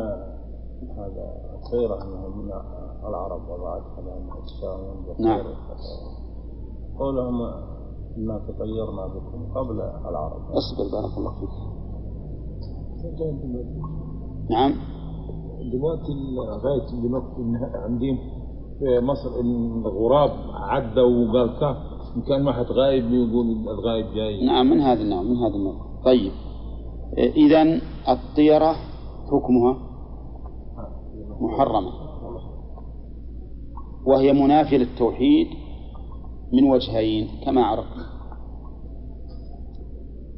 [0.98, 1.24] هذا
[1.58, 2.52] الخيرة أنها من
[3.08, 4.80] العرب وضعتها لأنها الشام
[5.18, 5.46] نعم.
[6.98, 7.42] قولهم
[8.16, 10.42] إنا تطيرنا بكم قبل العرب.
[10.50, 11.50] أصبر بارك الله فيك.
[14.50, 14.72] نعم.
[15.72, 17.42] دلوقتي لغاية دلوقتي
[17.74, 18.37] عندهم.
[18.78, 21.76] في مصر إن الغراب عدى وقال كاف
[22.16, 24.46] إن كان واحد غايب يقول الغايب جاي.
[24.46, 26.02] نعم من هذا النوع من هذا النوع.
[26.04, 26.32] طيب.
[27.18, 28.72] إذا الطيرة
[29.30, 29.76] حكمها
[31.40, 31.92] محرمة.
[34.06, 35.46] وهي منافية للتوحيد
[36.52, 38.04] من وجهين كما عرفنا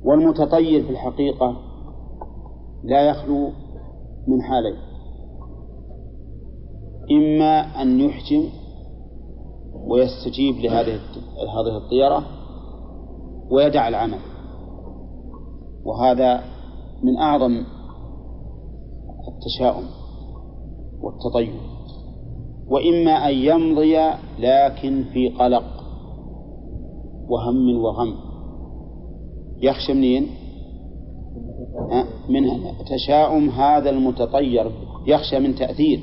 [0.04, 1.56] والمتطير في الحقيقة
[2.84, 3.50] لا يخلو
[4.28, 4.89] من حالين.
[7.10, 8.44] إما أن يحجم
[9.88, 10.94] ويستجيب لهذه
[11.56, 12.26] هذه الطيرة
[13.50, 14.18] ويدع العمل.
[15.84, 16.44] وهذا
[17.02, 17.64] من أعظم
[19.28, 19.84] التشاؤم
[21.00, 21.54] والتطير
[22.68, 23.96] وإما أن يمضي
[24.38, 25.64] لكن في قلق
[27.28, 28.14] وهم وغم.
[29.62, 30.26] يخشى منين؟
[32.28, 32.42] من
[32.90, 34.72] تشاؤم هذا المتطير.
[35.06, 36.00] يخشى من تأثير.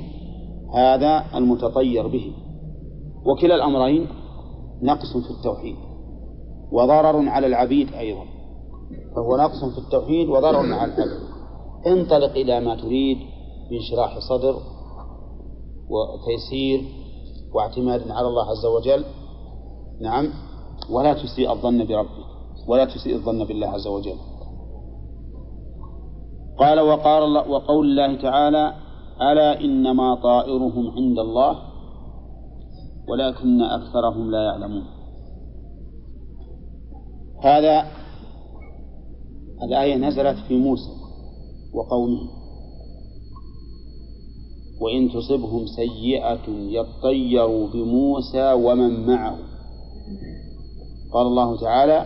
[0.73, 2.33] هذا المتطير به.
[3.25, 4.07] وكلا الأمرين
[4.81, 5.75] نقص في التوحيد
[6.71, 8.23] وضرر على العبيد أيضا.
[9.15, 10.99] فهو نقص في التوحيد وضرر على العبد
[11.87, 13.17] انطلق إلى ما تريد
[13.69, 14.55] بانشراح صدر
[15.89, 16.81] وتيسير
[17.53, 19.05] واعتماد على الله عز وجل.
[20.01, 20.29] نعم.
[20.89, 22.27] ولا تسيء الظن بربك.
[22.67, 24.17] ولا تسيء الظن بالله عز وجل.
[26.59, 28.86] قال وقال وقول الله تعالى
[29.21, 31.59] ألا إنما طائرهم عند الله
[33.09, 34.83] ولكن أكثرهم لا يعلمون.
[37.43, 37.87] هذا
[39.63, 40.89] الآية نزلت في موسى
[41.73, 42.29] وقومه.
[44.81, 49.37] وإن تصبهم سيئة يطيروا بموسى ومن معه.
[51.13, 52.05] قال الله تعالى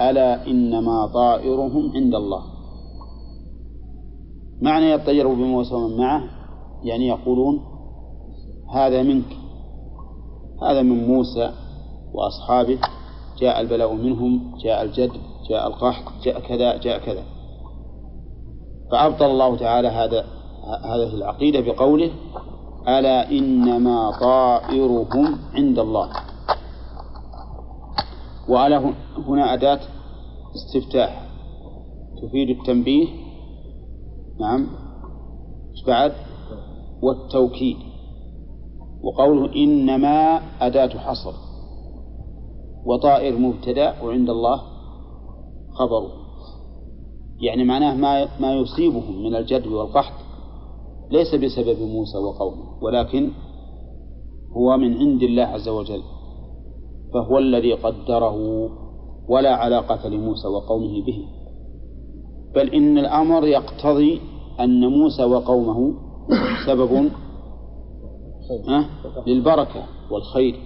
[0.00, 2.51] ألا إنما طائرهم عند الله.
[4.62, 6.22] معنى يطيروا بموسى ومن معه؟
[6.82, 7.60] يعني يقولون
[8.74, 9.36] هذا منك
[10.62, 11.52] هذا من موسى
[12.14, 12.78] وأصحابه
[13.38, 15.12] جاء البلاء منهم جاء الجد
[15.50, 17.22] جاء القحط جاء كذا جاء كذا.
[18.90, 20.24] فأبطل الله تعالى هذا
[20.84, 22.10] هذه العقيدة بقوله
[22.88, 26.08] ألا إنما طائرهم عند الله.
[28.48, 28.92] وألا
[29.28, 29.80] هنا أداة
[30.54, 31.28] استفتاح
[32.22, 33.21] تفيد التنبيه
[34.42, 34.66] نعم.
[35.70, 36.12] إيش بعد؟
[37.02, 37.76] والتوكيد.
[39.02, 41.32] وقوله إنما أداة حصر.
[42.86, 44.62] وطائر مبتدأ وعند الله
[45.72, 46.08] خبر.
[47.40, 50.14] يعني معناه ما ما يصيبهم من الجدب والقحط
[51.10, 53.30] ليس بسبب موسى وقومه ولكن
[54.56, 56.02] هو من عند الله عز وجل.
[57.14, 58.36] فهو الذي قدره
[59.28, 61.28] ولا علاقة لموسى وقومه به.
[62.54, 65.94] بل إن الأمر يقتضي أن موسى وقومه
[66.66, 67.10] سبب؟
[69.26, 70.56] للبركة والخير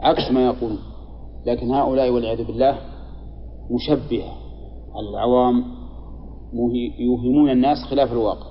[0.00, 0.78] عكس ما يقولون.
[1.46, 2.78] لكن هؤلاء والعياذ بالله
[3.70, 4.32] مشبهة.
[5.00, 5.64] العوام
[6.98, 8.46] يوهمون الناس خلاف الواقع.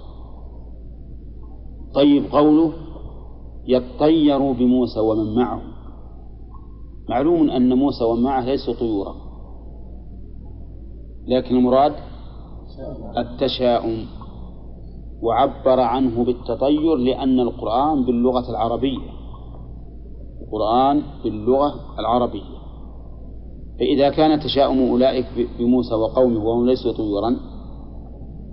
[1.95, 2.73] طيب قوله
[3.67, 5.61] يطيروا بموسى ومن معه.
[7.09, 9.15] معلوم أن موسى ومن معه ليسوا طيورا.
[11.27, 11.93] لكن المراد
[13.17, 14.05] التشاؤم.
[15.21, 19.09] وعبر عنه بالتطير لأن القرآن باللغة العربية.
[20.41, 22.61] القرآن باللغة العربية.
[23.79, 25.25] فإذا كان تشاؤم أولئك
[25.59, 27.35] بموسى وقومه وهم ليسوا طيورا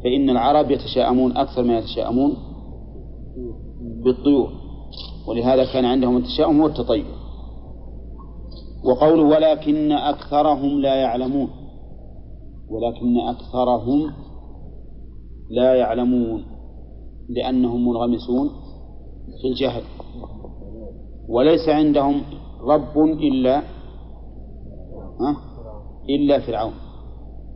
[0.05, 2.37] فإن العرب يتشاءمون أكثر ما يتشاءمون
[4.05, 4.49] بالطيور.
[5.29, 7.05] ولهذا كان عندهم التشاؤم والتطير
[8.85, 11.49] وقوله ولكن أكثرهم لا يعلمون.
[12.71, 14.13] ولكن أكثرهم
[15.51, 16.58] لا يعلمون.
[17.29, 18.51] لأنهم منغمسون
[19.43, 19.83] في الجهل.
[21.29, 22.23] وليس عندهم
[22.61, 23.63] رب إلا
[26.09, 26.73] إلا فرعون.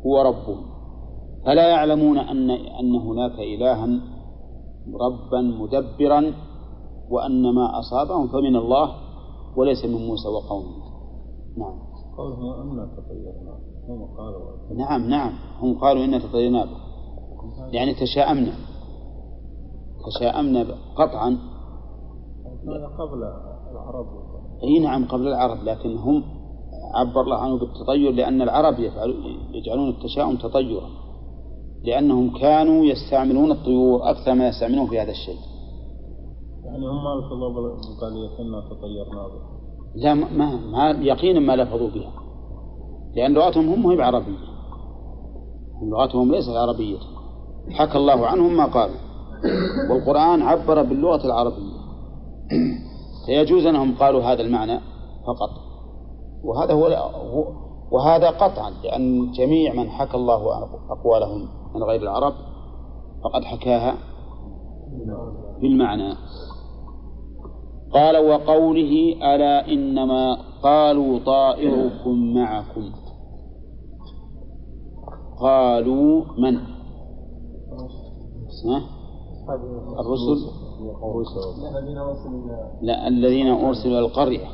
[0.07, 0.73] هو ربهم.
[1.45, 3.87] فلا يعلمون أن أن هناك إلها
[4.95, 6.35] ربا مدبرا
[7.11, 8.95] وأن ما أصابهم فمن الله
[9.57, 10.83] وليس من موسى وقومه.
[11.57, 11.79] نعم.
[12.17, 13.59] قوله أنا تطيرنا.
[13.89, 14.77] هم قالوا.
[14.77, 15.33] نعم نعم.
[15.61, 16.65] هم قالوا إنا تطيرنا.
[16.65, 16.71] به
[17.73, 18.53] يعني تشاءمنا.
[20.07, 20.67] تشاءمنا
[20.97, 21.39] قطعا.
[22.69, 23.23] هذا قبل
[23.73, 24.07] العرب.
[24.65, 26.23] أي نعم قبل العرب لكن هم
[26.95, 28.75] عبر الله عنه بالتطير لأن العرب
[29.55, 30.89] يجعلون التشاؤم تطيرا
[31.85, 35.39] لأنهم كانوا يستعملون الطيور أكثر ما يستعملون في هذا الشيء.
[36.65, 37.49] يعني هم ما لفظوا
[38.01, 39.41] قال إنا تطيرنا به.
[39.95, 42.13] لا ما, ما يقينا ما لفظوا بها.
[43.17, 44.39] لأن لغتهم هم هي بعربية
[45.83, 46.99] لغتهم ليست عربية.
[47.71, 49.12] حكى الله عنهم ما قالوا.
[49.91, 51.83] والقرآن عبر باللغة العربية.
[53.27, 54.81] فيجوز أنهم قالوا هذا المعنى
[55.27, 55.51] فقط.
[56.45, 56.87] وهذا هو
[57.93, 62.33] وهذا قطعا لأن جميع من حكى الله أقوالهم من غير العرب
[63.25, 63.95] فقد حكاها
[65.61, 66.15] بالمعنى.
[67.93, 72.93] قال وقوله ألا إنما قالوا طائركم معكم.
[75.41, 76.59] قالوا من؟
[79.99, 80.41] الرسل؟
[82.83, 84.47] لا الذين أرسلوا القرية.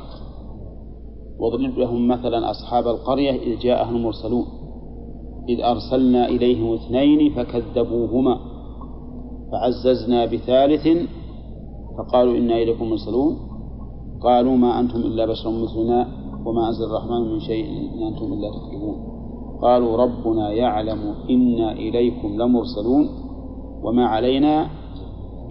[1.39, 4.45] واضرب لهم مثلا أصحاب القرية إذ جاءهم المرسلون.
[5.49, 8.39] إذ أرسلنا إليهم اثنين فكذبوهما.
[9.51, 10.87] فعززنا بثالث
[11.97, 13.37] فقالوا إنا إليكم مرسلون.
[14.21, 16.07] قالوا ما أنتم إلا بشر مثلنا
[16.45, 18.95] وما أنزل الرحمن من شيء إن أنتم إلا تكذبون.
[19.61, 23.09] قالوا ربنا يعلم إنا إليكم لمرسلون.
[23.83, 24.78] وما علينا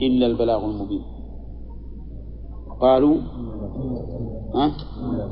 [0.03, 1.03] إلا البلاغ المبين.
[2.81, 3.16] قالوا
[4.55, 4.73] أه؟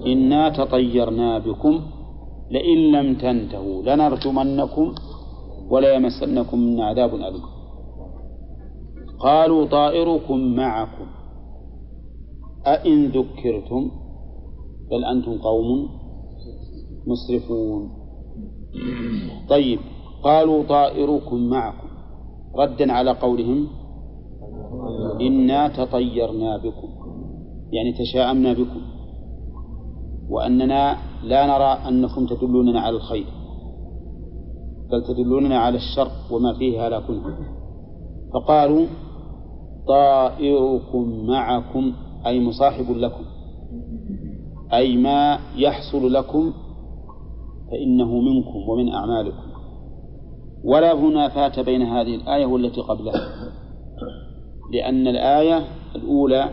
[0.07, 1.81] إنا تطيرنا بكم
[2.51, 4.95] لئن لم تنتهوا لنرجمنكم
[5.71, 7.43] ولا يمسنكم منا عذاب أليم.
[9.21, 11.07] قالوا طائركم معكم.
[12.67, 13.91] أئن ذكرتم؟
[14.91, 15.89] بل أنتم قوم
[17.07, 17.91] مسرفون.
[19.49, 19.79] طيب
[20.23, 21.89] قالوا طائركم معكم.
[22.59, 23.67] ردا على قولهم
[25.21, 26.89] إنا تطيرنا بكم.
[27.73, 28.81] يعني تشاءمنا بكم.
[30.31, 33.27] وأننا لا نرى أنكم تدلوننا على الخير
[34.91, 37.39] بل تدلوننا على الشر وما فيه هلاكنا
[38.35, 38.87] فقالوا
[39.89, 41.93] طائركم معكم
[42.27, 43.25] أي مصاحب لكم
[44.73, 46.53] أي ما يحصل لكم
[47.71, 49.47] فإنه منكم ومن أعمالكم.
[50.65, 53.46] ولا منافاة بين هذه الآية والتي قبلها.
[54.73, 55.65] لأن الآية
[55.97, 56.51] الأولى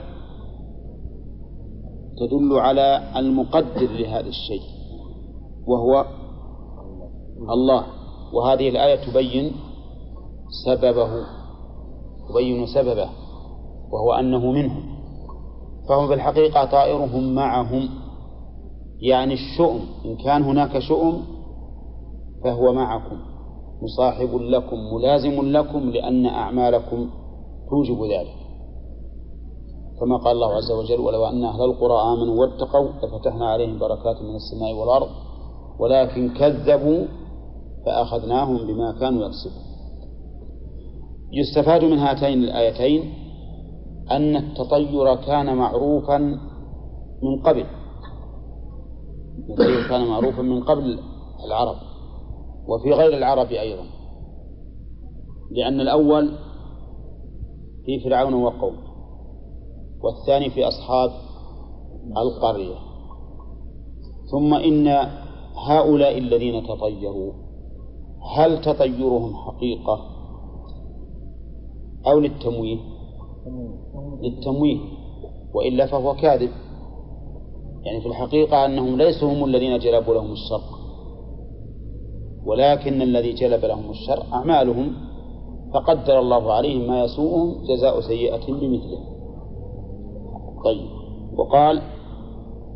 [2.19, 4.61] تدل على المقدر لهذا الشيء
[5.67, 6.05] وهو
[7.53, 7.85] الله.
[8.33, 9.51] وهذه الآية تبين
[10.65, 11.09] سببه
[12.29, 13.09] تبين سببه
[13.91, 14.83] وهو أنه منهم
[15.89, 17.89] فهم في الحقيقة طائرهم معهم.
[19.01, 21.21] يعني الشؤم إن كان هناك شؤم
[22.43, 23.17] فهو معكم.
[23.81, 27.09] مصاحب لكم ملازم لكم لأن أعمالكم
[27.73, 28.37] توجب ذلك.
[29.99, 34.35] كما قال الله عز وجل ولو أن أهل القرى آمنوا واتقوا لفتحنا عليهم بركات من
[34.35, 35.09] السماء والأرض
[35.79, 37.05] ولكن كذبوا
[37.85, 39.63] فأخذناهم بما كانوا يكسبون.
[41.31, 43.13] يستفاد من هاتين الآيتين
[44.11, 46.17] أن التطير كان معروفا
[47.23, 47.65] من قبل.
[49.49, 50.99] التطير كان معروفا من قبل
[51.45, 51.75] العرب
[52.67, 53.83] وفي غير العرب أيضا
[55.51, 56.37] لأن الأول
[57.85, 58.75] في فرعون وقوم
[60.03, 61.11] والثاني في أصحاب
[62.17, 62.75] القرية.
[64.31, 64.87] ثم إن
[65.67, 67.33] هؤلاء الذين تطيروا
[68.35, 69.99] هل تطيرهم حقيقة
[72.07, 72.77] أو للتمويه؟
[74.21, 74.77] للتمويه
[75.53, 76.49] وإلا فهو كاذب.
[77.83, 80.61] يعني في الحقيقة أنهم ليسوا هم الذين جلبوا لهم الشر
[82.45, 85.12] ولكن الذي جلب لهم الشر أعمالهم.
[85.73, 88.99] فقدر الله عليهم ما يسوءهم جزاء سيئة بمثله.
[90.65, 90.89] طيب.
[91.37, 91.81] وقال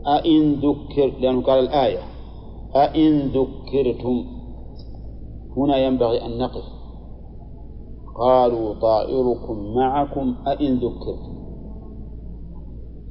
[0.07, 1.99] أئن ذكر لأنه قال الآية
[2.76, 4.26] أئن ذكرتم.
[5.57, 6.64] هنا ينبغي أن نقف.
[8.19, 11.38] قالوا طائركم معكم أئن ذكرتم.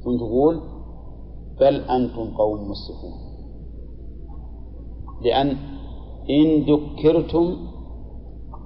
[0.03, 0.61] ثم تقول
[1.59, 3.13] بل أنتم قوم مسرفون.
[5.21, 5.57] لأن
[6.29, 7.57] إن ذكرتم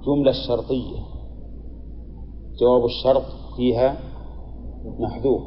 [0.06, 1.11] جملة شرطية.
[2.60, 3.22] جواب الشرط
[3.56, 3.96] فيها
[4.98, 5.42] محذوف.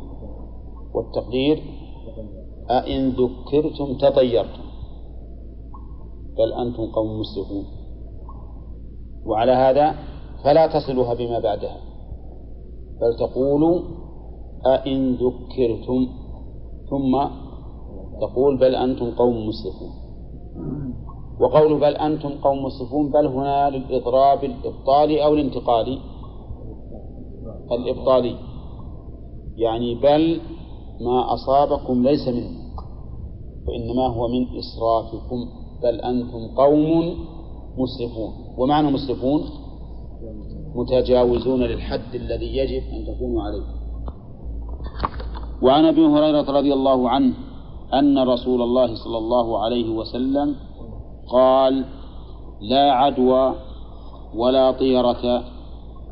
[0.94, 1.64] والتقدير
[2.70, 4.66] أئن ذكرتم تطيرتم
[6.38, 7.66] بل أنتم قوم مسرفون.
[9.26, 9.96] وعلى هذا
[10.44, 11.78] فلا تصلها بما بعدها
[13.02, 13.84] بل تقول
[14.66, 16.08] أئن ذكرتم
[16.90, 17.14] ثم
[18.22, 20.06] تقول بل أنتم قوم مسرفون.
[21.40, 26.00] وقول بل أنتم قوم مسرفون بل هنا للإضراب الإبطالي أو الانتقالي
[27.72, 28.36] الإبطالي.
[29.58, 30.42] يعني بل
[31.02, 32.66] ما أصابكم ليس منه
[33.68, 35.38] وإنما هو من إسرافكم
[35.84, 37.16] بل أنتم قوم
[37.78, 38.34] مسرفون.
[38.58, 39.42] ومعنى مسرفون؟
[40.76, 43.64] متجاوزون للحد الذي يجب أن تكونوا عليه.
[45.62, 47.34] وعن أبي هريرة رضي الله عنه
[47.94, 50.56] أن رسول الله صلى الله عليه وسلم
[51.32, 51.86] قال
[52.62, 53.56] لا عدوى
[54.36, 55.44] ولا طيرة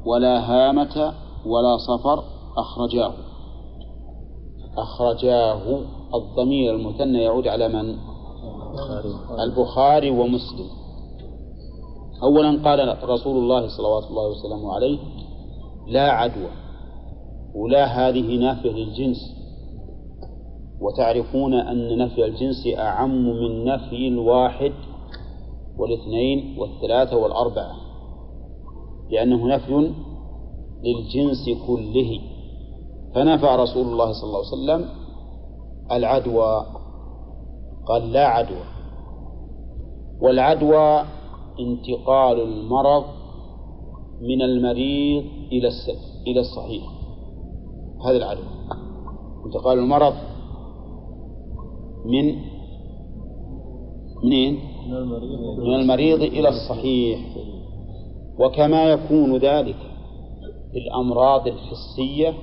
[0.05, 1.13] ولا هامة
[1.45, 2.23] ولا صفر
[2.57, 3.13] أخرجاه.
[4.77, 5.81] أخرجاه.
[6.13, 7.95] الضمير المثنى يعود على من؟
[9.39, 10.09] البخاري.
[10.09, 10.69] ومسلم.
[12.23, 14.99] اولا قال رسول الله صلوات الله وسلامه عليه
[15.87, 16.49] لا عدوى
[17.55, 19.17] ولا هذه نافية للجنس.
[20.81, 24.73] وتعرفون أن نفي الجنس أعم من نفي الواحد
[25.77, 27.71] والاثنين والثلاثة والأربعة
[29.11, 29.91] لأنه نفي
[30.84, 32.19] للجنس كله.
[33.15, 34.89] فنفى رسول الله صلى الله عليه وسلم
[35.91, 36.65] العدوى.
[37.88, 38.64] قال لا عدوى.
[40.22, 41.03] والعدوى
[41.60, 43.03] انتقال المرض
[44.22, 45.69] من المريض إلى
[46.27, 46.84] إلى الصحيح.
[48.05, 48.43] هذا العدوى.
[49.45, 50.14] انتقال المرض
[52.05, 52.35] من
[54.23, 54.60] منين؟
[55.57, 57.19] من المريض إلى الصحيح.
[58.39, 59.92] وكما يكون ذلك.
[60.73, 62.33] في الأمراض الحسية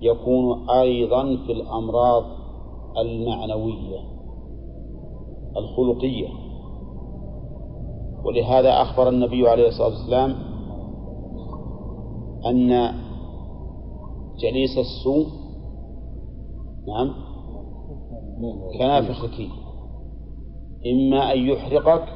[0.00, 2.24] يكون أيضا في الأمراض
[2.98, 4.00] المعنوية
[5.56, 6.28] الخلقية.
[8.24, 10.30] ولهذا أخبر النبي عليه الصلاة والسلام
[12.46, 12.94] أن
[14.38, 15.26] جليس السوء
[16.88, 17.14] نعم
[18.78, 19.48] كنافخك
[20.86, 22.13] إما أن يحرقك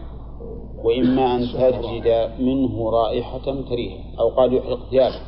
[0.85, 5.23] وإما أن تجد منه رائحة كريهة أو قال يحرق ثيابك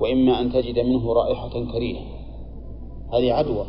[0.00, 2.02] وإما أن تجد منه رائحة كريهة.
[3.12, 3.66] هذه عدوى.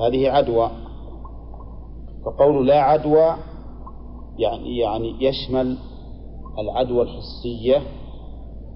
[0.00, 0.70] هذه عدوى.
[2.24, 3.36] فقول لا عدوى
[4.38, 5.78] يعني يعني يشمل
[6.58, 7.82] العدوى الحسية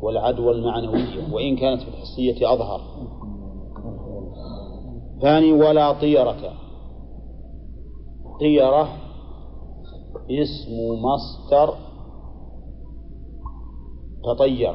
[0.03, 2.81] والعدوى المعنوية وإن كانت في الحسية أظهر.
[5.23, 6.53] ثاني ولا طيرة.
[8.41, 8.89] طيرة
[10.17, 11.75] اسم مصدر
[14.25, 14.75] تطير.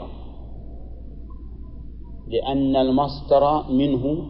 [2.27, 4.29] لأن المصدر منه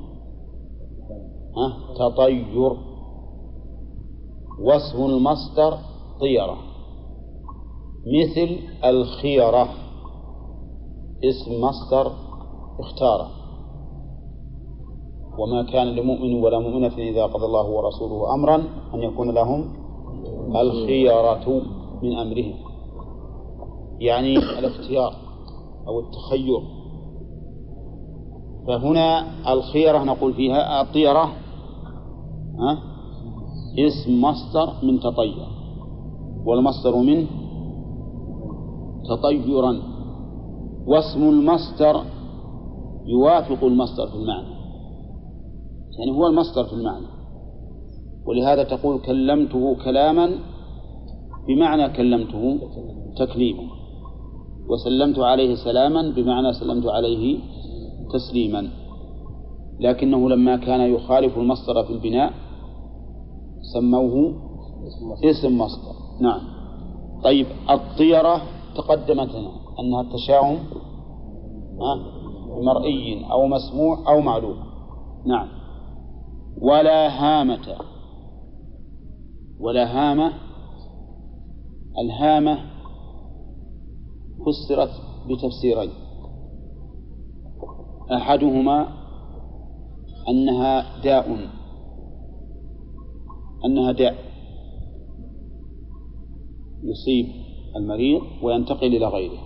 [1.99, 2.71] تطير.
[4.59, 5.77] واسم المصدر
[6.19, 6.57] طيرة.
[8.07, 9.67] مثل الخيرة.
[11.23, 12.11] اسم مصدر
[12.79, 13.45] اختارة.
[15.39, 18.55] وما كان لمؤمن ولا مؤمنة إذا قضى الله ورسوله أمرا
[18.93, 19.84] أن يكون لهم
[20.53, 21.61] الخيرة
[22.03, 22.53] من أمرهم.
[23.99, 25.13] يعني الاختيار
[25.87, 26.61] أو التخير.
[28.67, 31.23] فهنا الخيرة نقول فيها الطيرة
[32.59, 32.77] ها
[33.79, 35.47] اسم مصدر من تطير.
[36.45, 37.27] والمصدر منه
[39.09, 39.81] تطيرا.
[40.87, 42.01] واسم المصدر
[43.05, 44.55] يوافق المصدر في المعنى.
[45.99, 47.14] يعني هو المصدر في المعنى.
[48.27, 50.29] ولهذا تقول كلمته كلاما
[51.47, 52.59] بمعنى كلمته
[53.17, 53.63] تكليما.
[54.69, 57.39] وسلمت عليه سلاما بمعنى سلمت عليه
[58.13, 58.67] تسليما.
[59.79, 62.33] لكنه لما كان يخالف المصدر في البناء
[63.73, 64.33] سموه
[65.23, 65.95] اسم مصدر.
[66.21, 66.41] نعم.
[67.23, 68.41] طيب الطيرة
[68.75, 70.57] تقدمت لنا أنها التشاؤم
[72.61, 74.57] مرئي أو مسموع أو معلوم.
[75.25, 75.47] نعم.
[76.61, 77.94] ولا هامة.
[79.59, 80.33] ولا هامة
[81.97, 82.57] الهامة
[84.45, 84.89] فسرت
[85.29, 85.91] بتفسيرين.
[88.11, 88.87] أحدهما
[90.29, 91.49] أنها داء.
[93.65, 94.15] أنها داء.
[96.83, 97.25] يصيب
[97.75, 99.39] المريض وينتقل إلى غيره.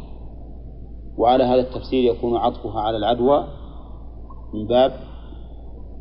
[1.17, 3.47] وعلى هذا التفسير يكون عطفها على العدوى
[4.53, 4.91] من باب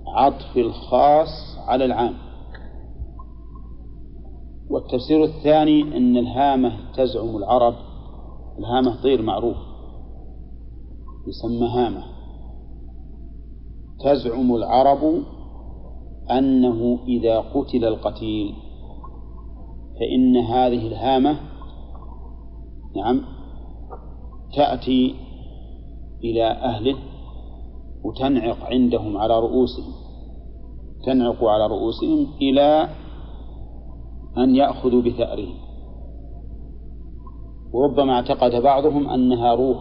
[0.07, 2.28] عطف الخاص على العام.
[4.71, 7.75] والتفسير الثاني أن الهامة تزعم العرب.
[8.59, 9.57] الهامة طير معروف.
[11.29, 12.05] يسمى هامة.
[14.05, 15.23] تزعم العرب
[16.31, 18.55] أنه إذا قتل القتيل.
[20.01, 21.41] فإن هذه الهامة
[22.97, 23.21] نعم
[24.57, 25.15] تأتي
[26.25, 26.97] إلى أهله
[28.05, 29.93] وتنعق عندهم على رؤوسهم.
[31.07, 32.89] تنعق على رؤوسهم إلى
[34.39, 35.55] أن يأخذوا بثأرهم.
[37.73, 39.79] وربما اعتقد بعضهم أنها روح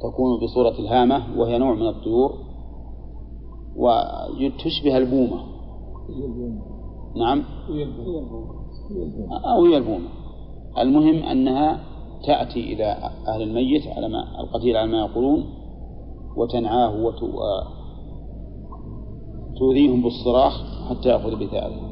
[0.00, 2.32] تكون بصورة الهامة وهي نوع من الطيور
[3.76, 5.42] وتشبه البومة.
[7.16, 7.44] نعم.
[9.44, 10.08] أو هي البومة.
[10.78, 11.80] المهم أنها
[12.26, 12.84] تأتي إلى
[13.28, 15.44] أهل الميت على ما القتيل على ما يقولون
[16.36, 16.94] وتنعاه
[19.54, 20.52] وتؤذيهم بالصراخ
[20.90, 21.91] حتى يأخذ بثأره.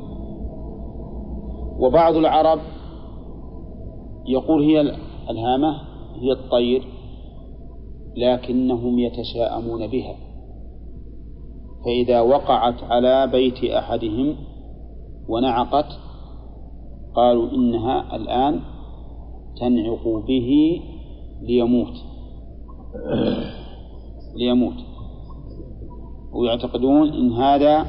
[1.80, 2.60] وبعض العرب
[4.26, 4.80] يقول هي
[5.30, 5.80] الهامة
[6.20, 6.82] هي الطير
[8.16, 10.16] لكنهم يتشاءمون بها.
[11.84, 14.36] فإذا وقعت على بيت أحدهم
[15.28, 15.86] ونعقت
[17.14, 18.60] قالوا إنها الآن
[19.60, 20.80] تنعق به
[21.42, 21.94] ليموت.
[24.36, 24.76] ليموت.
[26.32, 27.86] ويعتقدون إن هذا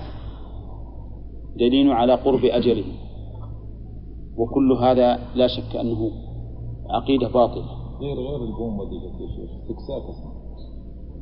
[1.56, 3.01] دليل على قرب أجله.
[4.38, 6.12] وكل هذا لا شك أنه
[6.90, 7.66] عقيدة باطلة.
[8.02, 9.00] غير غير البومة دي
[9.68, 10.04] سكساك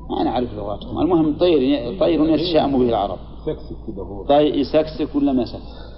[0.09, 1.59] ما نعرف لغاتهم المهم طير
[1.99, 3.17] طير يتشائم به العرب.
[3.45, 4.25] سكسك كده هو.
[4.25, 5.89] طير يسكسك ولا ما يسكسك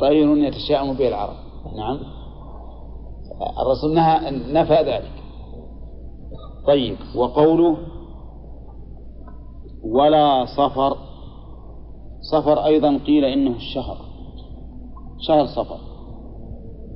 [0.00, 1.36] طير يتشائم به العرب.
[1.76, 1.98] نعم.
[3.62, 5.12] الرسول نهى نفى ذلك.
[6.66, 7.76] طيب وقوله
[9.84, 10.96] ولا صفر.
[12.32, 13.96] صفر أيضا قيل إنه الشهر.
[15.18, 15.89] شهر صفر.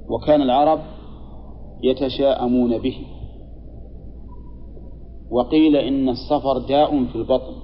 [0.09, 0.81] وكان العرب
[1.83, 2.97] يتشاءمون به.
[5.31, 7.55] وقيل إن الصفر داء في البطن.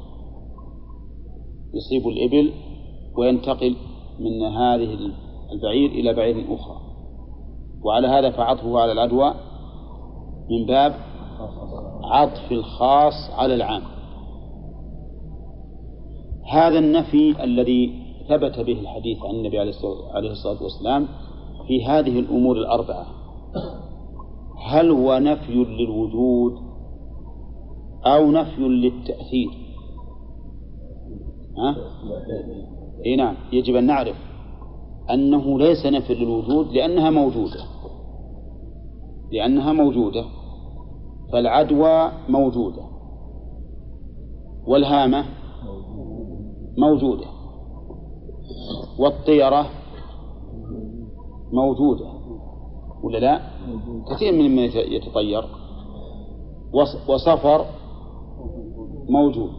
[1.74, 2.52] يصيب الإبل
[3.18, 3.76] وينتقل
[4.20, 4.98] من هذه
[5.52, 6.76] البعير إلى بعير أخرى.
[7.84, 9.34] وعلى هذا فعطفه على العدوى
[10.50, 10.94] من باب
[12.04, 13.82] عطف الخاص على العام.
[16.52, 21.08] هذا النفي الذي ثبت به الحديث عن النبي عليه الصلاة والسلام
[21.70, 23.06] في هذه الأمور الأربعة.
[24.66, 26.52] هل هو نفي للوجود
[28.06, 29.50] أو نفي للتأثير؟
[31.58, 31.76] ها؟
[33.06, 34.16] إيه نعم يجب أن نعرف
[35.10, 37.64] أنه ليس نفي للوجود لأنها موجودة.
[39.32, 40.24] لأنها موجودة
[41.32, 42.82] فالعدوى موجودة.
[44.66, 45.24] والهامة
[46.78, 47.26] موجودة.
[48.98, 49.79] والطيرة
[51.52, 52.06] موجودة
[53.02, 53.40] ولا لا؟
[54.10, 55.44] كثير من من يتطير.
[57.08, 57.64] وصفر
[59.08, 59.50] موجود.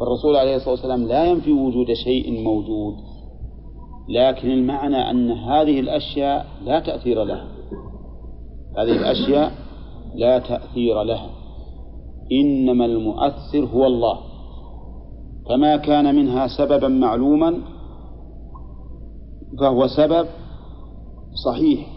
[0.00, 2.94] فالرسول عليه الصلاة والسلام لا ينفي وجود شيء موجود
[4.08, 7.46] لكن المعنى أن هذه الأشياء لا تأثير لها.
[8.78, 9.52] هذه الأشياء
[10.14, 11.30] لا تأثير لها.
[12.32, 14.18] إنما المؤثر هو الله.
[15.48, 17.58] فما كان منها سببا معلوما
[19.60, 20.26] فهو سبب
[21.34, 21.88] صحيح.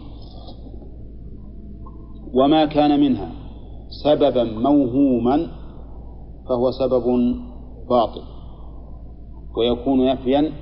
[2.34, 3.32] وما كان منها
[4.04, 5.50] سببا موهوما
[6.48, 7.04] فهو سبب
[7.88, 8.22] باطل
[9.56, 10.52] ويكون نفيا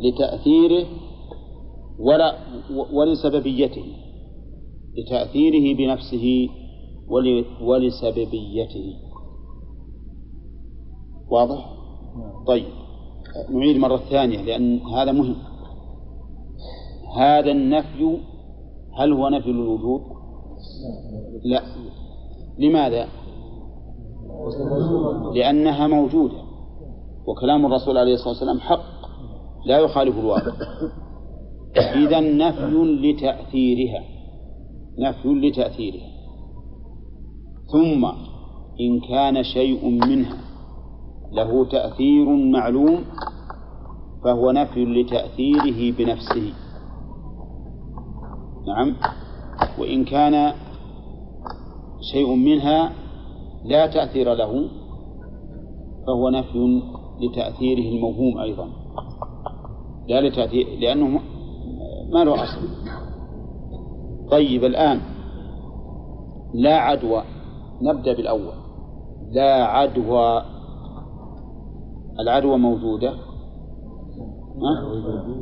[0.00, 0.86] لتأثيره
[1.98, 2.38] ولا
[2.92, 3.84] ولسببيته
[4.98, 6.48] لتأثيره بنفسه
[7.62, 8.94] ولسببيته.
[11.30, 11.74] واضح؟
[12.46, 12.64] طيب
[13.50, 15.36] نعيد مرة ثانية لأن هذا مهم.
[17.16, 18.18] هذا النفي
[18.98, 20.00] هل هو نفي للوجود؟
[21.44, 21.62] لا
[22.58, 23.08] لماذا؟
[25.34, 26.36] لأنها موجودة
[27.26, 28.98] وكلام الرسول عليه الصلاة والسلام حق
[29.66, 30.52] لا يخالف الواقع
[31.76, 34.04] إذا نفي لتأثيرها
[34.98, 36.08] نفي لتأثيرها
[37.72, 38.04] ثم
[38.80, 40.36] إن كان شيء منها
[41.32, 43.04] له تأثير معلوم
[44.24, 46.52] فهو نفي لتأثيره بنفسه
[48.68, 48.96] نعم.
[49.78, 50.52] وإن كان
[52.12, 52.92] شيء منها
[53.64, 54.68] لا تأثير له
[56.06, 56.82] فهو نفي
[57.20, 58.68] لتأثيره الموهوم أيضا.
[60.08, 61.20] لا لتأثير لأنه
[62.12, 62.68] ما له أصل.
[64.30, 65.00] طيب الآن
[66.54, 67.22] لا عدوى.
[67.82, 68.54] نبدأ بالأول.
[69.30, 70.42] لا عدوى.
[72.20, 73.12] العدوى موجودة؟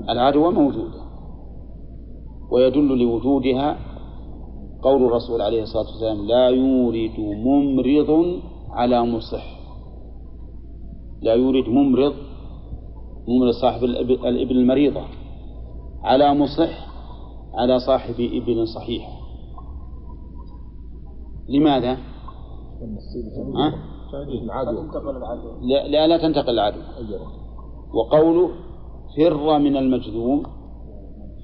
[0.09, 1.06] العدوى موجودة.
[2.51, 3.79] ويدل لوجودها
[4.83, 8.41] قول الرسول عليه الصلاة والسلام لا يورد ممرض
[8.71, 9.57] على مصح.
[11.23, 12.13] لا يورد ممرض
[13.29, 15.03] ممرض صاحب الإبل المريضة
[16.03, 16.87] على مصح
[17.55, 19.21] على صاحب إبل صحيح
[21.49, 21.99] لماذا؟
[25.63, 26.81] لا, لا لا تنتقل العدو.
[27.95, 28.51] وقوله
[29.17, 30.43] فر من المجذوم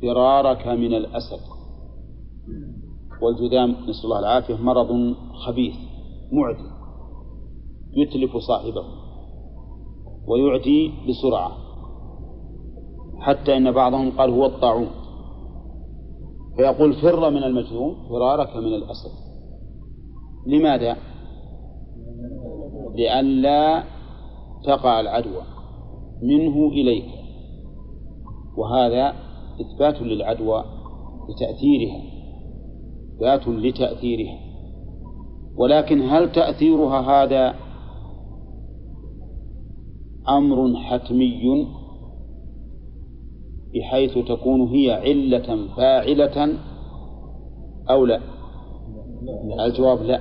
[0.03, 1.41] فرارك من الأسد.
[3.23, 5.15] والجذام نسأل الله العافية مرض
[5.47, 5.75] خبيث
[6.33, 6.71] معدي
[7.97, 8.85] يتلف صاحبه
[10.27, 11.53] ويعدي بسرعة.
[13.19, 14.89] حتى إن بعضهم قال هو الطاعون.
[16.57, 19.11] فيقول فر من المجذوم فرارك من الأسد.
[20.47, 20.97] لماذا؟
[22.95, 23.85] لئلا
[24.65, 25.43] تقع العدوى
[26.23, 27.05] منه إليك.
[28.57, 30.65] وهذا إثبات للعدوى
[31.29, 32.03] لتأثيرها
[33.15, 34.39] إثبات لتأثيرها.
[35.57, 37.55] ولكن هل تأثيرها هذا
[40.29, 41.67] أمر حتمي
[43.75, 46.59] بحيث تكون هي علة فاعلة
[47.91, 48.21] أو لا؟
[49.67, 50.21] الجواب لا.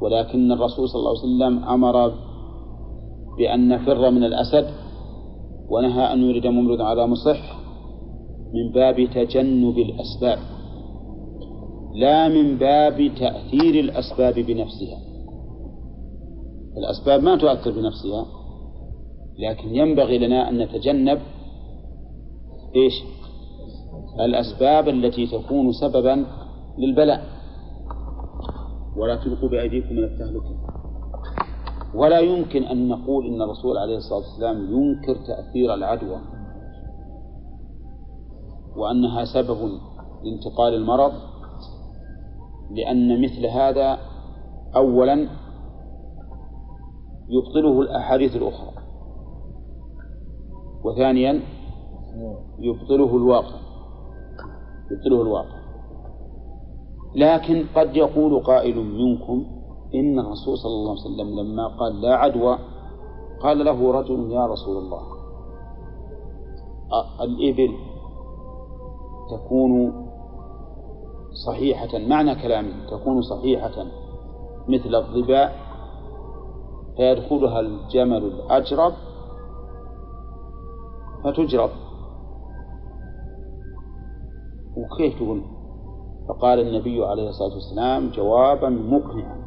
[0.00, 2.12] ولكن الرسول صلى الله عليه وسلم أمر
[3.38, 4.70] بأن نفر من الأسد
[5.68, 7.59] ونهى أن يريد ممرض على مصح
[8.54, 10.38] من باب تجنب الأسباب
[11.94, 14.98] لا من باب تأثير الأسباب بنفسها.
[16.76, 18.26] الأسباب ما تؤثر بنفسها
[19.38, 21.18] لكن ينبغي لنا أن نتجنب
[22.76, 22.92] إيش؟
[24.20, 26.26] الأسباب التي تكون سببا
[26.78, 27.24] للبلاء.
[28.96, 30.60] ولا تلقوا بأيديكم من التهلكة.
[31.94, 36.39] ولا يمكن أن نقول إن الرسول عليه الصلاة والسلام ينكر تأثير العدوى.
[38.76, 39.58] وأنها سبب
[40.24, 41.12] لانتقال المرض
[42.70, 43.98] لأن مثل هذا
[44.76, 45.28] أولا
[47.28, 48.70] يبطله الأحاديث الأخرى
[50.84, 51.42] وثانيا
[52.58, 53.60] يبطله الواقع
[54.90, 55.60] يبطله الواقع.
[57.16, 59.46] لكن قد يقول قائل منكم
[59.94, 62.58] إن الرسول صلى الله عليه وسلم لما قال لا عدوى
[63.42, 65.02] قال له رجل يا رسول الله
[67.20, 67.74] الإبل
[69.30, 69.92] تكون
[71.46, 73.86] صحيحة معنى كلامه تكون صحيحة
[74.68, 75.52] مثل الظباء
[76.96, 78.92] فيدخلها الجمل الأجرب
[81.24, 81.70] فتجرب.
[84.76, 85.42] وكيف تقول؟
[86.28, 89.40] فقال النبي عليه الصلاة والسلام جوابا مقنعا.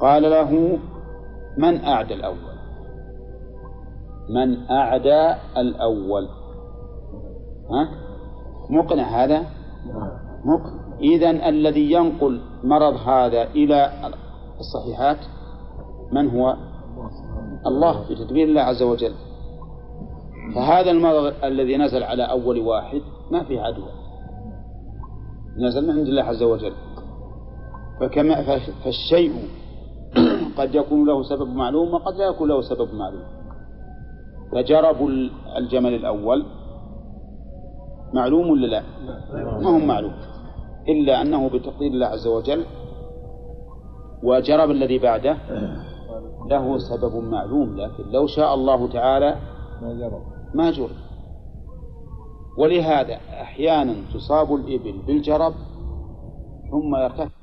[0.00, 0.78] قال له
[1.58, 2.58] من أعدى الأول؟
[4.30, 6.28] من أعدى الأول؟
[7.70, 8.07] ها؟
[8.70, 9.46] مقنع هذا؟
[10.44, 10.88] مقنع.
[11.00, 13.92] إذا الذي ينقل مرض هذا إلى
[14.60, 15.18] الصحيحات
[16.12, 16.56] من هو؟
[17.66, 19.12] الله بتدبير الله عز وجل.
[20.54, 23.00] فهذا المرض الذي نزل على أول واحد
[23.30, 23.90] ما فيه عدوى.
[25.58, 26.72] نزل من عند الله عز وجل.
[28.00, 29.32] فكما فالشيء
[30.58, 33.24] قد يكون له سبب معلوم وقد لا يكون له سبب معلوم.
[34.52, 35.08] فجرب
[35.56, 36.44] الجمل الأول.
[38.14, 38.82] معلوم ولا لا؟
[39.60, 40.12] ما هو معلوم.
[40.88, 42.64] إلا أنه بتقدير الله عز وجل
[44.22, 45.36] وجرب الذي بعده.
[46.50, 49.36] له سبب معلوم لكن لو شاء الله تعالى
[50.54, 50.90] ما جرب.
[52.58, 55.54] ولهذا أحيانا تصاب الإبل بالجرب
[56.70, 57.37] ثم يرتفع.